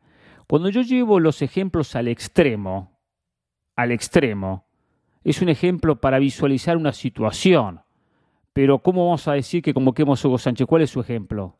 Cuando 0.47 0.69
yo 0.69 0.83
llevo 0.83 1.21
los 1.21 1.43
ejemplos 1.43 1.97
al 1.97 2.09
extremo, 2.09 2.99
al 3.77 3.93
extremo, 3.93 4.67
es 5.23 5.41
un 5.43 5.49
ejemplo 5.49 6.01
para 6.01 6.19
visualizar 6.19 6.77
una 6.77 6.93
situación. 6.93 7.81
Pero 8.53 8.79
¿cómo 8.81 9.07
vamos 9.07 9.27
a 9.27 9.33
decir 9.33 9.63
que 9.63 9.75
convoquemos 9.75 10.25
a 10.25 10.29
Hugo 10.29 10.39
Sánchez? 10.39 10.67
¿Cuál 10.67 10.83
es 10.83 10.91
su 10.91 11.01
ejemplo? 11.01 11.57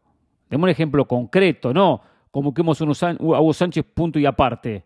Demos 0.49 0.65
un 0.65 0.71
ejemplo 0.71 1.07
concreto, 1.07 1.73
no 1.73 2.01
convoquemos 2.35 2.83
a 2.83 3.17
Hugo 3.21 3.53
Sánchez 3.53 3.85
punto 3.95 4.19
y 4.19 4.27
aparte. 4.27 4.85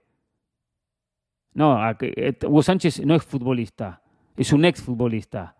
No, 1.54 1.78
eh, 2.00 2.36
Hugo 2.46 2.62
Sánchez 2.62 3.04
no 3.06 3.14
es 3.14 3.24
futbolista, 3.24 4.02
es 4.36 4.52
un 4.52 4.66
exfutbolista. 4.66 5.56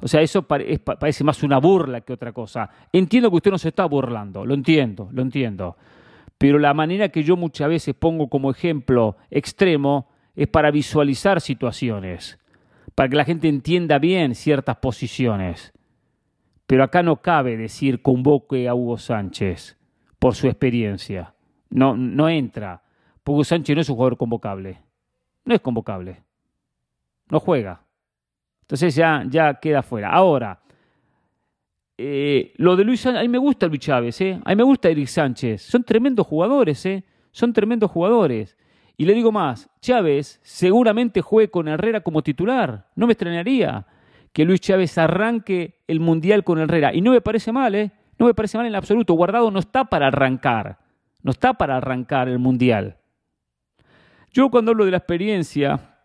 O 0.00 0.08
sea, 0.08 0.22
eso 0.22 0.42
parece 0.42 1.24
más 1.24 1.42
una 1.42 1.58
burla 1.58 2.00
que 2.00 2.14
otra 2.14 2.32
cosa. 2.32 2.70
Entiendo 2.90 3.28
que 3.28 3.36
usted 3.36 3.50
no 3.50 3.58
se 3.58 3.68
está 3.68 3.84
burlando, 3.84 4.46
lo 4.46 4.54
entiendo, 4.54 5.10
lo 5.12 5.20
entiendo. 5.20 5.76
Pero 6.38 6.58
la 6.60 6.72
manera 6.72 7.08
que 7.08 7.24
yo 7.24 7.36
muchas 7.36 7.68
veces 7.68 7.94
pongo 7.94 8.28
como 8.28 8.50
ejemplo 8.50 9.16
extremo 9.30 10.08
es 10.36 10.46
para 10.46 10.70
visualizar 10.70 11.40
situaciones, 11.40 12.38
para 12.94 13.08
que 13.08 13.16
la 13.16 13.24
gente 13.24 13.48
entienda 13.48 13.98
bien 13.98 14.36
ciertas 14.36 14.76
posiciones. 14.76 15.72
Pero 16.66 16.84
acá 16.84 17.02
no 17.02 17.20
cabe 17.20 17.56
decir 17.56 18.02
convoque 18.02 18.68
a 18.68 18.74
Hugo 18.74 18.98
Sánchez 18.98 19.76
por 20.18 20.34
su 20.34 20.46
experiencia. 20.46 21.34
No, 21.70 21.96
no 21.96 22.28
entra. 22.28 22.82
Hugo 23.24 23.44
Sánchez 23.44 23.74
no 23.74 23.82
es 23.82 23.88
un 23.90 23.96
jugador 23.96 24.16
convocable. 24.16 24.80
No 25.44 25.54
es 25.54 25.60
convocable. 25.60 26.22
No 27.30 27.40
juega. 27.40 27.82
Entonces 28.62 28.94
ya, 28.94 29.24
ya 29.28 29.54
queda 29.54 29.82
fuera. 29.82 30.10
Ahora, 30.10 30.60
eh, 32.00 32.52
lo 32.56 32.76
de 32.76 32.84
Luis 32.84 33.04
a 33.06 33.20
mí 33.20 33.28
me 33.28 33.38
gusta 33.38 33.66
Luis 33.66 33.80
Chávez, 33.80 34.20
¿eh? 34.20 34.40
a 34.44 34.50
mí 34.50 34.56
me 34.56 34.62
gusta 34.62 34.88
Eric 34.88 35.08
Sánchez. 35.08 35.62
Son 35.62 35.82
tremendos 35.82 36.26
jugadores, 36.26 36.86
¿eh? 36.86 37.04
son 37.32 37.52
tremendos 37.52 37.90
jugadores. 37.90 38.56
Y 38.96 39.04
le 39.04 39.14
digo 39.14 39.32
más, 39.32 39.68
Chávez 39.80 40.40
seguramente 40.42 41.20
juegue 41.20 41.50
con 41.50 41.68
Herrera 41.68 42.00
como 42.00 42.22
titular. 42.22 42.86
No 42.94 43.06
me 43.06 43.12
extrañaría 43.12 43.86
que 44.32 44.44
Luis 44.44 44.60
Chávez 44.60 44.96
arranque 44.98 45.80
el 45.86 46.00
Mundial 46.00 46.44
con 46.44 46.58
Herrera. 46.58 46.94
Y 46.94 47.00
no 47.00 47.12
me 47.12 47.20
parece 47.20 47.52
mal, 47.52 47.74
¿eh? 47.74 47.90
No 48.18 48.26
me 48.26 48.34
parece 48.34 48.58
mal 48.58 48.66
en 48.66 48.74
absoluto. 48.74 49.14
Guardado 49.14 49.50
no 49.50 49.58
está 49.60 49.84
para 49.84 50.08
arrancar. 50.08 50.78
No 51.22 51.30
está 51.30 51.54
para 51.54 51.76
arrancar 51.76 52.28
el 52.28 52.38
Mundial. 52.38 52.96
Yo 54.32 54.50
cuando 54.50 54.72
hablo 54.72 54.84
de 54.84 54.90
la 54.90 54.98
experiencia, 54.98 56.00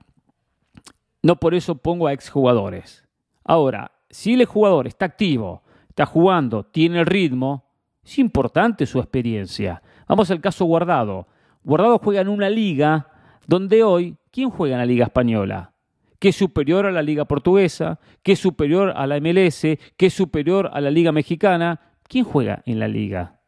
no 1.24 1.36
por 1.36 1.56
eso 1.56 1.76
pongo 1.76 2.08
a 2.08 2.14
exjugadores. 2.14 3.08
Ahora, 3.44 3.92
si 4.10 4.34
el 4.34 4.46
jugador 4.46 4.86
está 4.86 5.06
activo, 5.06 5.63
está 5.94 6.08
jugando, 6.08 6.64
tiene 6.64 7.00
el 7.00 7.06
ritmo, 7.06 7.66
es 8.04 8.18
importante 8.18 8.88
su 8.88 8.98
experiencia. 8.98 9.84
Vamos 10.08 10.32
al 10.32 10.42
caso 10.42 10.66
Guardado. 10.66 11.28
Guardado 11.64 12.00
juega 12.00 12.22
en 12.22 12.30
una 12.30 12.50
liga 12.50 13.08
donde 13.46 13.84
hoy, 13.84 14.18
¿quién 14.32 14.50
juega 14.50 14.74
en 14.74 14.80
la 14.80 14.86
liga 14.88 15.06
española? 15.06 15.70
que 16.18 16.30
es 16.30 16.38
superior 16.38 16.86
a 16.86 16.92
la 16.94 17.02
liga 17.02 17.26
portuguesa, 17.26 18.00
que 18.24 18.32
es 18.32 18.40
superior 18.40 18.94
a 18.96 19.06
la 19.08 19.20
MLS, 19.20 19.62
que 19.98 20.06
es 20.06 20.14
superior 20.14 20.70
a 20.72 20.80
la 20.80 20.90
liga 20.90 21.12
mexicana. 21.12 21.82
¿Quién 22.08 22.24
juega 22.24 22.64
en 22.66 22.80
la 22.80 22.88
liga? 22.88 23.42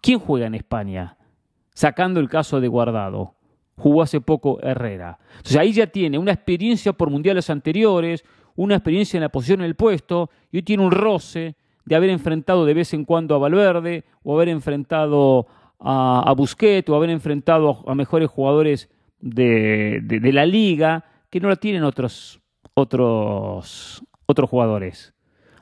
¿Quién 0.00 0.20
juega 0.20 0.46
en 0.46 0.54
España? 0.54 1.18
Sacando 1.74 2.20
el 2.20 2.28
caso 2.28 2.60
de 2.60 2.68
Guardado. 2.68 3.34
Jugó 3.76 4.02
hace 4.02 4.20
poco 4.20 4.60
Herrera. 4.62 5.18
Entonces 5.32 5.56
ahí 5.56 5.72
ya 5.72 5.88
tiene 5.88 6.16
una 6.16 6.30
experiencia 6.30 6.92
por 6.92 7.10
mundiales 7.10 7.50
anteriores, 7.50 8.24
una 8.56 8.76
experiencia 8.76 9.16
en 9.18 9.22
la 9.22 9.28
posición 9.28 9.60
en 9.60 9.66
el 9.66 9.74
puesto, 9.74 10.30
y 10.50 10.58
hoy 10.58 10.62
tiene 10.62 10.84
un 10.84 10.90
roce 10.90 11.56
de 11.84 11.96
haber 11.96 12.10
enfrentado 12.10 12.64
de 12.64 12.74
vez 12.74 12.94
en 12.94 13.04
cuando 13.04 13.34
a 13.34 13.38
Valverde, 13.38 14.04
o 14.22 14.34
haber 14.34 14.48
enfrentado 14.48 15.46
a, 15.80 16.32
Busquets, 16.36 16.88
o 16.88 16.96
haber 16.96 17.10
enfrentado 17.10 17.84
a, 17.86 17.94
mejores 17.94 18.30
jugadores 18.30 18.90
de, 19.20 20.00
la 20.32 20.46
liga, 20.46 21.04
que 21.30 21.40
no 21.40 21.48
la 21.48 21.56
tienen 21.56 21.84
otros, 21.84 22.40
otros, 22.74 24.02
otros 24.26 24.48
jugadores. 24.48 25.14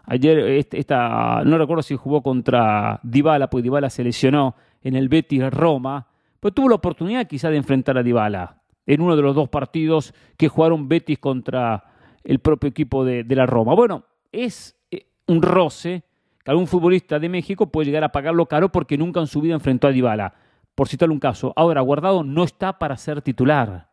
Ayer, 0.04 0.38
este, 0.38 0.78
esta, 0.78 1.42
no 1.44 1.58
recuerdo 1.58 1.82
si 1.82 1.96
jugó 1.96 2.22
contra 2.22 3.00
Dybala, 3.02 3.48
porque 3.48 3.62
Dybala 3.62 3.88
se 3.88 4.04
lesionó 4.04 4.54
en 4.82 4.96
el 4.96 5.08
Betis 5.08 5.48
Roma, 5.50 6.08
pero 6.40 6.52
tuvo 6.52 6.68
la 6.68 6.74
oportunidad 6.74 7.26
quizá 7.26 7.50
de 7.50 7.56
enfrentar 7.56 7.96
a 7.96 8.02
Dybala 8.02 8.62
en 8.86 9.00
uno 9.00 9.16
de 9.16 9.22
los 9.22 9.34
dos 9.34 9.48
partidos 9.48 10.12
que 10.36 10.48
jugaron 10.48 10.88
Betis 10.88 11.18
contra 11.18 11.84
el 12.24 12.38
propio 12.38 12.70
equipo 12.70 13.04
de, 13.04 13.24
la 13.28 13.46
Roma. 13.46 13.74
Bueno, 13.74 14.04
es 14.30 14.76
eh, 14.90 15.06
un 15.26 15.42
roce 15.42 16.02
que 16.44 16.50
algún 16.50 16.66
futbolista 16.66 17.18
de 17.18 17.28
México 17.28 17.66
puede 17.66 17.86
llegar 17.86 18.04
a 18.04 18.12
pagarlo 18.12 18.46
caro 18.46 18.70
porque 18.70 18.98
nunca 18.98 19.20
en 19.20 19.26
su 19.26 19.40
vida 19.40 19.54
enfrentó 19.54 19.86
a 19.86 19.92
Dybala, 19.92 20.34
por 20.74 20.88
citarle 20.88 21.12
un 21.12 21.20
caso. 21.20 21.52
Ahora, 21.56 21.80
Guardado 21.80 22.24
no 22.24 22.44
está 22.44 22.78
para 22.78 22.96
ser 22.96 23.22
titular, 23.22 23.88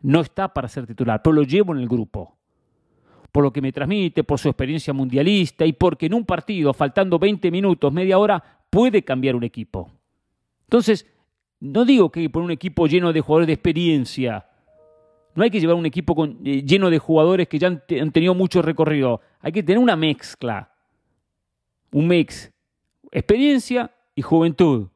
no 0.00 0.20
está 0.20 0.52
para 0.54 0.68
ser 0.68 0.86
titular, 0.86 1.22
pero 1.22 1.34
lo 1.34 1.42
llevo 1.42 1.74
en 1.74 1.80
el 1.80 1.88
grupo 1.88 2.36
por 3.30 3.44
lo 3.44 3.52
que 3.52 3.60
me 3.60 3.72
transmite, 3.72 4.24
por 4.24 4.38
su 4.38 4.48
experiencia 4.48 4.92
mundialista 4.92 5.64
y 5.64 5.72
porque 5.72 6.06
en 6.06 6.14
un 6.14 6.24
partido, 6.24 6.72
faltando 6.72 7.18
20 7.18 7.50
minutos, 7.50 7.92
media 7.92 8.18
hora, 8.18 8.42
puede 8.68 9.02
cambiar 9.02 9.36
un 9.36 9.44
equipo. 9.44 9.90
Entonces, 10.64 11.06
no 11.60 11.84
digo 11.84 12.10
que 12.10 12.28
por 12.30 12.42
un 12.42 12.50
equipo 12.50 12.86
lleno 12.86 13.12
de 13.12 13.20
jugadores 13.20 13.46
de 13.48 13.52
experiencia, 13.54 14.46
no 15.34 15.42
hay 15.42 15.50
que 15.50 15.60
llevar 15.60 15.76
un 15.76 15.86
equipo 15.86 16.26
eh, 16.44 16.62
lleno 16.64 16.90
de 16.90 16.98
jugadores 16.98 17.48
que 17.48 17.58
ya 17.58 17.68
han, 17.68 17.82
tenido 18.12 18.34
mucho 18.34 18.62
recorrido, 18.62 19.20
hay 19.40 19.52
que 19.52 19.62
tener 19.62 19.78
una 19.78 19.96
mezcla, 19.96 20.72
un 21.92 22.08
mix, 22.08 22.52
experiencia 23.10 23.90
y 24.14 24.22
juventud, 24.22 24.88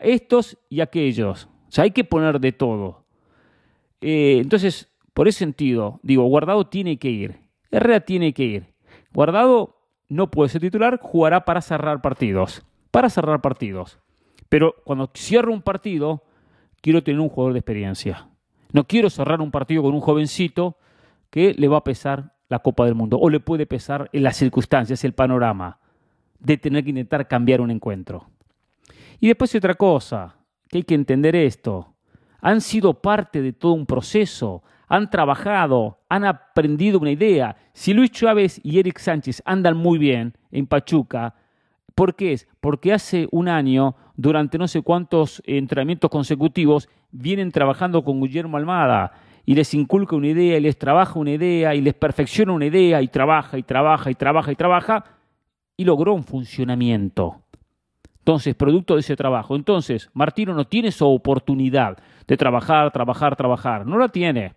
estos 0.00 0.58
y 0.68 0.80
aquellos, 0.80 1.48
o 1.68 1.72
sea, 1.72 1.84
hay 1.84 1.90
que 1.90 2.04
poner 2.04 2.40
de 2.40 2.52
todo. 2.52 3.04
Eh, 4.00 4.38
entonces, 4.40 4.88
por 5.12 5.28
ese 5.28 5.40
sentido, 5.40 6.00
digo, 6.02 6.22
Guardado 6.24 6.66
tiene 6.66 6.98
que 6.98 7.10
ir. 7.10 7.40
Herrera 7.70 8.00
tiene 8.00 8.32
que 8.32 8.44
ir. 8.44 8.74
Guardado 9.12 9.76
no 10.08 10.30
puede 10.30 10.48
ser 10.48 10.60
titular, 10.60 10.98
jugará 11.02 11.44
para 11.44 11.60
cerrar 11.60 12.00
partidos. 12.00 12.64
Para 12.90 13.10
cerrar 13.10 13.40
partidos. 13.40 13.98
Pero 14.48 14.76
cuando 14.84 15.10
cierro 15.14 15.52
un 15.52 15.62
partido, 15.62 16.22
quiero 16.80 17.02
tener 17.02 17.20
un 17.20 17.28
jugador 17.28 17.52
de 17.52 17.58
experiencia. 17.58 18.28
No 18.72 18.84
quiero 18.84 19.10
cerrar 19.10 19.40
un 19.40 19.50
partido 19.50 19.82
con 19.82 19.94
un 19.94 20.00
jovencito 20.00 20.76
que 21.30 21.54
le 21.54 21.68
va 21.68 21.78
a 21.78 21.84
pesar 21.84 22.34
la 22.48 22.58
Copa 22.60 22.84
del 22.84 22.94
Mundo 22.94 23.18
o 23.18 23.30
le 23.30 23.40
puede 23.40 23.66
pesar 23.66 24.08
en 24.12 24.22
las 24.22 24.36
circunstancias, 24.36 25.04
el 25.04 25.12
panorama 25.12 25.78
de 26.38 26.56
tener 26.56 26.84
que 26.84 26.90
intentar 26.90 27.28
cambiar 27.28 27.60
un 27.60 27.70
encuentro. 27.70 28.28
Y 29.20 29.28
después 29.28 29.54
otra 29.54 29.74
cosa, 29.74 30.36
que 30.68 30.78
hay 30.78 30.84
que 30.84 30.94
entender 30.94 31.34
esto. 31.34 31.94
Han 32.40 32.60
sido 32.60 32.94
parte 32.94 33.42
de 33.42 33.52
todo 33.52 33.72
un 33.72 33.86
proceso, 33.86 34.62
han 34.86 35.10
trabajado, 35.10 35.98
han 36.08 36.24
aprendido 36.24 36.98
una 36.98 37.10
idea. 37.10 37.56
Si 37.72 37.92
Luis 37.92 38.10
Chávez 38.12 38.60
y 38.62 38.78
Eric 38.78 38.98
Sánchez 38.98 39.42
andan 39.44 39.76
muy 39.76 39.98
bien 39.98 40.34
en 40.52 40.66
Pachuca, 40.66 41.34
¿por 41.94 42.14
qué 42.14 42.32
es? 42.32 42.46
Porque 42.60 42.92
hace 42.92 43.28
un 43.32 43.48
año, 43.48 43.96
durante 44.16 44.56
no 44.56 44.68
sé 44.68 44.82
cuántos 44.82 45.42
entrenamientos 45.46 46.10
consecutivos, 46.10 46.88
vienen 47.10 47.52
trabajando 47.52 48.04
con 48.04 48.20
Guillermo 48.20 48.56
Almada 48.56 49.12
y 49.44 49.54
les 49.54 49.72
inculca 49.74 50.16
una 50.16 50.28
idea 50.28 50.58
y 50.58 50.60
les 50.60 50.78
trabaja 50.78 51.18
una 51.18 51.30
idea 51.32 51.74
y 51.74 51.80
les 51.80 51.94
perfecciona 51.94 52.52
una 52.52 52.66
idea 52.66 53.00
y 53.00 53.08
trabaja 53.08 53.58
y 53.58 53.62
trabaja 53.62 54.10
y 54.10 54.14
trabaja 54.14 54.52
y 54.52 54.56
trabaja 54.56 55.04
y 55.76 55.84
logró 55.84 56.12
un 56.12 56.24
funcionamiento. 56.24 57.42
Entonces, 58.18 58.54
producto 58.54 58.94
de 58.94 59.00
ese 59.00 59.16
trabajo. 59.16 59.56
Entonces, 59.56 60.10
Martino 60.12 60.52
no 60.52 60.66
tiene 60.66 60.92
su 60.92 61.06
oportunidad 61.06 61.96
de 62.26 62.36
trabajar, 62.36 62.90
trabajar, 62.90 63.36
trabajar. 63.36 63.86
No 63.86 63.96
la 63.96 64.08
tiene 64.08 64.54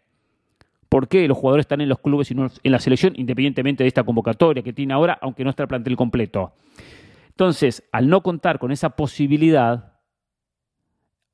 por 0.89 1.07
qué 1.07 1.25
los 1.25 1.37
jugadores 1.37 1.63
están 1.63 1.79
en 1.79 1.87
los 1.87 1.99
clubes 1.99 2.29
y 2.31 2.35
no 2.35 2.49
en 2.61 2.71
la 2.71 2.79
selección, 2.79 3.13
independientemente 3.15 3.85
de 3.85 3.87
esta 3.87 4.03
convocatoria 4.03 4.61
que 4.61 4.73
tiene 4.73 4.93
ahora, 4.93 5.17
aunque 5.21 5.45
no 5.45 5.51
está 5.51 5.63
el 5.63 5.69
plantel 5.69 5.95
completo. 5.95 6.51
Entonces, 7.29 7.87
al 7.93 8.09
no 8.09 8.21
contar 8.21 8.59
con 8.59 8.73
esa 8.73 8.89
posibilidad, 8.89 9.90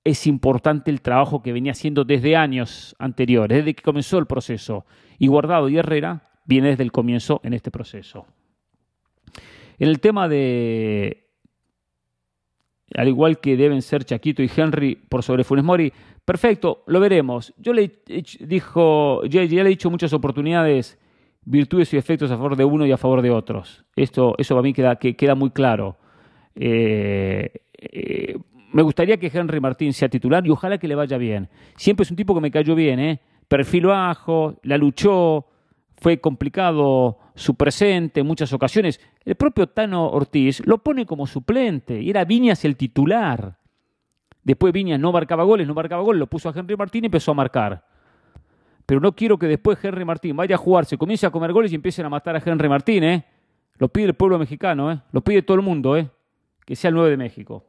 es 0.07 0.25
importante 0.25 0.89
el 0.89 1.01
trabajo 1.01 1.43
que 1.43 1.51
venía 1.51 1.73
haciendo 1.73 2.05
desde 2.05 2.37
años 2.37 2.95
anteriores, 2.97 3.57
desde 3.57 3.73
que 3.73 3.83
comenzó 3.83 4.17
el 4.17 4.25
proceso. 4.25 4.85
Y 5.19 5.27
Guardado 5.27 5.67
y 5.67 5.77
Herrera 5.77 6.29
viene 6.45 6.69
desde 6.69 6.83
el 6.83 6.93
comienzo 6.93 7.41
en 7.43 7.53
este 7.53 7.71
proceso. 7.71 8.25
En 9.77 9.89
el 9.89 9.99
tema 9.99 10.29
de 10.29 11.27
al 12.95 13.07
igual 13.09 13.39
que 13.39 13.57
deben 13.57 13.81
ser 13.81 14.05
Chaquito 14.05 14.41
y 14.41 14.49
Henry 14.55 14.95
por 14.95 15.23
sobre 15.23 15.43
Funes 15.43 15.65
Mori. 15.65 15.91
Perfecto, 16.23 16.83
lo 16.87 16.99
veremos. 16.99 17.53
Yo 17.57 17.73
le, 17.73 17.99
dijo, 18.39 19.25
ya, 19.25 19.43
le 19.43 19.61
he 19.61 19.65
dicho 19.65 19.89
muchas 19.89 20.13
oportunidades, 20.13 20.97
virtudes 21.43 21.93
y 21.93 21.97
efectos 21.97 22.31
a 22.31 22.37
favor 22.37 22.55
de 22.55 22.63
uno 22.63 22.85
y 22.85 22.91
a 22.93 22.97
favor 22.97 23.21
de 23.21 23.29
otros. 23.29 23.83
Esto, 23.95 24.35
eso 24.37 24.55
para 24.55 24.63
mí 24.63 24.73
queda, 24.73 24.95
que 24.95 25.15
queda 25.17 25.35
muy 25.35 25.51
claro. 25.51 25.97
Eh, 26.55 27.51
eh, 27.73 28.37
me 28.71 28.81
gustaría 28.81 29.17
que 29.17 29.31
Henry 29.33 29.59
Martín 29.59 29.93
sea 29.93 30.09
titular 30.09 30.45
y 30.45 30.49
ojalá 30.49 30.77
que 30.77 30.87
le 30.87 30.95
vaya 30.95 31.17
bien. 31.17 31.49
Siempre 31.75 32.03
es 32.03 32.11
un 32.11 32.17
tipo 32.17 32.33
que 32.35 32.41
me 32.41 32.51
cayó 32.51 32.75
bien, 32.75 32.99
¿eh? 32.99 33.21
Perfil 33.47 33.87
bajo, 33.87 34.59
la 34.63 34.77
luchó, 34.77 35.47
fue 35.95 36.19
complicado 36.19 37.17
su 37.33 37.55
presente 37.55 38.19
en 38.19 38.27
muchas 38.27 38.51
ocasiones. 38.53 38.99
El 39.23 39.35
propio 39.35 39.67
Tano 39.67 40.07
Ortiz 40.09 40.65
lo 40.65 40.79
pone 40.79 41.05
como 41.05 41.27
suplente 41.27 42.01
y 42.01 42.09
era 42.09 42.25
Viñas 42.25 42.65
el 42.65 42.75
titular. 42.75 43.57
Después 44.43 44.73
Viñas 44.73 44.99
no 44.99 45.11
marcaba 45.11 45.43
goles, 45.43 45.67
no 45.67 45.73
marcaba 45.73 46.01
goles, 46.03 46.19
lo 46.19 46.27
puso 46.27 46.49
a 46.49 46.53
Henry 46.55 46.75
Martín 46.75 47.03
y 47.03 47.07
empezó 47.07 47.31
a 47.31 47.35
marcar. 47.35 47.85
Pero 48.85 49.01
no 49.01 49.13
quiero 49.13 49.37
que 49.37 49.47
después 49.47 49.77
Henry 49.83 50.05
Martín 50.05 50.35
vaya 50.37 50.55
a 50.55 50.57
jugar, 50.57 50.85
se 50.85 50.97
comience 50.97 51.25
a 51.25 51.29
comer 51.29 51.51
goles 51.51 51.71
y 51.71 51.75
empiecen 51.75 52.05
a 52.05 52.09
matar 52.09 52.35
a 52.35 52.41
Henry 52.43 52.69
Martín, 52.69 53.03
¿eh? 53.03 53.25
Lo 53.77 53.89
pide 53.89 54.07
el 54.07 54.13
pueblo 54.13 54.39
mexicano, 54.39 54.91
¿eh? 54.91 54.99
Lo 55.11 55.21
pide 55.21 55.41
todo 55.41 55.55
el 55.55 55.63
mundo, 55.63 55.97
¿eh? 55.97 56.09
Que 56.65 56.75
sea 56.75 56.89
el 56.89 56.95
9 56.95 57.11
de 57.11 57.17
México. 57.17 57.65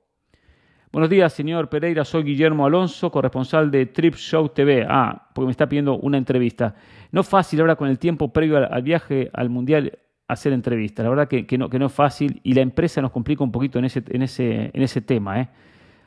Buenos 0.91 1.11
días, 1.11 1.35
señor 1.35 1.69
Pereira. 1.69 2.03
Soy 2.03 2.23
Guillermo 2.23 2.65
Alonso, 2.65 3.11
corresponsal 3.11 3.71
de 3.71 3.85
Trip 3.85 4.15
Show 4.15 4.49
TV. 4.49 4.87
Ah, 4.89 5.29
porque 5.35 5.45
me 5.45 5.51
está 5.51 5.69
pidiendo 5.69 5.99
una 5.99 6.17
entrevista. 6.17 6.75
No 7.13 7.21
es 7.21 7.29
fácil 7.29 7.61
ahora 7.61 7.77
con 7.77 7.89
el 7.89 7.99
tiempo 7.99 8.33
previo 8.33 8.57
al, 8.57 8.83
viaje 8.83 9.29
al 9.35 9.51
Mundial 9.51 9.99
hacer 10.29 10.55
entrevistas. 10.55 11.05
La 11.05 11.11
verdad 11.11 11.29
que, 11.29 11.59
no, 11.59 11.69
es 11.87 11.93
fácil 11.93 12.41
y 12.43 12.55
la 12.55 12.63
empresa 12.63 13.03
nos 13.03 13.11
complica 13.11 13.45
un 13.45 13.53
poquito 13.53 13.79
en 13.79 13.85
ese, 13.85 15.01
tema. 15.03 15.43
¿eh? 15.43 15.49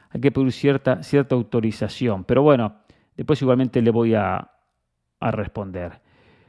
Hay 0.10 0.20
que 0.20 0.32
pedir 0.32 0.52
cierta, 0.52 1.00
autorización. 1.30 2.24
Pero 2.24 2.42
bueno, 2.42 2.78
después 3.16 3.40
igualmente 3.40 3.84
le 3.84 3.92
voy 3.92 4.16
a, 4.16 4.50
responder. 5.20 6.02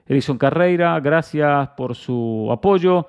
Edison 0.07 0.39
Carreira, 0.39 0.99
gracias 1.01 1.69
por 1.77 1.95
su 1.95 2.49
apoyo. 2.51 3.09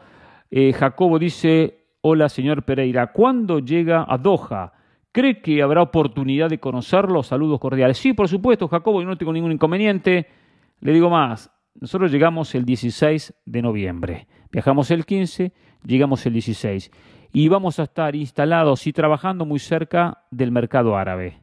Eh, 0.51 0.73
Jacobo 0.73 1.17
dice, 1.17 1.85
hola 2.01 2.27
señor 2.27 2.63
Pereira, 2.63 3.13
¿cuándo 3.13 3.59
llega 3.59 4.05
a 4.05 4.17
Doha? 4.17 4.82
¿Cree 5.13 5.41
que 5.41 5.61
habrá 5.61 5.81
oportunidad 5.81 6.49
de 6.49 6.59
conocerlo? 6.59 7.23
Saludos 7.23 7.61
cordiales. 7.61 7.97
Sí, 7.97 8.11
por 8.11 8.27
supuesto, 8.27 8.67
Jacobo, 8.67 9.01
yo 9.01 9.07
no 9.07 9.17
tengo 9.17 9.31
ningún 9.31 9.53
inconveniente. 9.53 10.27
Le 10.81 10.91
digo 10.91 11.09
más, 11.09 11.49
nosotros 11.79 12.11
llegamos 12.11 12.53
el 12.55 12.65
16 12.65 13.33
de 13.45 13.61
noviembre, 13.61 14.27
viajamos 14.51 14.91
el 14.91 15.05
15, 15.05 15.53
llegamos 15.85 16.25
el 16.25 16.33
16 16.33 16.91
y 17.31 17.47
vamos 17.47 17.79
a 17.79 17.83
estar 17.83 18.13
instalados 18.13 18.85
y 18.87 18.91
trabajando 18.91 19.45
muy 19.45 19.59
cerca 19.59 20.25
del 20.29 20.51
mercado 20.51 20.97
árabe. 20.97 21.41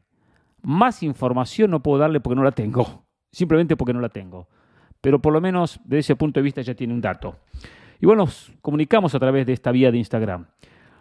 Más 0.60 1.02
información 1.02 1.70
no 1.70 1.82
puedo 1.82 1.96
darle 1.96 2.20
porque 2.20 2.36
no 2.36 2.44
la 2.44 2.52
tengo, 2.52 3.06
simplemente 3.32 3.78
porque 3.78 3.94
no 3.94 4.00
la 4.00 4.10
tengo 4.10 4.46
pero 5.00 5.20
por 5.20 5.32
lo 5.32 5.40
menos 5.40 5.80
desde 5.84 5.98
ese 5.98 6.16
punto 6.16 6.40
de 6.40 6.44
vista 6.44 6.62
ya 6.62 6.74
tiene 6.74 6.92
un 6.92 7.00
dato. 7.00 7.38
Y 8.00 8.06
bueno, 8.06 8.24
nos 8.24 8.52
comunicamos 8.60 9.14
a 9.14 9.18
través 9.18 9.46
de 9.46 9.52
esta 9.52 9.72
vía 9.72 9.90
de 9.90 9.98
Instagram. 9.98 10.46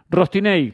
Rostinei, 0.09 0.73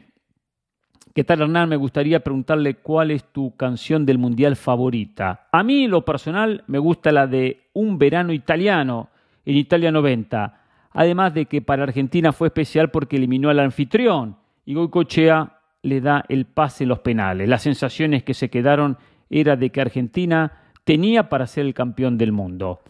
¿qué 1.15 1.23
tal 1.23 1.41
Hernán? 1.41 1.69
Me 1.69 1.77
gustaría 1.77 2.19
preguntarle 2.19 2.75
cuál 2.75 3.09
es 3.09 3.23
tu 3.23 3.55
canción 3.55 4.05
del 4.05 4.17
Mundial 4.17 4.57
favorita. 4.57 5.47
A 5.49 5.63
mí, 5.63 5.87
lo 5.87 6.03
personal, 6.03 6.65
me 6.67 6.77
gusta 6.77 7.13
la 7.13 7.25
de 7.25 7.69
Un 7.71 7.97
verano 7.97 8.33
italiano, 8.33 9.09
en 9.45 9.55
Italia 9.55 9.93
90. 9.93 10.61
Además 10.91 11.33
de 11.33 11.45
que 11.45 11.61
para 11.61 11.83
Argentina 11.83 12.33
fue 12.33 12.49
especial 12.49 12.91
porque 12.91 13.15
eliminó 13.15 13.49
al 13.49 13.59
anfitrión 13.59 14.35
y 14.65 14.73
Goicochea 14.73 15.59
le 15.83 16.01
da 16.01 16.25
el 16.27 16.45
pase 16.45 16.83
en 16.83 16.89
los 16.89 16.99
penales. 16.99 17.47
Las 17.47 17.61
sensaciones 17.61 18.23
que 18.23 18.33
se 18.33 18.49
quedaron 18.49 18.97
era 19.29 19.55
de 19.55 19.69
que 19.69 19.81
Argentina 19.81 20.51
tenía 20.83 21.29
para 21.29 21.47
ser 21.47 21.65
el 21.65 21.73
campeón 21.73 22.17
del 22.17 22.33
mundo. 22.33 22.81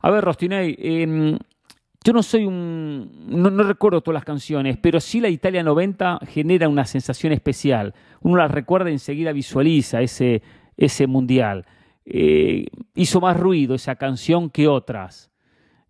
A 0.00 0.10
ver, 0.10 0.22
Rostinei, 0.22 0.76
em, 0.78 1.36
yo 2.04 2.12
no 2.12 2.22
soy 2.22 2.46
un. 2.46 3.10
No, 3.28 3.50
recuerdo 3.64 4.00
todas 4.00 4.14
las 4.14 4.24
canciones, 4.24 4.78
pero 4.80 5.00
sí 5.00 5.20
la 5.20 5.28
Italia 5.28 5.62
90 5.62 6.20
genera 6.28 6.68
una 6.68 6.84
sensación 6.84 7.32
especial. 7.32 7.94
Uno 8.20 8.36
la 8.36 8.48
recuerda 8.48 8.90
y 8.90 8.94
enseguida 8.94 9.32
visualiza 9.32 10.00
ese, 10.00 10.42
ese 10.76 11.06
mundial. 11.06 11.66
Eh, 12.04 12.66
hizo 12.94 13.20
más 13.20 13.36
ruido 13.36 13.74
esa 13.74 13.96
canción 13.96 14.48
que 14.48 14.68
otras. 14.68 15.30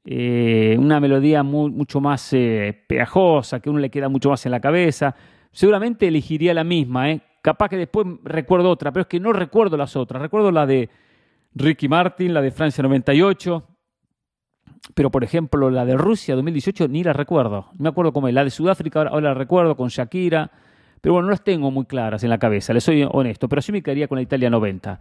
Eh, 0.04 0.76
una 0.78 0.98
melodía 0.98 1.42
mucho 1.42 2.00
más 2.00 2.32
eh, 2.32 2.84
pegajosa, 2.88 3.60
que 3.60 3.68
uno 3.68 3.78
le 3.78 3.90
queda 3.90 4.08
mucho 4.08 4.30
más 4.30 4.44
en 4.46 4.52
la 4.52 4.60
cabeza. 4.60 5.14
Seguramente 5.52 6.08
elegiría 6.08 6.54
la 6.54 6.64
misma, 6.64 7.10
¿eh? 7.10 7.20
Capaz 7.42 7.68
que 7.68 7.76
después 7.76 8.06
recuerdo 8.24 8.70
otra, 8.70 8.92
pero 8.92 9.02
es 9.02 9.06
que 9.06 9.20
no 9.20 9.32
recuerdo 9.32 9.76
las 9.76 9.94
otras. 9.94 10.22
Recuerdo 10.22 10.50
la 10.50 10.66
de 10.66 10.88
Ricky 11.54 11.88
Martin, 11.88 12.34
la 12.34 12.40
de 12.40 12.50
Francia 12.50 12.82
98 12.82 13.77
pero 14.94 15.10
por 15.10 15.24
ejemplo 15.24 15.70
la 15.70 15.84
de 15.84 15.96
Rusia 15.96 16.34
2018 16.34 16.88
ni 16.88 17.04
la 17.04 17.12
recuerdo. 17.12 17.66
No 17.72 17.84
me 17.84 17.88
acuerdo 17.88 18.12
cómo 18.12 18.28
es. 18.28 18.34
La 18.34 18.44
de 18.44 18.50
Sudáfrica 18.50 19.02
ahora, 19.02 19.20
la 19.20 19.34
recuerdo 19.34 19.76
con 19.76 19.88
Shakira. 19.88 20.50
Pero 21.00 21.14
bueno, 21.14 21.26
no 21.26 21.30
las 21.30 21.44
tengo 21.44 21.70
muy 21.70 21.84
claras 21.84 22.24
en 22.24 22.30
la 22.30 22.38
cabeza, 22.38 22.72
les 22.72 22.82
soy 22.82 23.06
honesto. 23.08 23.48
Pero 23.48 23.62
sí 23.62 23.70
me 23.72 23.82
quedaría 23.82 24.08
con 24.08 24.16
la 24.16 24.22
Italia 24.22 24.50
90. 24.50 24.98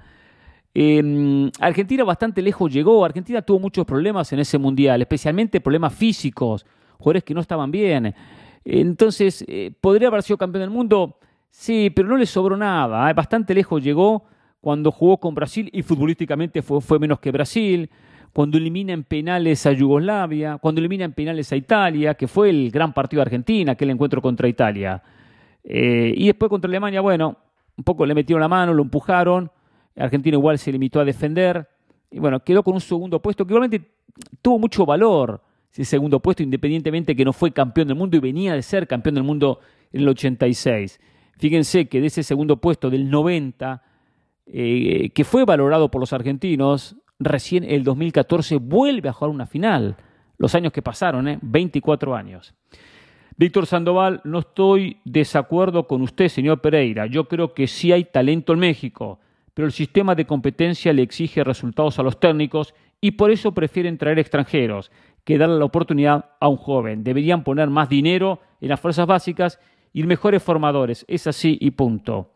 Em, 0.74 1.50
Argentina 1.60 2.04
bastante 2.04 2.42
lejos 2.42 2.72
llegó. 2.72 3.04
Argentina 3.04 3.42
tuvo 3.42 3.60
muchos 3.60 3.86
problemas 3.86 4.32
en 4.32 4.40
ese 4.40 4.58
mundial, 4.58 5.02
especialmente 5.02 5.60
problemas 5.60 5.94
físicos, 5.94 6.66
jugadores 7.00 7.24
que 7.24 7.34
no 7.34 7.42
estaban 7.42 7.72
bien. 7.72 8.14
Entonces, 8.64 9.44
eh, 9.48 9.72
¿podría 9.82 10.10
haber 10.10 10.22
sido 10.22 10.38
campeón 10.38 10.62
del 10.62 10.70
mundo? 10.70 11.18
Sí, 11.50 11.90
pero 11.90 12.08
no 12.08 12.18
le 12.18 12.26
sobró 12.26 12.56
nada. 12.56 13.10
¿eh? 13.10 13.14
Bastante 13.14 13.56
lejos 13.56 13.84
llegó 13.84 14.26
cuando 14.62 14.92
jugó 14.92 15.18
con 15.18 15.34
Brasil 15.34 15.70
y 15.74 15.82
futbolísticamente 15.82 16.62
fue, 16.62 16.82
fue 16.82 17.00
menos 17.00 17.20
que 17.20 17.32
Brasil 17.32 17.90
cuando 18.38 18.60
elimina 18.60 18.94
en 18.94 19.04
penales 19.04 19.66
a 19.66 19.72
Yugoslavia, 19.72 20.60
cuando 20.60 20.78
elimina 20.78 21.06
en 21.06 21.12
penales 21.12 21.52
a 21.52 21.56
Italia, 21.56 22.14
que 22.14 22.28
fue 22.28 22.52
el 22.52 22.70
gran 22.70 22.94
partido 22.94 23.22
de 23.22 23.24
Argentina, 23.24 23.72
aquel 23.72 23.90
encuentro 23.90 24.22
contra 24.22 24.48
Italia. 24.48 25.02
Eh, 25.64 26.14
y 26.16 26.28
después 26.28 26.48
contra 26.48 26.70
Alemania, 26.70 27.02
bueno, 27.02 27.36
un 27.76 27.84
poco 27.84 28.06
le 28.06 28.14
metieron 28.14 28.40
la 28.40 28.48
mano, 28.48 28.76
lo 28.76 28.84
empujaron, 28.84 29.50
Argentina 29.96 30.38
igual 30.38 30.60
se 30.60 30.72
limitó 30.72 31.00
a 31.00 31.04
defender, 31.04 31.68
y 32.12 32.20
bueno, 32.20 32.40
quedó 32.44 32.62
con 32.62 32.76
un 32.76 32.80
segundo 32.80 33.20
puesto 33.20 33.44
que 33.44 33.54
igualmente 33.54 33.90
tuvo 34.40 34.60
mucho 34.60 34.86
valor, 34.86 35.42
ese 35.72 35.84
segundo 35.86 36.20
puesto, 36.20 36.44
independientemente 36.44 37.16
que 37.16 37.26
no 37.26 37.34
fue 37.34 37.52
campeón 37.52 37.88
del 37.88 37.98
mundo 37.98 38.18
y 38.18 38.20
venía 38.20 38.54
de 38.54 38.62
ser 38.62 38.88
campeón 38.88 39.16
del 39.16 39.24
mundo 39.24 39.62
en 39.92 40.02
el 40.02 40.10
86. 40.10 41.00
Fíjense 41.40 41.88
que 41.88 42.00
de 42.02 42.06
ese 42.06 42.22
segundo 42.22 42.58
puesto 42.58 42.92
del 42.92 43.10
90, 43.10 43.82
eh, 44.46 45.10
que 45.10 45.24
fue 45.24 45.44
valorado 45.44 45.90
por 45.90 46.00
los 46.00 46.14
argentinos, 46.14 46.98
recién 47.20 47.64
el 47.64 47.84
2014 47.84 48.58
vuelve 48.58 49.10
a 49.10 49.14
jugar 49.14 49.34
una 49.34 49.46
final. 49.46 49.96
Los 50.38 50.54
años 50.56 50.72
que 50.72 50.82
pasaron, 50.82 51.28
¿eh? 51.28 51.40
24 51.42 52.16
años. 52.16 52.54
Víctor 53.38 53.68
Sandoval, 53.68 54.22
no 54.24 54.40
estoy 54.40 54.98
desacuerdo 55.06 55.88
con 55.88 56.02
usted, 56.02 56.28
señor 56.28 56.62
Pereira. 56.62 57.06
Yo 57.06 57.28
creo 57.28 57.54
que 57.54 57.68
sí 57.68 57.92
hay 57.92 58.06
talento 58.06 58.54
en 58.54 58.60
México, 58.60 59.20
pero 59.54 59.68
el 59.68 59.72
sistema 59.72 60.16
de 60.16 60.26
competencia 60.26 60.92
le 60.94 61.04
exige 61.04 61.44
resultados 61.44 62.00
a 62.00 62.04
los 62.04 62.20
técnicos 62.20 62.74
y 63.00 63.12
por 63.12 63.30
eso 63.30 63.54
prefieren 63.54 63.98
traer 63.98 64.18
extranjeros 64.18 64.92
que 65.24 65.38
darle 65.38 65.60
la 65.60 65.66
oportunidad 65.66 66.32
a 66.40 66.48
un 66.48 66.58
joven. 66.58 67.04
Deberían 67.04 67.44
poner 67.44 67.70
más 67.70 67.90
dinero 67.90 68.40
en 68.62 68.70
las 68.70 68.80
fuerzas 68.80 69.06
básicas 69.06 69.60
y 69.94 70.04
mejores 70.04 70.42
formadores. 70.42 71.06
Es 71.08 71.28
así 71.28 71.58
y 71.62 71.72
punto. 71.72 72.32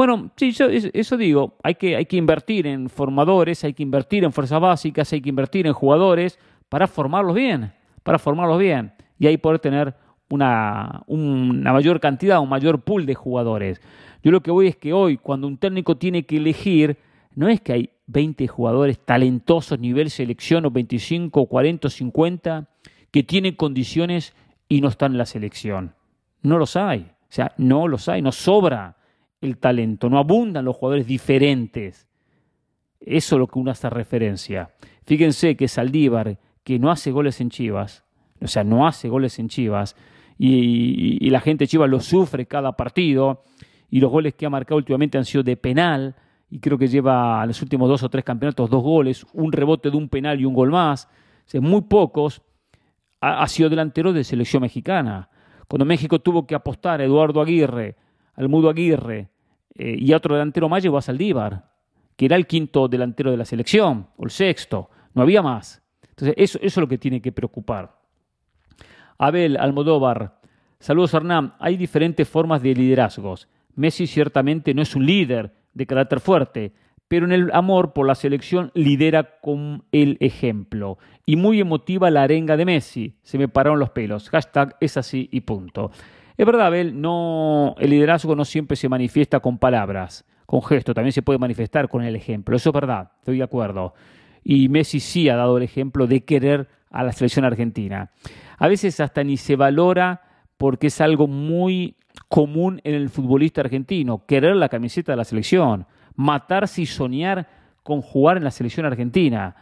Bueno, 0.00 0.30
sí, 0.34 0.52
yo 0.52 0.64
eso 0.70 1.18
digo, 1.18 1.58
hay 1.62 1.74
que, 1.74 1.94
hay 1.94 2.06
que 2.06 2.16
invertir 2.16 2.66
en 2.66 2.88
formadores, 2.88 3.64
hay 3.64 3.74
que 3.74 3.82
invertir 3.82 4.24
en 4.24 4.32
fuerzas 4.32 4.58
básicas, 4.58 5.12
hay 5.12 5.20
que 5.20 5.28
invertir 5.28 5.66
en 5.66 5.74
jugadores 5.74 6.38
para 6.70 6.86
formarlos 6.86 7.34
bien, 7.34 7.74
para 8.02 8.18
formarlos 8.18 8.58
bien 8.58 8.94
y 9.18 9.26
ahí 9.26 9.36
poder 9.36 9.58
tener 9.58 9.94
una, 10.30 11.02
una 11.06 11.74
mayor 11.74 12.00
cantidad, 12.00 12.40
un 12.40 12.48
mayor 12.48 12.80
pool 12.80 13.04
de 13.04 13.14
jugadores. 13.14 13.82
Yo 14.22 14.30
lo 14.30 14.40
que 14.40 14.50
voy 14.50 14.68
es 14.68 14.76
que 14.76 14.94
hoy, 14.94 15.18
cuando 15.18 15.46
un 15.46 15.58
técnico 15.58 15.98
tiene 15.98 16.24
que 16.24 16.38
elegir, 16.38 16.96
no 17.34 17.50
es 17.50 17.60
que 17.60 17.74
hay 17.74 17.90
20 18.06 18.48
jugadores 18.48 18.98
talentosos 19.00 19.78
nivel 19.78 20.08
selección 20.08 20.64
o 20.64 20.70
25, 20.70 21.44
40 21.44 21.88
o 21.88 21.90
50 21.90 22.68
que 23.10 23.22
tienen 23.22 23.54
condiciones 23.54 24.34
y 24.66 24.80
no 24.80 24.88
están 24.88 25.12
en 25.12 25.18
la 25.18 25.26
selección. 25.26 25.92
No 26.40 26.56
los 26.56 26.76
hay. 26.76 27.00
O 27.00 27.32
sea, 27.32 27.52
no 27.58 27.86
los 27.86 28.08
hay, 28.08 28.22
no 28.22 28.32
sobra 28.32 28.96
el 29.40 29.58
talento, 29.58 30.08
no 30.08 30.18
abundan 30.18 30.64
los 30.64 30.76
jugadores 30.76 31.06
diferentes. 31.06 32.06
Eso 33.00 33.36
es 33.36 33.38
lo 33.38 33.46
que 33.46 33.58
uno 33.58 33.70
hace 33.70 33.88
referencia. 33.88 34.70
Fíjense 35.06 35.56
que 35.56 35.68
Saldívar, 35.68 36.38
que 36.62 36.78
no 36.78 36.90
hace 36.90 37.10
goles 37.10 37.40
en 37.40 37.50
Chivas, 37.50 38.04
o 38.40 38.46
sea, 38.46 38.64
no 38.64 38.86
hace 38.86 39.08
goles 39.08 39.38
en 39.38 39.48
Chivas, 39.48 39.96
y, 40.38 41.28
la 41.30 41.40
gente 41.40 41.64
de 41.64 41.68
Chivas 41.68 41.90
lo 41.90 42.00
sufre 42.00 42.46
cada 42.46 42.72
partido, 42.72 43.42
y 43.90 44.00
los 44.00 44.10
goles 44.10 44.34
que 44.34 44.46
ha 44.46 44.50
marcado 44.50 44.76
últimamente 44.76 45.18
han 45.18 45.24
sido 45.24 45.42
de 45.42 45.56
penal, 45.56 46.14
y 46.50 46.58
creo 46.58 46.78
que 46.78 46.88
lleva 46.88 47.40
a 47.40 47.46
los 47.46 47.62
últimos 47.62 47.88
dos 47.88 48.02
o 48.02 48.08
tres 48.08 48.24
campeonatos 48.24 48.68
dos 48.68 48.82
goles, 48.82 49.26
un 49.32 49.52
rebote 49.52 49.90
de 49.90 49.96
un 49.96 50.08
penal 50.08 50.40
y 50.40 50.44
un 50.44 50.54
gol 50.54 50.70
más, 50.70 51.08
o 51.52 51.60
muy 51.60 51.82
pocos, 51.82 52.42
ha, 53.20 53.42
ha 53.42 53.48
sido 53.48 53.68
delantero 53.68 54.12
de 54.12 54.24
selección 54.24 54.62
mexicana. 54.62 55.28
Cuando 55.66 55.84
México 55.84 56.18
tuvo 56.20 56.46
que 56.46 56.54
apostar 56.54 57.00
a 57.00 57.04
Eduardo 57.04 57.40
Aguirre, 57.40 57.96
al 58.34 58.48
Mudo 58.48 58.70
Aguirre 58.70 59.29
eh, 59.74 59.96
y 59.98 60.12
otro 60.12 60.34
delantero 60.34 60.68
más 60.68 60.82
llegó 60.82 60.98
a 60.98 61.02
Saldívar, 61.02 61.70
que 62.16 62.26
era 62.26 62.36
el 62.36 62.46
quinto 62.46 62.88
delantero 62.88 63.30
de 63.30 63.36
la 63.36 63.44
selección, 63.44 64.08
o 64.16 64.24
el 64.24 64.30
sexto, 64.30 64.90
no 65.14 65.22
había 65.22 65.42
más. 65.42 65.82
Entonces, 66.08 66.34
eso, 66.36 66.58
eso 66.58 66.80
es 66.80 66.82
lo 66.82 66.88
que 66.88 66.98
tiene 66.98 67.20
que 67.22 67.32
preocupar. 67.32 67.96
Abel 69.18 69.56
Almodóvar, 69.56 70.40
saludos 70.78 71.14
Hernán, 71.14 71.54
hay 71.58 71.76
diferentes 71.76 72.28
formas 72.28 72.62
de 72.62 72.74
liderazgos. 72.74 73.48
Messi 73.74 74.06
ciertamente 74.06 74.74
no 74.74 74.82
es 74.82 74.94
un 74.96 75.06
líder 75.06 75.52
de 75.74 75.86
carácter 75.86 76.20
fuerte, 76.20 76.72
pero 77.10 77.26
en 77.26 77.32
el 77.32 77.50
amor 77.52 77.92
por 77.92 78.06
la 78.06 78.14
selección 78.14 78.70
lidera 78.74 79.40
con 79.40 79.82
el 79.90 80.16
ejemplo. 80.20 80.98
Y 81.26 81.36
muy 81.36 81.60
emotiva 81.60 82.10
la 82.10 82.22
arenga 82.22 82.56
de 82.56 82.64
Messi. 82.64 83.16
Se 83.22 83.36
me 83.36 83.48
pararon 83.48 83.80
los 83.80 83.90
pelos. 83.90 84.30
Hashtag 84.30 84.76
es 84.80 84.96
así 84.96 85.28
y 85.32 85.40
punto. 85.40 85.90
Es 86.40 86.46
verdad, 86.46 86.68
Abel, 86.68 86.98
no, 86.98 87.74
el 87.78 87.90
liderazgo 87.90 88.34
no 88.34 88.46
siempre 88.46 88.74
se 88.74 88.88
manifiesta 88.88 89.40
con 89.40 89.58
palabras, 89.58 90.24
con 90.46 90.62
gestos, 90.62 90.94
también 90.94 91.12
se 91.12 91.20
puede 91.20 91.38
manifestar 91.38 91.86
con 91.86 92.02
el 92.02 92.16
ejemplo. 92.16 92.56
Eso 92.56 92.70
es 92.70 92.74
verdad, 92.74 93.10
estoy 93.18 93.36
de 93.36 93.44
acuerdo. 93.44 93.92
Y 94.42 94.70
Messi 94.70 95.00
sí 95.00 95.28
ha 95.28 95.36
dado 95.36 95.58
el 95.58 95.64
ejemplo 95.64 96.06
de 96.06 96.24
querer 96.24 96.66
a 96.90 97.04
la 97.04 97.12
selección 97.12 97.44
argentina. 97.44 98.10
A 98.56 98.68
veces 98.68 99.00
hasta 99.00 99.22
ni 99.22 99.36
se 99.36 99.54
valora 99.54 100.22
porque 100.56 100.86
es 100.86 101.02
algo 101.02 101.26
muy 101.26 101.94
común 102.30 102.80
en 102.84 102.94
el 102.94 103.10
futbolista 103.10 103.60
argentino, 103.60 104.24
querer 104.24 104.56
la 104.56 104.70
camiseta 104.70 105.12
de 105.12 105.16
la 105.16 105.24
selección, 105.24 105.84
matarse 106.16 106.80
y 106.80 106.86
soñar 106.86 107.48
con 107.82 108.00
jugar 108.00 108.38
en 108.38 108.44
la 108.44 108.50
selección 108.50 108.86
argentina. 108.86 109.56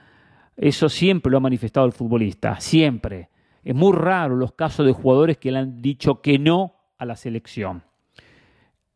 Eso 0.56 0.88
siempre 0.88 1.32
lo 1.32 1.38
ha 1.38 1.40
manifestado 1.40 1.86
el 1.86 1.92
futbolista, 1.92 2.60
siempre. 2.60 3.30
Es 3.64 3.74
muy 3.74 3.92
raro 3.92 4.36
los 4.36 4.52
casos 4.52 4.86
de 4.86 4.92
jugadores 4.92 5.38
que 5.38 5.50
le 5.50 5.58
han 5.58 5.82
dicho 5.82 6.20
que 6.20 6.38
no 6.38 6.74
a 6.98 7.04
la 7.04 7.16
selección. 7.16 7.82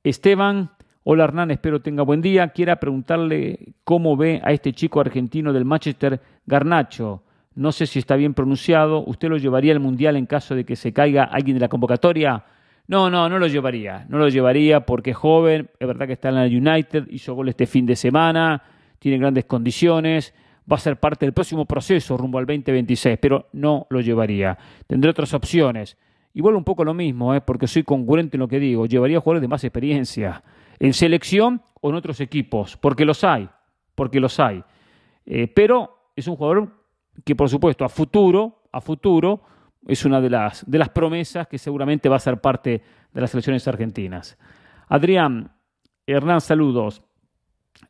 Esteban, 0.05 0.71
hola 1.05 1.25
Hernán, 1.25 1.51
espero 1.51 1.81
tenga 1.81 2.03
buen 2.03 2.21
día. 2.21 2.49
Quiera 2.49 2.77
preguntarle 2.77 3.75
cómo 3.85 4.17
ve 4.17 4.41
a 4.43 4.53
este 4.53 4.73
chico 4.73 5.01
argentino 5.01 5.53
del 5.53 5.65
Manchester, 5.65 6.21
Garnacho. 6.47 7.23
No 7.55 7.71
sé 7.71 7.87
si 7.87 7.99
está 7.99 8.17
bien 8.17 8.35
pronunciado. 8.35 9.05
¿Usted 9.05 9.29
lo 9.29 9.37
llevaría 9.37 9.73
al 9.73 9.81
Mundial 9.81 10.17
en 10.17 10.27
caso 10.27 10.55
de 10.55 10.65
que 10.65 10.77
se 10.77 10.93
caiga 10.93 11.25
alguien 11.25 11.57
de 11.57 11.61
la 11.61 11.69
convocatoria? 11.69 12.45
No, 12.89 13.11
no, 13.11 13.29
no 13.29 13.39
lo 13.39 13.47
llevaría. 13.47 14.07
No 14.09 14.19
lo 14.19 14.29
llevaría 14.29 14.87
porque 14.87 15.11
es 15.11 15.17
joven. 15.17 15.71
Es 15.79 15.87
verdad 15.87 16.07
que 16.07 16.15
está 16.15 16.31
en 16.31 16.35
la 16.37 16.45
United, 16.45 17.07
hizo 17.11 17.35
gol 17.35 17.49
este 17.49 17.67
fin 17.67 17.87
de 17.87 17.95
semana, 17.95 18.63
tiene 18.99 19.19
grandes 19.19 19.45
condiciones. 19.45 20.35
Va 20.71 20.77
a 20.77 20.81
ser 20.81 20.99
parte 20.99 21.27
del 21.27 21.33
próximo 21.33 21.65
proceso 21.67 22.17
rumbo 22.17 22.39
al 22.39 22.47
2026, 22.47 23.19
pero 23.21 23.49
no 23.53 23.87
lo 23.91 24.01
llevaría. 24.01 24.57
Tendré 24.87 25.11
otras 25.11 25.35
opciones. 25.35 25.97
Y 26.35 26.41
vuelvo 26.41 26.59
un 26.59 26.65
poco 26.65 26.85
lo 26.85 26.95
mismo, 26.95 27.35
¿eh? 27.35 27.41
porque 27.41 27.67
soy 27.67 27.83
concurrente 27.83 28.37
en 28.37 28.41
lo 28.41 28.49
que 28.49 28.59
digo. 28.59 28.87
Llevaría 28.87 29.21
jugadores 29.21 29.43
de 29.43 29.49
más 29.49 29.65
experiencia 29.65 30.43
en 30.79 30.95
selección 30.95 31.63
o 31.81 31.91
en 31.91 31.97
otros 31.97 32.21
equipos, 32.21 32.77
porque 32.77 33.05
los 33.05 33.23
hay, 33.25 33.49
porque 33.95 34.21
los 34.21 34.39
hay. 34.41 34.63
Eh, 35.27 35.49
pero 35.49 36.11
es 36.17 36.27
un 36.29 36.37
jugador 36.37 36.73
que, 37.25 37.37
por 37.37 37.49
supuesto, 37.49 37.85
a 37.85 37.89
futuro, 37.89 38.63
a 38.73 38.81
futuro, 38.81 39.43
es 39.87 40.05
una 40.05 40.21
de 40.21 40.31
las, 40.31 40.69
de 40.69 40.79
las 40.79 40.89
promesas 40.89 41.49
que 41.49 41.59
seguramente 41.59 42.09
va 42.09 42.17
a 42.17 42.21
ser 42.21 42.41
parte 42.41 42.83
de 43.13 43.21
las 43.21 43.31
selecciones 43.31 43.67
argentinas. 43.69 44.39
Adrián, 44.89 45.53
Hernán, 46.07 46.41
saludos. 46.41 47.03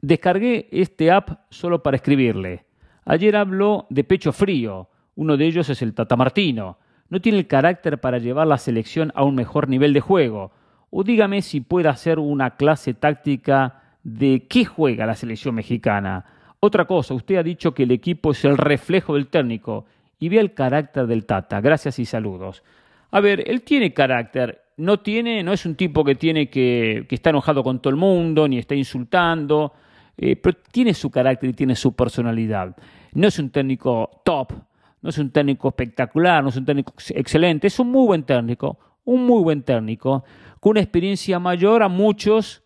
Descargué 0.02 0.68
este 0.72 1.12
app 1.12 1.42
solo 1.48 1.80
para 1.84 1.96
escribirle. 1.96 2.64
Ayer 3.04 3.36
habló 3.36 3.86
de 3.88 4.02
pecho 4.02 4.32
frío. 4.32 4.88
Uno 5.14 5.36
de 5.36 5.46
ellos 5.46 5.68
es 5.70 5.80
el 5.80 5.94
Tata 5.94 6.16
Martino. 6.16 6.76
No 7.08 7.20
tiene 7.20 7.38
el 7.38 7.46
carácter 7.46 8.00
para 8.00 8.18
llevar 8.18 8.48
la 8.48 8.58
selección 8.58 9.12
a 9.14 9.22
un 9.22 9.36
mejor 9.36 9.68
nivel 9.68 9.92
de 9.92 10.00
juego. 10.00 10.50
O 10.90 11.04
dígame 11.04 11.40
si 11.40 11.60
puede 11.60 11.88
hacer 11.88 12.18
una 12.18 12.56
clase 12.56 12.94
táctica 12.94 13.80
de 14.02 14.48
qué 14.48 14.64
juega 14.64 15.06
la 15.06 15.14
selección 15.14 15.54
mexicana. 15.54 16.24
Otra 16.58 16.84
cosa, 16.84 17.14
usted 17.14 17.36
ha 17.36 17.44
dicho 17.44 17.72
que 17.72 17.84
el 17.84 17.92
equipo 17.92 18.32
es 18.32 18.44
el 18.44 18.58
reflejo 18.58 19.14
del 19.14 19.28
técnico 19.28 19.86
y 20.18 20.28
ve 20.28 20.38
el 20.38 20.52
carácter 20.52 21.06
del 21.06 21.26
Tata. 21.26 21.60
Gracias 21.60 22.00
y 22.00 22.06
saludos. 22.06 22.64
A 23.12 23.20
ver, 23.20 23.48
él 23.48 23.62
tiene 23.62 23.94
carácter, 23.94 24.62
no 24.78 24.98
tiene, 24.98 25.44
no 25.44 25.52
es 25.52 25.64
un 25.64 25.76
tipo 25.76 26.02
que 26.02 26.16
tiene 26.16 26.50
que, 26.50 27.06
que 27.08 27.14
está 27.14 27.30
enojado 27.30 27.62
con 27.62 27.80
todo 27.80 27.90
el 27.90 27.96
mundo, 27.96 28.48
ni 28.48 28.58
está 28.58 28.74
insultando, 28.74 29.72
eh, 30.16 30.36
pero 30.36 30.58
tiene 30.70 30.94
su 30.94 31.10
carácter 31.10 31.50
y 31.50 31.52
tiene 31.52 31.74
su 31.74 31.94
personalidad. 31.94 32.76
No 33.14 33.28
es 33.28 33.38
un 33.38 33.50
técnico 33.50 34.22
top, 34.24 34.52
no 35.00 35.10
es 35.10 35.18
un 35.18 35.30
técnico 35.30 35.68
espectacular, 35.68 36.42
no 36.42 36.50
es 36.50 36.56
un 36.56 36.64
técnico 36.64 36.94
excelente, 37.10 37.66
es 37.66 37.78
un 37.78 37.90
muy 37.90 38.06
buen 38.06 38.22
técnico, 38.22 38.78
un 39.04 39.26
muy 39.26 39.42
buen 39.42 39.62
técnico, 39.62 40.24
con 40.60 40.70
una 40.70 40.80
experiencia 40.80 41.38
mayor 41.38 41.82
a 41.82 41.88
muchos 41.88 42.62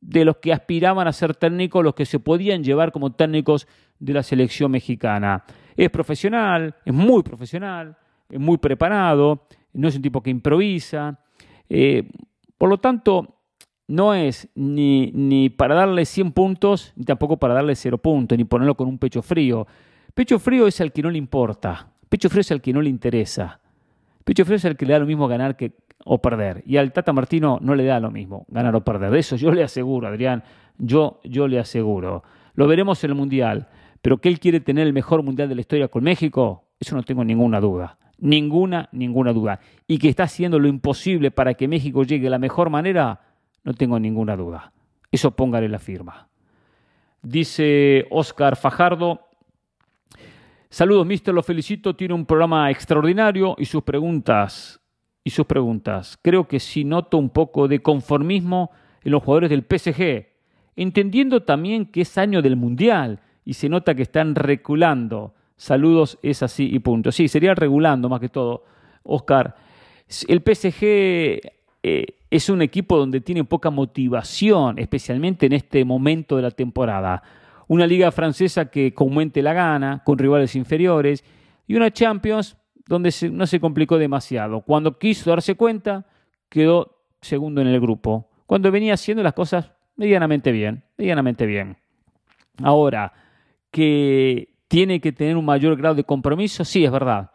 de 0.00 0.24
los 0.24 0.36
que 0.36 0.52
aspiraban 0.52 1.08
a 1.08 1.12
ser 1.12 1.34
técnicos, 1.34 1.84
los 1.84 1.94
que 1.94 2.06
se 2.06 2.20
podían 2.20 2.62
llevar 2.62 2.92
como 2.92 3.12
técnicos 3.12 3.66
de 3.98 4.12
la 4.12 4.22
selección 4.22 4.70
mexicana. 4.70 5.44
Es 5.76 5.90
profesional, 5.90 6.74
es 6.84 6.92
muy 6.92 7.22
profesional, 7.22 7.96
es 8.28 8.40
muy 8.40 8.58
preparado, 8.58 9.46
no 9.72 9.88
es 9.88 9.96
un 9.96 10.02
tipo 10.02 10.22
que 10.22 10.30
improvisa. 10.30 11.20
Eh, 11.68 12.08
por 12.56 12.68
lo 12.68 12.78
tanto, 12.78 13.37
no 13.88 14.14
es 14.14 14.48
ni, 14.54 15.10
ni, 15.12 15.50
para 15.50 15.74
darle 15.74 16.04
100 16.04 16.32
puntos, 16.32 16.92
ni 16.96 17.04
tampoco 17.04 17.36
para 17.36 17.54
darle 17.54 17.74
0 17.74 17.98
puntos, 17.98 18.38
ni 18.38 18.44
ponerlo 18.44 18.76
con 18.76 18.88
un 18.88 18.98
pecho 18.98 19.22
frío. 19.22 19.66
Pecho 20.14 20.38
frío 20.38 20.66
es 20.66 20.80
al 20.80 20.92
que 20.92 21.02
no 21.02 21.10
le 21.10 21.18
importa. 21.18 21.88
Pecho 22.08 22.28
frío 22.28 22.42
es 22.42 22.52
al 22.52 22.60
que 22.60 22.72
no 22.72 22.80
le 22.80 22.90
interesa. 22.90 23.60
Pecho 24.24 24.44
frío 24.44 24.56
es 24.56 24.64
al 24.64 24.76
que 24.76 24.86
le 24.86 24.92
da 24.92 25.00
lo 25.00 25.06
mismo 25.06 25.26
ganar 25.26 25.56
que, 25.56 25.72
o 26.04 26.22
perder. 26.22 26.62
Y 26.66 26.76
al 26.76 26.92
Tata 26.92 27.12
Martino 27.12 27.58
no 27.60 27.74
le 27.74 27.84
da 27.84 27.98
lo 27.98 28.10
mismo 28.10 28.46
ganar 28.48 28.76
o 28.76 28.84
perder. 28.84 29.10
De 29.10 29.18
eso 29.18 29.36
yo 29.36 29.50
le 29.50 29.64
aseguro, 29.64 30.06
Adrián. 30.06 30.44
Yo, 30.78 31.20
yo 31.24 31.48
le 31.48 31.58
aseguro. 31.58 32.22
Lo 32.54 32.68
veremos 32.68 33.02
en 33.02 33.10
el 33.10 33.16
Mundial 33.16 33.68
pero 34.02 34.18
que 34.18 34.28
él 34.28 34.38
quiere 34.38 34.60
tener 34.60 34.86
el 34.86 34.92
mejor 34.92 35.22
mundial 35.22 35.48
de 35.48 35.54
la 35.54 35.60
historia 35.60 35.88
con 35.88 36.04
México, 36.04 36.64
eso 36.78 36.94
no 36.94 37.02
tengo 37.02 37.24
ninguna 37.24 37.60
duda. 37.60 37.98
Ninguna, 38.18 38.88
ninguna 38.92 39.32
duda. 39.32 39.60
Y 39.86 39.98
que 39.98 40.08
está 40.08 40.24
haciendo 40.24 40.58
lo 40.58 40.68
imposible 40.68 41.30
para 41.30 41.54
que 41.54 41.68
México 41.68 42.02
llegue 42.04 42.24
de 42.24 42.30
la 42.30 42.38
mejor 42.38 42.70
manera, 42.70 43.20
no 43.68 43.74
tengo 43.74 44.00
ninguna 44.00 44.34
duda. 44.34 44.72
Eso 45.12 45.32
póngale 45.32 45.68
la 45.68 45.78
firma. 45.78 46.26
Dice 47.20 48.06
Oscar 48.10 48.56
Fajardo. 48.56 49.28
Saludos, 50.70 51.06
mister, 51.06 51.34
lo 51.34 51.42
felicito. 51.42 51.94
Tiene 51.94 52.14
un 52.14 52.24
programa 52.24 52.70
extraordinario 52.70 53.54
y 53.58 53.66
sus 53.66 53.82
preguntas. 53.82 54.80
Y 55.22 55.28
sus 55.28 55.44
preguntas. 55.44 56.18
Creo 56.22 56.48
que 56.48 56.60
sí 56.60 56.82
noto 56.82 57.18
un 57.18 57.28
poco 57.28 57.68
de 57.68 57.80
conformismo 57.82 58.70
en 59.02 59.12
los 59.12 59.22
jugadores 59.22 59.50
del 59.50 59.66
PSG, 59.68 60.28
entendiendo 60.74 61.42
también 61.42 61.84
que 61.92 62.00
es 62.00 62.16
año 62.16 62.40
del 62.40 62.56
Mundial 62.56 63.20
y 63.44 63.52
se 63.52 63.68
nota 63.68 63.94
que 63.94 64.02
están 64.04 64.34
reculando. 64.34 65.34
Saludos, 65.58 66.18
es 66.22 66.42
así 66.42 66.74
y 66.74 66.78
punto. 66.78 67.12
Sí, 67.12 67.28
sería 67.28 67.54
regulando 67.54 68.08
más 68.08 68.20
que 68.20 68.30
todo, 68.30 68.64
Oscar. 69.02 69.56
El 70.26 70.40
PSG 70.40 71.57
eh, 71.90 72.06
es 72.30 72.50
un 72.50 72.60
equipo 72.60 72.98
donde 72.98 73.22
tiene 73.22 73.44
poca 73.44 73.70
motivación, 73.70 74.78
especialmente 74.78 75.46
en 75.46 75.54
este 75.54 75.84
momento 75.86 76.36
de 76.36 76.42
la 76.42 76.50
temporada. 76.50 77.22
Una 77.66 77.86
liga 77.86 78.12
francesa 78.12 78.70
que 78.70 78.92
comente 78.92 79.40
la 79.40 79.54
gana, 79.54 80.02
con 80.04 80.18
rivales 80.18 80.54
inferiores, 80.54 81.24
y 81.66 81.74
una 81.74 81.90
Champions 81.90 82.58
donde 82.86 83.14
no 83.32 83.46
se 83.46 83.60
complicó 83.60 83.96
demasiado. 83.96 84.60
Cuando 84.60 84.98
quiso 84.98 85.30
darse 85.30 85.54
cuenta, 85.54 86.06
quedó 86.50 87.04
segundo 87.22 87.62
en 87.62 87.68
el 87.68 87.80
grupo. 87.80 88.28
Cuando 88.46 88.70
venía 88.70 88.94
haciendo 88.94 89.22
las 89.22 89.32
cosas 89.32 89.72
medianamente 89.96 90.52
bien, 90.52 90.82
medianamente 90.98 91.46
bien. 91.46 91.78
Ahora, 92.62 93.12
que 93.70 94.56
tiene 94.68 95.00
que 95.00 95.12
tener 95.12 95.36
un 95.36 95.44
mayor 95.44 95.76
grado 95.76 95.94
de 95.94 96.04
compromiso, 96.04 96.64
sí, 96.64 96.84
es 96.84 96.90
verdad. 96.90 97.30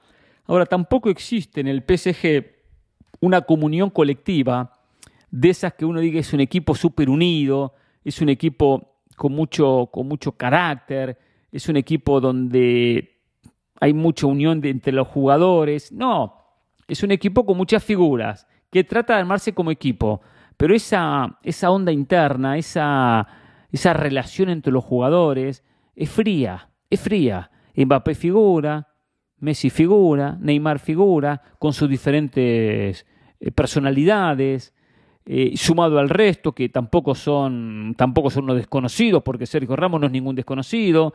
Ahora, 0.45 0.65
tampoco 0.67 1.09
existe 1.09 1.61
en 1.61 1.67
el 1.67 1.81
PSG 1.81 2.62
una 3.23 3.39
comunión 3.43 3.89
colectiva 3.89 4.73
de 5.31 5.49
esas 5.49 5.75
que 5.75 5.85
uno 5.85 6.01
diga 6.01 6.19
es 6.19 6.33
un 6.33 6.41
equipo 6.41 6.75
súper 6.75 7.09
unido, 7.09 7.73
es 8.03 8.19
un 8.19 8.27
equipo 8.27 8.97
con 9.15 9.31
mucho, 9.31 9.89
con 9.93 10.09
mucho 10.09 10.33
carácter, 10.33 11.17
es 11.49 11.69
un 11.69 11.77
equipo 11.77 12.19
donde 12.19 13.21
hay 13.79 13.93
mucha 13.93 14.27
unión 14.27 14.59
entre 14.65 14.91
los 14.91 15.07
jugadores. 15.07 15.89
No, 15.93 16.35
es 16.85 17.01
un 17.01 17.11
equipo 17.11 17.45
con 17.45 17.55
muchas 17.55 17.81
figuras, 17.81 18.45
que 18.69 18.83
trata 18.83 19.13
de 19.13 19.21
armarse 19.21 19.53
como 19.53 19.71
equipo, 19.71 20.19
pero 20.57 20.75
esa, 20.75 21.39
esa 21.43 21.71
onda 21.71 21.93
interna, 21.93 22.57
esa, 22.57 23.25
esa 23.71 23.93
relación 23.93 24.49
entre 24.49 24.73
los 24.73 24.83
jugadores, 24.83 25.63
es 25.95 26.09
fría, 26.09 26.69
es 26.89 26.99
fría. 26.99 27.51
Mbappé 27.73 28.15
figura, 28.15 28.89
Messi 29.37 29.69
figura, 29.69 30.37
Neymar 30.41 30.79
figura, 30.79 31.41
con 31.57 31.71
sus 31.71 31.89
diferentes 31.89 33.05
eh, 33.43 33.51
personalidades, 33.51 34.73
eh, 35.25 35.51
sumado 35.57 35.99
al 35.99 36.07
resto, 36.07 36.53
que 36.53 36.69
tampoco 36.69 37.13
son, 37.13 37.93
tampoco 37.97 38.29
son 38.29 38.45
unos 38.45 38.55
desconocidos, 38.55 39.21
porque 39.21 39.45
Sergio 39.45 39.75
Ramos 39.75 39.99
no 39.99 40.07
es 40.07 40.13
ningún 40.13 40.33
desconocido, 40.33 41.13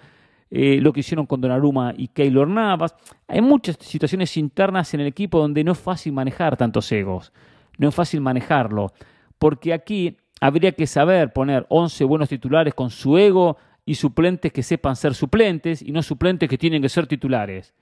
eh, 0.51 0.79
lo 0.83 0.93
que 0.93 1.01
hicieron 1.01 1.25
con 1.25 1.41
Donnarumma 1.41 1.95
y 1.97 2.09
Keylor 2.09 2.47
Navas. 2.47 2.95
Hay 3.29 3.41
muchas 3.41 3.79
situaciones 3.81 4.37
internas 4.37 4.93
en 4.93 5.01
el 5.01 5.07
equipo 5.07 5.41
donde 5.41 5.65
no 5.65 5.73
es 5.73 5.79
fácil 5.79 6.13
manejar 6.13 6.59
tantos 6.59 6.93
egos, 6.93 7.33
no 7.79 7.89
es 7.89 7.95
fácil 7.95 8.21
manejarlo, 8.21 8.93
porque 9.39 9.73
aquí 9.73 10.19
habría 10.39 10.73
que 10.73 10.87
saber 10.87 11.33
poner 11.33 11.65
11 11.71 12.05
buenos 12.05 12.29
titulares 12.29 12.75
con 12.75 12.91
su 12.91 13.17
ego 13.17 13.57
y 13.87 13.95
suplentes 13.95 14.53
que 14.53 14.63
sepan 14.63 14.97
ser 14.97 15.15
suplentes 15.15 15.81
y 15.81 15.93
no 15.93 16.03
suplentes 16.03 16.47
que 16.47 16.59
tienen 16.59 16.83
que 16.83 16.91
ser 16.91 17.07
titulares. 17.07 17.75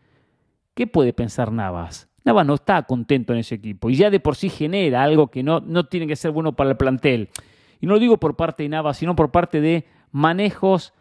¿Qué 0.74 0.86
puede 0.86 1.12
pensar 1.12 1.50
Navas? 1.50 2.08
Navas 2.26 2.44
no 2.44 2.54
está 2.54 2.82
contento 2.82 3.32
en 3.32 3.38
ese 3.38 3.54
equipo 3.54 3.88
y 3.88 3.94
ya 3.94 4.10
de 4.10 4.18
por 4.18 4.34
sí 4.34 4.50
genera 4.50 5.04
algo 5.04 5.28
que 5.28 5.44
no, 5.44 5.60
no 5.60 5.86
tiene 5.86 6.08
que 6.08 6.16
ser 6.16 6.32
bueno 6.32 6.54
para 6.54 6.70
el 6.70 6.76
plantel. 6.76 7.30
Y 7.80 7.86
no 7.86 7.94
lo 7.94 8.00
digo 8.00 8.18
por 8.18 8.34
parte 8.34 8.64
de 8.64 8.68
Navas, 8.68 8.96
sino 8.96 9.14
por 9.14 9.30
parte 9.30 9.60
de 9.60 9.86
manejos 10.10 10.92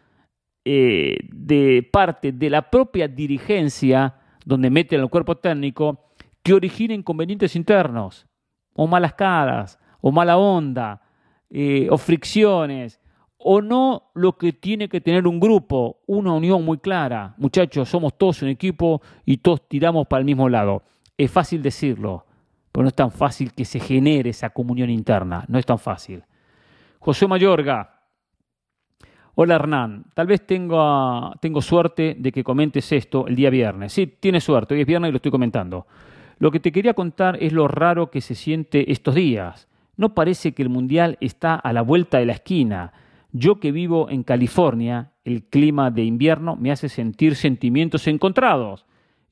eh, 0.64 1.18
de 1.32 1.88
parte 1.92 2.30
de 2.30 2.48
la 2.48 2.70
propia 2.70 3.08
dirigencia, 3.08 4.14
donde 4.44 4.70
meten 4.70 5.00
al 5.00 5.10
cuerpo 5.10 5.36
técnico, 5.36 6.10
que 6.44 6.54
origina 6.54 6.94
inconvenientes 6.94 7.56
internos, 7.56 8.26
o 8.74 8.86
malas 8.86 9.14
caras, 9.14 9.80
o 10.00 10.12
mala 10.12 10.36
onda, 10.38 11.02
eh, 11.50 11.88
o 11.90 11.98
fricciones, 11.98 13.00
o 13.36 13.60
no 13.60 14.10
lo 14.14 14.38
que 14.38 14.52
tiene 14.52 14.88
que 14.88 15.00
tener 15.00 15.26
un 15.26 15.40
grupo, 15.40 16.00
una 16.06 16.32
unión 16.32 16.64
muy 16.64 16.78
clara. 16.78 17.34
Muchachos, 17.38 17.88
somos 17.88 18.16
todos 18.16 18.42
un 18.42 18.48
equipo 18.48 19.02
y 19.24 19.38
todos 19.38 19.68
tiramos 19.68 20.06
para 20.06 20.20
el 20.20 20.24
mismo 20.24 20.48
lado. 20.48 20.82
Es 21.16 21.30
fácil 21.30 21.62
decirlo, 21.62 22.26
pero 22.72 22.82
no 22.82 22.88
es 22.88 22.94
tan 22.94 23.10
fácil 23.10 23.52
que 23.52 23.64
se 23.64 23.80
genere 23.80 24.30
esa 24.30 24.50
comunión 24.50 24.90
interna, 24.90 25.44
no 25.48 25.58
es 25.58 25.66
tan 25.66 25.78
fácil. 25.78 26.22
José 26.98 27.26
Mayorga, 27.26 27.96
Hola 29.38 29.56
Hernán, 29.56 30.06
tal 30.14 30.26
vez 30.26 30.46
tengo, 30.46 31.34
tengo 31.42 31.60
suerte 31.60 32.16
de 32.18 32.32
que 32.32 32.42
comentes 32.42 32.90
esto 32.90 33.26
el 33.26 33.36
día 33.36 33.50
viernes. 33.50 33.92
Sí, 33.92 34.06
tienes 34.06 34.44
suerte, 34.44 34.72
hoy 34.72 34.80
es 34.80 34.86
viernes 34.86 35.10
y 35.10 35.12
lo 35.12 35.16
estoy 35.16 35.30
comentando. 35.30 35.86
Lo 36.38 36.50
que 36.50 36.58
te 36.58 36.72
quería 36.72 36.94
contar 36.94 37.36
es 37.38 37.52
lo 37.52 37.68
raro 37.68 38.10
que 38.10 38.22
se 38.22 38.34
siente 38.34 38.90
estos 38.90 39.14
días. 39.14 39.68
No 39.98 40.14
parece 40.14 40.52
que 40.52 40.62
el 40.62 40.70
Mundial 40.70 41.18
está 41.20 41.54
a 41.54 41.74
la 41.74 41.82
vuelta 41.82 42.16
de 42.16 42.24
la 42.24 42.32
esquina. 42.32 42.94
Yo 43.30 43.60
que 43.60 43.72
vivo 43.72 44.08
en 44.08 44.22
California, 44.22 45.12
el 45.22 45.44
clima 45.44 45.90
de 45.90 46.04
invierno 46.04 46.56
me 46.56 46.72
hace 46.72 46.88
sentir 46.88 47.36
sentimientos 47.36 48.06
encontrados. 48.06 48.86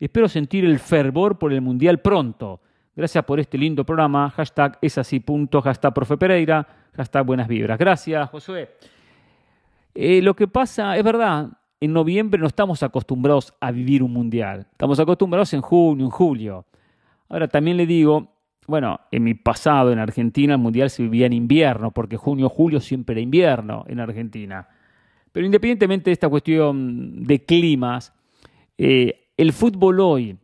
Espero 0.05 0.29
sentir 0.29 0.67
el 0.67 0.79
fervor 0.81 1.39
por 1.39 1.51
el 1.51 1.63
Mundial 1.63 1.99
pronto. 1.99 2.61
Gracias 2.95 3.25
por 3.25 3.41
este 3.41 3.57
lindo 3.57 3.87
programa. 3.87 4.29
Hashtag 4.29 4.77
es 4.83 4.99
así 4.99 5.25
hashtag 5.63 5.95
profe 5.95 6.19
Pereira, 6.19 6.69
hashtag 6.95 7.25
buenas 7.25 7.49
vibras. 7.49 7.79
Gracias, 7.79 8.29
Josué. 8.29 8.69
Eh, 9.95 10.21
lo 10.21 10.37
que 10.37 10.47
pasa, 10.47 10.95
es 10.99 11.03
verdad, 11.03 11.49
en 11.81 11.95
noviembre 11.95 12.39
no 12.39 12.47
estamos 12.47 12.83
acostumbrados 12.83 13.55
a 13.59 13.71
vivir 13.71 14.03
un 14.03 14.13
mundial. 14.13 14.67
Estamos 14.73 15.01
acostumbrados 15.01 15.55
en 15.55 15.63
junio, 15.63 16.05
en 16.05 16.11
julio. 16.11 16.67
Ahora 17.31 17.49
también 17.49 17.79
le 17.79 17.87
digo, 17.87 18.29
bueno, 18.67 19.01
en 19.11 19.25
mi 19.25 19.33
pasado 19.33 19.91
en 19.91 19.99
Argentina 19.99 20.53
el 20.53 20.61
mundial 20.61 20.91
se 20.91 21.03
vivía 21.03 21.25
en 21.25 21.33
invierno, 21.33 21.93
porque 21.93 22.19
junio, 22.19 22.51
julio 22.51 22.79
siempre 22.81 23.15
era 23.15 23.23
invierno 23.23 23.87
en 23.89 24.01
Argentina. 24.01 24.69
Pero 25.33 25.47
independientemente 25.47 26.11
de 26.11 26.13
esta 26.13 26.29
cuestión 26.29 27.23
de 27.23 27.43
climas, 27.47 28.13
eh, 28.77 29.24
el 29.37 29.53
fútbol 29.53 30.01
hoy 30.01 30.39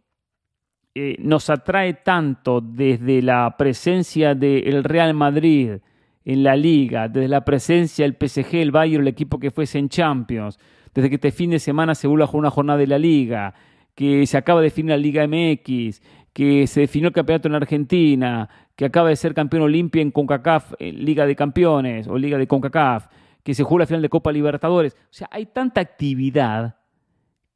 eh, 0.94 1.16
nos 1.18 1.50
atrae 1.50 1.94
tanto 1.94 2.60
desde 2.60 3.22
la 3.22 3.54
presencia 3.56 4.34
del 4.34 4.84
Real 4.84 5.14
Madrid, 5.14 5.78
en 6.24 6.42
la 6.42 6.56
liga, 6.56 7.08
desde 7.08 7.28
la 7.28 7.44
presencia 7.44 8.04
del 8.04 8.16
PSG, 8.16 8.56
el 8.56 8.70
Bayern, 8.70 9.02
el 9.02 9.08
equipo 9.08 9.38
que 9.38 9.50
fuese 9.50 9.78
en 9.78 9.88
Champions, 9.88 10.58
desde 10.94 11.08
que 11.08 11.16
este 11.16 11.32
fin 11.32 11.50
de 11.50 11.58
semana 11.58 11.94
se 11.94 12.06
vuelve 12.06 12.24
a 12.24 12.26
jugar 12.26 12.40
una 12.40 12.50
jornada 12.50 12.78
de 12.78 12.86
la 12.86 12.98
liga, 12.98 13.54
que 13.94 14.26
se 14.26 14.36
acaba 14.36 14.60
de 14.60 14.64
definir 14.66 14.90
la 14.90 14.96
Liga 14.96 15.26
MX, 15.26 16.00
que 16.32 16.66
se 16.66 16.80
definió 16.80 17.08
el 17.08 17.14
campeonato 17.14 17.48
en 17.48 17.54
Argentina, 17.54 18.48
que 18.76 18.84
acaba 18.84 19.08
de 19.08 19.16
ser 19.16 19.34
campeón 19.34 19.62
Olimpia 19.62 20.00
en 20.02 20.10
CONCACAF, 20.10 20.74
en 20.78 21.04
Liga 21.04 21.26
de 21.26 21.36
Campeones 21.36 22.06
o 22.06 22.16
Liga 22.16 22.38
de 22.38 22.46
CONCACAF, 22.46 23.08
que 23.42 23.54
se 23.54 23.62
juega 23.62 23.82
la 23.82 23.86
final 23.86 24.02
de 24.02 24.08
Copa 24.08 24.32
Libertadores. 24.32 24.94
O 24.94 25.12
sea, 25.12 25.28
hay 25.30 25.46
tanta 25.46 25.80
actividad 25.80 26.76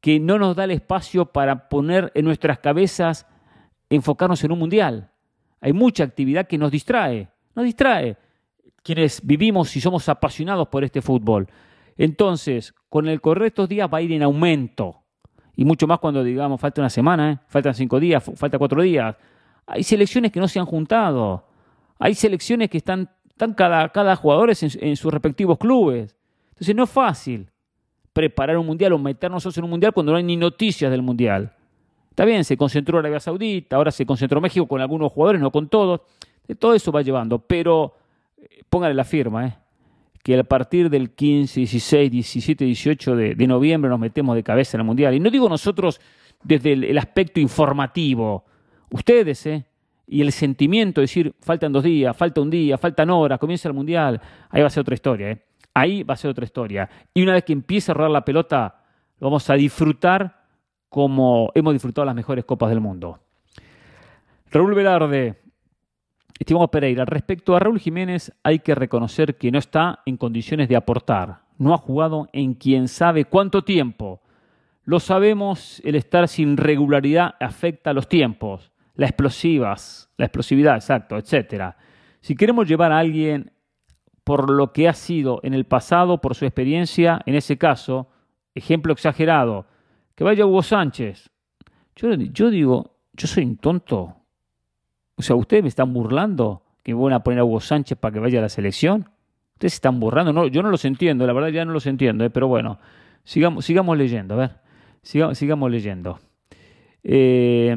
que 0.04 0.20
no 0.20 0.38
nos 0.38 0.54
da 0.54 0.64
el 0.64 0.70
espacio 0.70 1.24
para 1.24 1.70
poner 1.70 2.12
en 2.14 2.26
nuestras 2.26 2.58
cabezas 2.58 3.26
enfocarnos 3.88 4.44
en 4.44 4.52
un 4.52 4.58
mundial. 4.58 5.10
Hay 5.62 5.72
mucha 5.72 6.04
actividad 6.04 6.46
que 6.46 6.58
nos 6.58 6.70
distrae, 6.70 7.30
nos 7.54 7.64
distrae 7.64 8.18
quienes 8.82 9.26
vivimos 9.26 9.74
y 9.74 9.80
somos 9.80 10.06
apasionados 10.10 10.68
por 10.68 10.84
este 10.84 11.00
fútbol. 11.00 11.48
Entonces, 11.96 12.74
con 12.90 13.08
el 13.08 13.22
correr 13.22 13.46
estos 13.46 13.66
días 13.66 13.88
va 13.90 13.96
a 13.96 14.02
ir 14.02 14.12
en 14.12 14.22
aumento. 14.22 15.00
Y 15.56 15.64
mucho 15.64 15.86
más 15.86 16.00
cuando 16.00 16.22
digamos, 16.22 16.60
falta 16.60 16.82
una 16.82 16.90
semana, 16.90 17.32
¿eh? 17.32 17.38
faltan 17.48 17.72
cinco 17.72 17.98
días, 17.98 18.22
falta 18.36 18.58
cuatro 18.58 18.82
días. 18.82 19.16
Hay 19.66 19.84
selecciones 19.84 20.30
que 20.32 20.38
no 20.38 20.48
se 20.48 20.58
han 20.58 20.66
juntado. 20.66 21.48
Hay 21.98 22.14
selecciones 22.14 22.68
que 22.68 22.76
están, 22.76 23.08
están 23.26 23.54
cada, 23.54 23.88
cada 23.88 24.16
jugador 24.16 24.50
en, 24.50 24.56
en, 24.80 24.96
sus 24.96 25.10
respectivos 25.10 25.56
clubes. 25.56 26.14
Entonces 26.50 26.76
no 26.76 26.84
es 26.84 26.90
fácil 26.90 27.48
preparar 28.14 28.56
un 28.56 28.64
mundial 28.64 28.94
o 28.94 28.98
meternos 28.98 29.36
nosotros 29.36 29.58
en 29.58 29.64
un 29.64 29.70
mundial 29.70 29.92
cuando 29.92 30.12
no 30.12 30.18
hay 30.18 30.24
ni 30.24 30.36
noticias 30.36 30.90
del 30.90 31.02
mundial. 31.02 31.52
Está 32.08 32.24
bien, 32.24 32.44
se 32.44 32.56
concentró 32.56 32.98
Arabia 32.98 33.20
Saudita, 33.20 33.76
ahora 33.76 33.90
se 33.90 34.06
concentró 34.06 34.40
México 34.40 34.66
con 34.66 34.80
algunos 34.80 35.12
jugadores, 35.12 35.42
no 35.42 35.50
con 35.50 35.68
todos. 35.68 36.00
Todo 36.58 36.74
eso 36.74 36.92
va 36.92 37.02
llevando, 37.02 37.40
pero 37.40 37.94
póngale 38.70 38.94
la 38.94 39.04
firma, 39.04 39.46
¿eh? 39.46 39.56
que 40.22 40.38
a 40.38 40.44
partir 40.44 40.88
del 40.88 41.10
15, 41.10 41.60
16, 41.60 42.10
17, 42.10 42.64
18 42.64 43.16
de, 43.16 43.34
de, 43.34 43.46
noviembre 43.46 43.90
nos 43.90 43.98
metemos 43.98 44.34
de 44.36 44.42
cabeza 44.42 44.76
en 44.76 44.82
el 44.82 44.86
Mundial. 44.86 45.14
Y 45.14 45.20
no 45.20 45.28
digo 45.28 45.48
nosotros 45.48 46.00
desde 46.42 46.72
el, 46.72 46.84
el 46.84 46.96
aspecto 46.98 47.40
informativo, 47.40 48.44
ustedes, 48.90 49.44
¿eh? 49.46 49.66
y 50.06 50.20
el 50.20 50.32
sentimiento 50.32 51.00
de 51.00 51.04
decir, 51.04 51.34
faltan 51.40 51.72
dos 51.72 51.82
días, 51.82 52.16
falta 52.16 52.40
un 52.40 52.50
día, 52.50 52.78
faltan 52.78 53.10
horas, 53.10 53.38
comienza 53.38 53.68
el 53.68 53.74
Mundial, 53.74 54.20
ahí 54.50 54.60
va 54.60 54.68
a 54.68 54.70
ser 54.70 54.82
otra 54.82 54.94
historia. 54.94 55.30
¿eh? 55.32 55.38
Ahí 55.74 56.04
va 56.04 56.14
a 56.14 56.16
ser 56.16 56.30
otra 56.30 56.44
historia. 56.44 56.88
Y 57.12 57.22
una 57.22 57.32
vez 57.32 57.44
que 57.44 57.52
empiece 57.52 57.90
a 57.90 57.94
rodar 57.94 58.10
la 58.10 58.24
pelota, 58.24 58.82
lo 59.18 59.26
vamos 59.26 59.50
a 59.50 59.54
disfrutar 59.54 60.44
como 60.88 61.50
hemos 61.54 61.72
disfrutado 61.72 62.04
las 62.04 62.14
mejores 62.14 62.44
copas 62.44 62.70
del 62.70 62.80
mundo. 62.80 63.18
Raúl 64.50 64.74
Velarde, 64.74 65.42
Estimado 66.38 66.68
Pereira, 66.68 67.04
respecto 67.04 67.54
a 67.54 67.58
Raúl 67.60 67.80
Jiménez 67.80 68.32
hay 68.42 68.58
que 68.58 68.74
reconocer 68.74 69.36
que 69.36 69.50
no 69.50 69.58
está 69.58 70.00
en 70.06 70.16
condiciones 70.16 70.68
de 70.68 70.76
aportar. 70.76 71.42
No 71.58 71.74
ha 71.74 71.78
jugado 71.78 72.28
en 72.32 72.54
quién 72.54 72.88
sabe 72.88 73.24
cuánto 73.24 73.62
tiempo. 73.62 74.20
Lo 74.84 75.00
sabemos, 75.00 75.80
el 75.84 75.94
estar 75.94 76.28
sin 76.28 76.56
regularidad 76.56 77.36
afecta 77.40 77.90
a 77.90 77.94
los 77.94 78.08
tiempos, 78.08 78.72
las 78.94 79.10
explosivas, 79.10 80.10
la 80.16 80.26
explosividad, 80.26 80.74
exacto, 80.74 81.16
etcétera. 81.16 81.76
Si 82.20 82.36
queremos 82.36 82.68
llevar 82.68 82.92
a 82.92 82.98
alguien 82.98 83.50
por 84.24 84.50
lo 84.50 84.72
que 84.72 84.88
ha 84.88 84.94
sido 84.94 85.40
en 85.42 85.54
el 85.54 85.64
pasado, 85.64 86.20
por 86.20 86.34
su 86.34 86.46
experiencia, 86.46 87.20
en 87.26 87.34
ese 87.34 87.58
caso, 87.58 88.08
ejemplo 88.54 88.92
exagerado, 88.92 89.66
que 90.14 90.24
vaya 90.24 90.46
Hugo 90.46 90.62
Sánchez. 90.62 91.30
Yo, 91.94 92.14
yo 92.14 92.50
digo, 92.50 92.96
yo 93.12 93.26
soy 93.26 93.44
un 93.44 93.58
tonto. 93.58 94.16
O 95.16 95.22
sea, 95.22 95.36
ustedes 95.36 95.62
me 95.62 95.68
están 95.68 95.92
burlando 95.92 96.62
que 96.82 96.94
me 96.94 97.00
van 97.00 97.12
a 97.12 97.22
poner 97.22 97.40
a 97.40 97.44
Hugo 97.44 97.60
Sánchez 97.60 97.98
para 97.98 98.14
que 98.14 98.20
vaya 98.20 98.38
a 98.38 98.42
la 98.42 98.48
selección. 98.48 99.10
Ustedes 99.52 99.74
están 99.74 100.00
burlando. 100.00 100.32
No, 100.32 100.46
yo 100.46 100.62
no 100.62 100.70
los 100.70 100.84
entiendo, 100.84 101.26
la 101.26 101.32
verdad 101.32 101.48
ya 101.48 101.64
no 101.64 101.72
los 101.72 101.86
entiendo, 101.86 102.24
¿eh? 102.24 102.30
pero 102.30 102.48
bueno, 102.48 102.78
sigamos, 103.24 103.64
sigamos 103.64 103.96
leyendo, 103.98 104.34
a 104.34 104.38
ver. 104.38 104.50
Sigamos, 105.02 105.36
sigamos 105.38 105.70
leyendo. 105.70 106.18
Eh, 107.02 107.76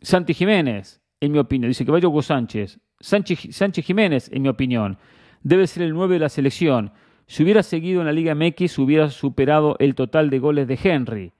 Santi 0.00 0.34
Jiménez, 0.34 1.00
en 1.20 1.32
mi 1.32 1.38
opinión, 1.38 1.70
dice 1.70 1.84
que 1.84 1.92
vaya 1.92 2.08
Hugo 2.08 2.22
Sánchez. 2.22 2.80
Sánchez. 3.00 3.84
Jiménez, 3.84 4.30
en 4.32 4.42
mi 4.42 4.48
opinión, 4.48 4.98
debe 5.42 5.66
ser 5.66 5.82
el 5.82 5.92
9 5.92 6.14
de 6.14 6.20
la 6.20 6.28
selección. 6.28 6.92
Si 7.26 7.42
hubiera 7.42 7.62
seguido 7.62 8.00
en 8.00 8.06
la 8.06 8.12
Liga 8.12 8.34
MX, 8.34 8.78
hubiera 8.78 9.10
superado 9.10 9.76
el 9.78 9.94
total 9.94 10.30
de 10.30 10.38
goles 10.38 10.68
de 10.68 10.78
Henry. 10.82 11.32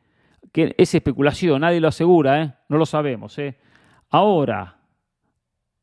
Que 0.53 0.75
es 0.79 0.95
especulación, 0.95 1.61
nadie 1.61 1.81
lo 1.81 1.89
asegura, 1.89 2.43
¿eh? 2.43 2.55
no 2.69 2.79
lo 2.79 2.87
sabemos. 2.87 3.39
¿eh? 3.39 3.57
Ahora, 4.11 4.79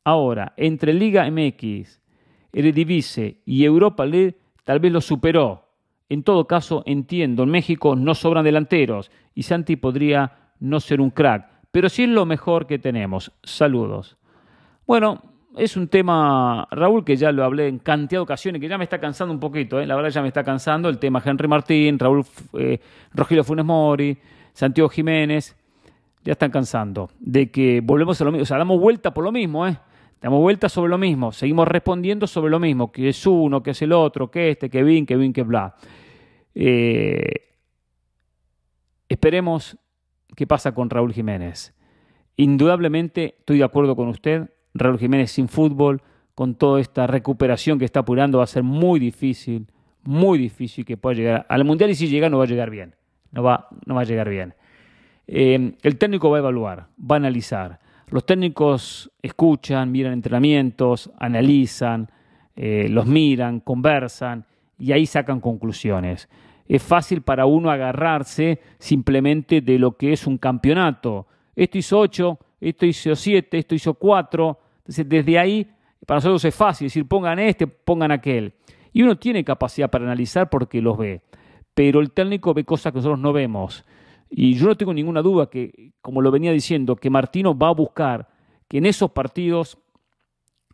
ahora, 0.04 0.52
entre 0.56 0.92
Liga 0.92 1.28
MX, 1.30 2.00
Eredivisie 2.52 3.40
y 3.44 3.64
Europa 3.64 4.04
League, 4.04 4.36
tal 4.64 4.80
vez 4.80 4.92
lo 4.92 5.00
superó. 5.00 5.68
En 6.08 6.22
todo 6.22 6.46
caso, 6.46 6.82
entiendo, 6.86 7.42
en 7.42 7.50
México 7.50 7.96
no 7.96 8.14
sobran 8.14 8.44
delanteros 8.44 9.10
y 9.34 9.42
Santi 9.42 9.76
podría 9.76 10.52
no 10.60 10.80
ser 10.80 11.00
un 11.00 11.10
crack, 11.10 11.48
pero 11.70 11.88
sí 11.88 12.04
es 12.04 12.08
lo 12.10 12.26
mejor 12.26 12.66
que 12.66 12.78
tenemos. 12.78 13.32
Saludos. 13.42 14.16
Bueno, 14.86 15.33
es 15.56 15.76
un 15.76 15.88
tema, 15.88 16.66
Raúl, 16.70 17.04
que 17.04 17.16
ya 17.16 17.30
lo 17.30 17.44
hablé 17.44 17.68
en 17.68 17.78
cantidad 17.78 18.18
de 18.18 18.24
ocasiones, 18.24 18.60
que 18.60 18.68
ya 18.68 18.78
me 18.78 18.84
está 18.84 18.98
cansando 18.98 19.32
un 19.32 19.40
poquito, 19.40 19.80
¿eh? 19.80 19.86
la 19.86 19.94
verdad 19.94 20.10
ya 20.10 20.22
me 20.22 20.28
está 20.28 20.42
cansando 20.42 20.88
el 20.88 20.98
tema 20.98 21.22
Henry 21.24 21.48
Martín, 21.48 21.98
Raúl 21.98 22.24
eh, 22.58 22.80
Rogelio 23.12 23.44
Funes 23.44 23.64
Mori, 23.64 24.16
Santiago 24.52 24.88
Jiménez 24.88 25.56
ya 26.24 26.32
están 26.32 26.50
cansando 26.50 27.10
de 27.20 27.50
que 27.50 27.80
volvemos 27.82 28.20
a 28.20 28.24
lo 28.24 28.32
mismo, 28.32 28.42
o 28.42 28.46
sea, 28.46 28.56
damos 28.56 28.80
vuelta 28.80 29.12
por 29.12 29.24
lo 29.24 29.32
mismo, 29.32 29.66
¿eh? 29.66 29.76
Damos 30.20 30.40
vuelta 30.40 30.70
sobre 30.70 30.88
lo 30.88 30.96
mismo, 30.96 31.32
seguimos 31.32 31.68
respondiendo 31.68 32.26
sobre 32.26 32.50
lo 32.50 32.58
mismo, 32.58 32.90
que 32.90 33.10
es 33.10 33.26
uno, 33.26 33.62
que 33.62 33.72
es 33.72 33.82
el 33.82 33.92
otro, 33.92 34.30
que 34.30 34.52
este, 34.52 34.70
que 34.70 34.82
bien, 34.82 35.04
que 35.04 35.16
bien, 35.16 35.34
que 35.34 35.42
bla. 35.42 35.74
Eh, 36.54 37.52
esperemos 39.06 39.76
qué 40.34 40.46
pasa 40.46 40.72
con 40.72 40.88
Raúl 40.88 41.12
Jiménez. 41.12 41.74
Indudablemente 42.36 43.36
estoy 43.38 43.58
de 43.58 43.64
acuerdo 43.64 43.94
con 43.96 44.08
usted, 44.08 44.48
Raúl 44.74 44.98
Jiménez 44.98 45.30
sin 45.30 45.48
fútbol, 45.48 46.02
con 46.34 46.56
toda 46.56 46.80
esta 46.80 47.06
recuperación 47.06 47.78
que 47.78 47.84
está 47.84 48.00
apurando, 48.00 48.38
va 48.38 48.44
a 48.44 48.48
ser 48.48 48.64
muy 48.64 48.98
difícil, 48.98 49.66
muy 50.02 50.36
difícil 50.38 50.84
que 50.84 50.96
pueda 50.96 51.14
llegar 51.14 51.46
al 51.48 51.64
Mundial 51.64 51.90
y 51.90 51.94
si 51.94 52.08
llega 52.08 52.28
no 52.28 52.38
va 52.38 52.44
a 52.44 52.48
llegar 52.48 52.70
bien, 52.70 52.94
no 53.30 53.42
va, 53.42 53.68
no 53.86 53.94
va 53.94 54.02
a 54.02 54.04
llegar 54.04 54.28
bien. 54.28 54.54
Eh, 55.26 55.74
el 55.82 55.96
técnico 55.96 56.30
va 56.30 56.38
a 56.38 56.40
evaluar, 56.40 56.88
va 56.98 57.16
a 57.16 57.18
analizar. 57.18 57.78
Los 58.08 58.26
técnicos 58.26 59.10
escuchan, 59.22 59.90
miran 59.90 60.12
entrenamientos, 60.12 61.10
analizan, 61.18 62.10
eh, 62.56 62.88
los 62.90 63.06
miran, 63.06 63.60
conversan 63.60 64.44
y 64.78 64.92
ahí 64.92 65.06
sacan 65.06 65.40
conclusiones. 65.40 66.28
Es 66.66 66.82
fácil 66.82 67.22
para 67.22 67.46
uno 67.46 67.70
agarrarse 67.70 68.60
simplemente 68.78 69.60
de 69.60 69.78
lo 69.78 69.96
que 69.96 70.12
es 70.12 70.26
un 70.26 70.38
campeonato. 70.38 71.26
Esto 71.54 71.78
hizo 71.78 71.98
ocho, 71.98 72.38
esto 72.60 72.86
hizo 72.86 73.14
siete, 73.14 73.58
esto 73.58 73.74
hizo 73.74 73.94
cuatro. 73.94 74.58
Entonces, 74.84 75.08
desde 75.08 75.38
ahí, 75.38 75.66
para 76.06 76.18
nosotros 76.18 76.44
es 76.44 76.54
fácil 76.54 76.86
decir, 76.86 77.08
pongan 77.08 77.38
este, 77.38 77.66
pongan 77.66 78.12
aquel. 78.12 78.52
Y 78.92 79.02
uno 79.02 79.16
tiene 79.16 79.42
capacidad 79.42 79.90
para 79.90 80.04
analizar 80.04 80.50
porque 80.50 80.82
los 80.82 80.98
ve. 80.98 81.22
Pero 81.74 82.00
el 82.00 82.12
técnico 82.12 82.52
ve 82.52 82.64
cosas 82.64 82.92
que 82.92 82.98
nosotros 82.98 83.18
no 83.18 83.32
vemos. 83.32 83.84
Y 84.28 84.54
yo 84.54 84.66
no 84.66 84.76
tengo 84.76 84.92
ninguna 84.92 85.22
duda 85.22 85.48
que, 85.48 85.92
como 86.02 86.20
lo 86.20 86.30
venía 86.30 86.52
diciendo, 86.52 86.96
que 86.96 87.08
Martino 87.08 87.56
va 87.56 87.68
a 87.68 87.74
buscar 87.74 88.28
que 88.68 88.78
en 88.78 88.86
esos 88.86 89.10
partidos, 89.10 89.78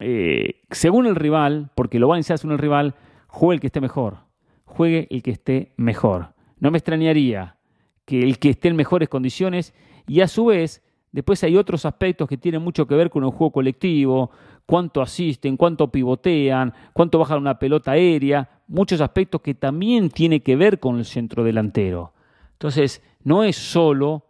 eh, 0.00 0.62
según 0.70 1.06
el 1.06 1.14
rival, 1.14 1.70
porque 1.74 1.98
lo 1.98 2.08
va 2.08 2.16
a 2.16 2.18
iniciar 2.18 2.38
según 2.38 2.52
el 2.52 2.58
rival, 2.58 2.94
juegue 3.28 3.54
el 3.54 3.60
que 3.60 3.66
esté 3.68 3.80
mejor, 3.80 4.18
juegue 4.64 5.06
el 5.10 5.22
que 5.22 5.30
esté 5.30 5.72
mejor. 5.76 6.34
No 6.58 6.70
me 6.70 6.78
extrañaría 6.78 7.56
que 8.04 8.22
el 8.22 8.38
que 8.38 8.50
esté 8.50 8.68
en 8.68 8.76
mejores 8.76 9.08
condiciones 9.08 9.72
y 10.06 10.20
a 10.20 10.28
su 10.28 10.46
vez 10.46 10.82
después 11.12 11.42
hay 11.44 11.56
otros 11.56 11.84
aspectos 11.84 12.28
que 12.28 12.36
tienen 12.36 12.62
mucho 12.62 12.86
que 12.86 12.94
ver 12.94 13.10
con 13.10 13.24
el 13.24 13.30
juego 13.30 13.52
colectivo, 13.52 14.30
cuánto 14.66 15.02
asisten, 15.02 15.56
cuánto 15.56 15.90
pivotean, 15.90 16.72
cuánto 16.92 17.18
bajan 17.18 17.38
una 17.38 17.58
pelota 17.58 17.92
aérea, 17.92 18.48
muchos 18.68 19.00
aspectos 19.00 19.40
que 19.40 19.54
también 19.54 20.10
tienen 20.10 20.40
que 20.40 20.56
ver 20.56 20.78
con 20.78 20.98
el 20.98 21.04
centro 21.04 21.42
delantero. 21.42 22.12
Entonces, 22.52 23.02
no 23.24 23.42
es 23.42 23.56
solo 23.56 24.24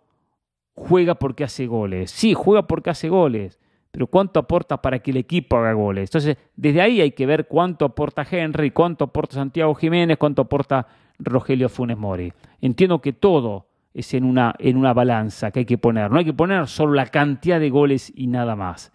juega 0.75 1.15
porque 1.15 1.45
hace 1.45 1.67
goles. 1.67 2.11
Sí, 2.11 2.35
juega 2.35 2.67
porque 2.67 2.91
hace 2.91 3.09
goles, 3.09 3.61
pero 3.91 4.07
cuánto 4.07 4.41
aporta 4.41 4.81
para 4.81 5.01
que 5.01 5.11
el 5.11 5.19
equipo 5.19 5.57
haga 5.57 5.73
goles. 5.75 6.09
Entonces, 6.09 6.37
desde 6.57 6.81
ahí 6.81 7.01
hay 7.01 7.13
que 7.13 7.27
ver 7.27 7.47
cuánto 7.47 7.85
aporta 7.85 8.27
Henry, 8.29 8.71
cuánto 8.71 9.05
aporta 9.05 9.35
Santiago 9.35 9.75
Jiménez, 9.75 10.17
cuánto 10.17 10.43
aporta 10.43 10.87
Rogelio 11.19 11.69
Funes 11.69 11.99
Mori. 11.99 12.33
Entiendo 12.61 13.01
que 13.01 13.13
todo 13.13 13.67
es 13.93 14.15
en 14.15 14.25
una, 14.25 14.55
en 14.59 14.77
una 14.77 14.93
balanza 14.93 15.51
que 15.51 15.61
hay 15.61 15.65
que 15.65 15.79
poner. 15.79 16.11
No 16.11 16.19
hay 16.19 16.25
que 16.25 16.33
poner 16.33 16.67
solo 16.69 16.95
la 16.95 17.07
cantidad 17.07 17.59
de 17.59 17.71
goles 17.71 18.13
y 18.15 18.27
nada 18.27 18.57
más. 18.57 18.93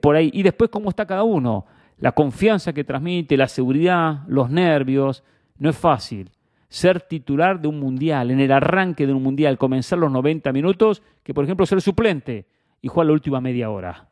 por 0.00 0.16
ahí. 0.16 0.30
Y 0.32 0.42
después 0.42 0.70
cómo 0.70 0.90
está 0.90 1.06
cada 1.06 1.22
uno. 1.22 1.66
La 1.98 2.12
confianza 2.12 2.72
que 2.72 2.84
transmite, 2.84 3.36
la 3.36 3.48
seguridad, 3.48 4.22
los 4.26 4.50
nervios. 4.50 5.24
No 5.58 5.70
es 5.70 5.76
fácil 5.76 6.30
ser 6.68 7.00
titular 7.00 7.60
de 7.60 7.68
un 7.68 7.80
mundial, 7.80 8.30
en 8.30 8.40
el 8.40 8.52
arranque 8.52 9.06
de 9.06 9.12
un 9.12 9.22
mundial, 9.22 9.56
comenzar 9.56 9.98
los 9.98 10.12
90 10.12 10.52
minutos, 10.52 11.02
que 11.22 11.32
por 11.32 11.44
ejemplo 11.44 11.64
ser 11.66 11.80
suplente 11.80 12.46
y 12.82 12.88
jugar 12.88 13.06
la 13.06 13.14
última 13.14 13.40
media 13.40 13.70
hora. 13.70 14.08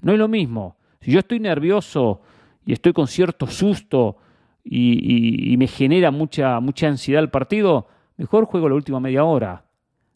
No 0.00 0.12
es 0.12 0.18
lo 0.18 0.28
mismo. 0.28 0.76
Si 1.00 1.10
yo 1.10 1.18
estoy 1.18 1.40
nervioso 1.40 2.22
y 2.64 2.72
estoy 2.72 2.92
con 2.92 3.06
cierto 3.06 3.46
susto 3.46 4.16
y, 4.64 5.54
me 5.58 5.66
genera 5.66 6.10
mucha, 6.10 6.60
mucha 6.60 6.88
ansiedad 6.88 7.22
el 7.22 7.30
partido, 7.30 7.88
mejor 8.16 8.46
juego 8.46 8.68
la 8.68 8.74
última 8.74 9.00
media 9.00 9.24
hora. 9.24 9.64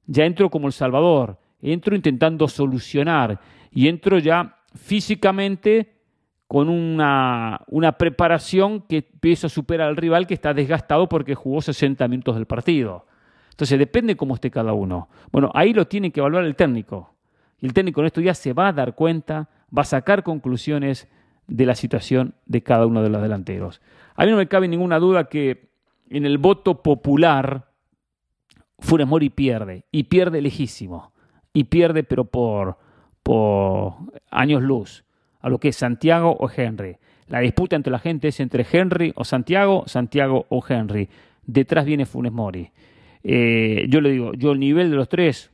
Ya 0.06 0.24
entro 0.24 0.50
como 0.50 0.66
El 0.66 0.72
Salvador, 0.72 1.38
entro 1.60 1.96
intentando 1.96 2.48
solucionar 2.48 3.40
y 3.70 3.88
entro 3.88 4.18
ya 4.18 4.58
físicamente 4.74 5.94
con 6.46 6.68
una, 6.68 7.60
una 7.68 7.92
preparación 7.92 8.82
que 8.82 8.98
empieza 8.98 9.48
a 9.48 9.50
superar 9.50 9.88
al 9.88 9.96
rival 9.96 10.26
que 10.26 10.34
está 10.34 10.54
desgastado 10.54 11.08
porque 11.08 11.34
jugó 11.34 11.60
60 11.60 12.06
minutos 12.08 12.36
del 12.36 12.46
partido. 12.46 13.06
Entonces 13.50 13.78
depende 13.78 14.16
cómo 14.16 14.34
esté 14.34 14.50
cada 14.50 14.72
uno. 14.74 15.08
Bueno, 15.32 15.50
ahí 15.54 15.72
lo 15.72 15.86
tiene 15.86 16.12
que 16.12 16.20
evaluar 16.20 16.44
el 16.44 16.54
técnico. 16.54 17.14
Y 17.58 17.66
el 17.66 17.72
técnico 17.72 18.00
en 18.00 18.06
esto 18.06 18.20
ya 18.20 18.34
se 18.34 18.52
va 18.52 18.68
a 18.68 18.72
dar 18.72 18.94
cuenta, 18.94 19.48
va 19.76 19.82
a 19.82 19.86
sacar 19.86 20.22
conclusiones 20.22 21.08
de 21.46 21.66
la 21.66 21.74
situación 21.74 22.34
de 22.44 22.62
cada 22.62 22.86
uno 22.86 23.02
de 23.02 23.08
los 23.08 23.22
delanteros. 23.22 23.80
A 24.14 24.24
mí 24.24 24.30
no 24.30 24.36
me 24.36 24.48
cabe 24.48 24.68
ninguna 24.68 24.98
duda 24.98 25.24
que 25.24 25.70
en 26.10 26.26
el 26.26 26.38
voto 26.38 26.82
popular 26.82 27.70
Funes 28.78 29.06
Mori 29.06 29.30
pierde, 29.30 29.84
y 29.90 30.04
pierde 30.04 30.40
lejísimo, 30.42 31.12
y 31.52 31.64
pierde 31.64 32.04
pero 32.04 32.24
por, 32.26 32.78
por 33.22 33.94
años 34.30 34.62
luz, 34.62 35.04
a 35.40 35.48
lo 35.48 35.58
que 35.58 35.68
es 35.68 35.76
Santiago 35.76 36.36
o 36.38 36.50
Henry. 36.54 36.96
La 37.28 37.40
disputa 37.40 37.76
entre 37.76 37.90
la 37.90 37.98
gente 37.98 38.28
es 38.28 38.40
entre 38.40 38.66
Henry 38.70 39.12
o 39.16 39.24
Santiago, 39.24 39.84
Santiago 39.86 40.46
o 40.48 40.64
Henry. 40.66 41.08
Detrás 41.44 41.84
viene 41.84 42.06
Funes 42.06 42.32
Mori. 42.32 42.70
Eh, 43.22 43.86
yo 43.88 44.00
le 44.00 44.10
digo, 44.10 44.32
yo 44.34 44.52
el 44.52 44.60
nivel 44.60 44.90
de 44.90 44.96
los 44.96 45.08
tres 45.08 45.50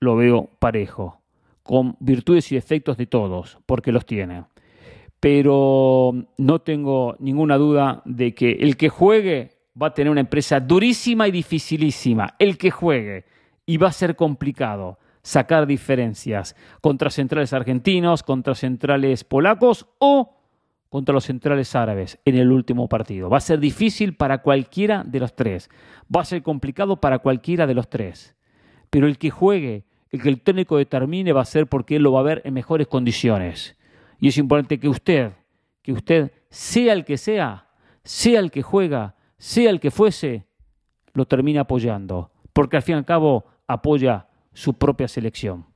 lo 0.00 0.16
veo 0.16 0.50
parejo, 0.58 1.22
con 1.62 1.96
virtudes 2.00 2.52
y 2.52 2.56
defectos 2.56 2.96
de 2.96 3.06
todos, 3.06 3.58
porque 3.64 3.92
los 3.92 4.04
tiene. 4.04 4.44
Pero 5.20 6.14
no 6.36 6.58
tengo 6.60 7.16
ninguna 7.18 7.56
duda 7.56 8.02
de 8.04 8.34
que 8.34 8.52
el 8.52 8.76
que 8.76 8.88
juegue 8.88 9.57
va 9.80 9.88
a 9.88 9.94
tener 9.94 10.10
una 10.10 10.20
empresa 10.20 10.60
durísima 10.60 11.28
y 11.28 11.30
dificilísima. 11.30 12.34
El 12.38 12.58
que 12.58 12.70
juegue. 12.70 13.24
Y 13.66 13.76
va 13.76 13.88
a 13.88 13.92
ser 13.92 14.16
complicado 14.16 14.98
sacar 15.22 15.66
diferencias 15.66 16.56
contra 16.80 17.10
centrales 17.10 17.52
argentinos, 17.52 18.22
contra 18.22 18.54
centrales 18.54 19.24
polacos 19.24 19.86
o 19.98 20.34
contra 20.88 21.12
los 21.12 21.24
centrales 21.24 21.74
árabes 21.74 22.18
en 22.24 22.36
el 22.36 22.50
último 22.50 22.88
partido. 22.88 23.28
Va 23.28 23.36
a 23.36 23.42
ser 23.42 23.60
difícil 23.60 24.14
para 24.14 24.38
cualquiera 24.38 25.04
de 25.04 25.20
los 25.20 25.36
tres. 25.36 25.68
Va 26.14 26.22
a 26.22 26.24
ser 26.24 26.42
complicado 26.42 26.96
para 26.96 27.18
cualquiera 27.18 27.66
de 27.66 27.74
los 27.74 27.90
tres. 27.90 28.34
Pero 28.88 29.06
el 29.06 29.18
que 29.18 29.30
juegue, 29.30 29.84
el 30.10 30.22
que 30.22 30.30
el 30.30 30.40
técnico 30.40 30.78
determine 30.78 31.34
va 31.34 31.42
a 31.42 31.44
ser 31.44 31.66
porque 31.66 31.96
él 31.96 32.02
lo 32.02 32.12
va 32.12 32.20
a 32.20 32.24
ver 32.24 32.40
en 32.44 32.54
mejores 32.54 32.86
condiciones. 32.86 33.76
Y 34.18 34.28
es 34.28 34.38
importante 34.38 34.80
que 34.80 34.88
usted, 34.88 35.32
que 35.82 35.92
usted, 35.92 36.32
sea 36.48 36.94
el 36.94 37.04
que 37.04 37.18
sea, 37.18 37.68
sea 38.02 38.40
el 38.40 38.50
que 38.50 38.62
juega, 38.62 39.14
sea 39.38 39.70
el 39.70 39.80
que 39.80 39.90
fuese, 39.90 40.46
lo 41.12 41.26
termina 41.26 41.62
apoyando, 41.62 42.30
porque 42.52 42.76
al 42.76 42.82
fin 42.82 42.96
y 42.96 42.98
al 42.98 43.04
cabo 43.04 43.46
apoya 43.66 44.26
su 44.52 44.74
propia 44.74 45.08
selección. 45.08 45.66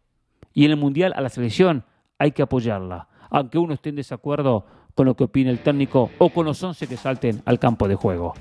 Y 0.52 0.64
en 0.64 0.72
el 0.72 0.76
Mundial 0.76 1.12
a 1.16 1.20
la 1.20 1.28
selección 1.28 1.84
hay 2.18 2.32
que 2.32 2.42
apoyarla, 2.42 3.08
aunque 3.30 3.58
uno 3.58 3.74
esté 3.74 3.90
en 3.90 3.96
desacuerdo 3.96 4.66
con 4.94 5.06
lo 5.06 5.14
que 5.14 5.24
opine 5.24 5.50
el 5.50 5.60
técnico 5.60 6.10
o 6.18 6.28
con 6.28 6.44
los 6.44 6.62
once 6.62 6.86
que 6.86 6.96
salten 6.96 7.42
al 7.46 7.58
campo 7.58 7.88
de 7.88 7.94
juego. 7.94 8.34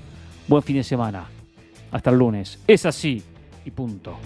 Buen 0.48 0.64
fin 0.64 0.78
de 0.78 0.84
semana. 0.84 1.26
Hasta 1.92 2.10
el 2.10 2.18
lunes. 2.18 2.62
Es 2.68 2.86
así 2.86 3.24
y 3.64 3.72
punto. 3.72 4.18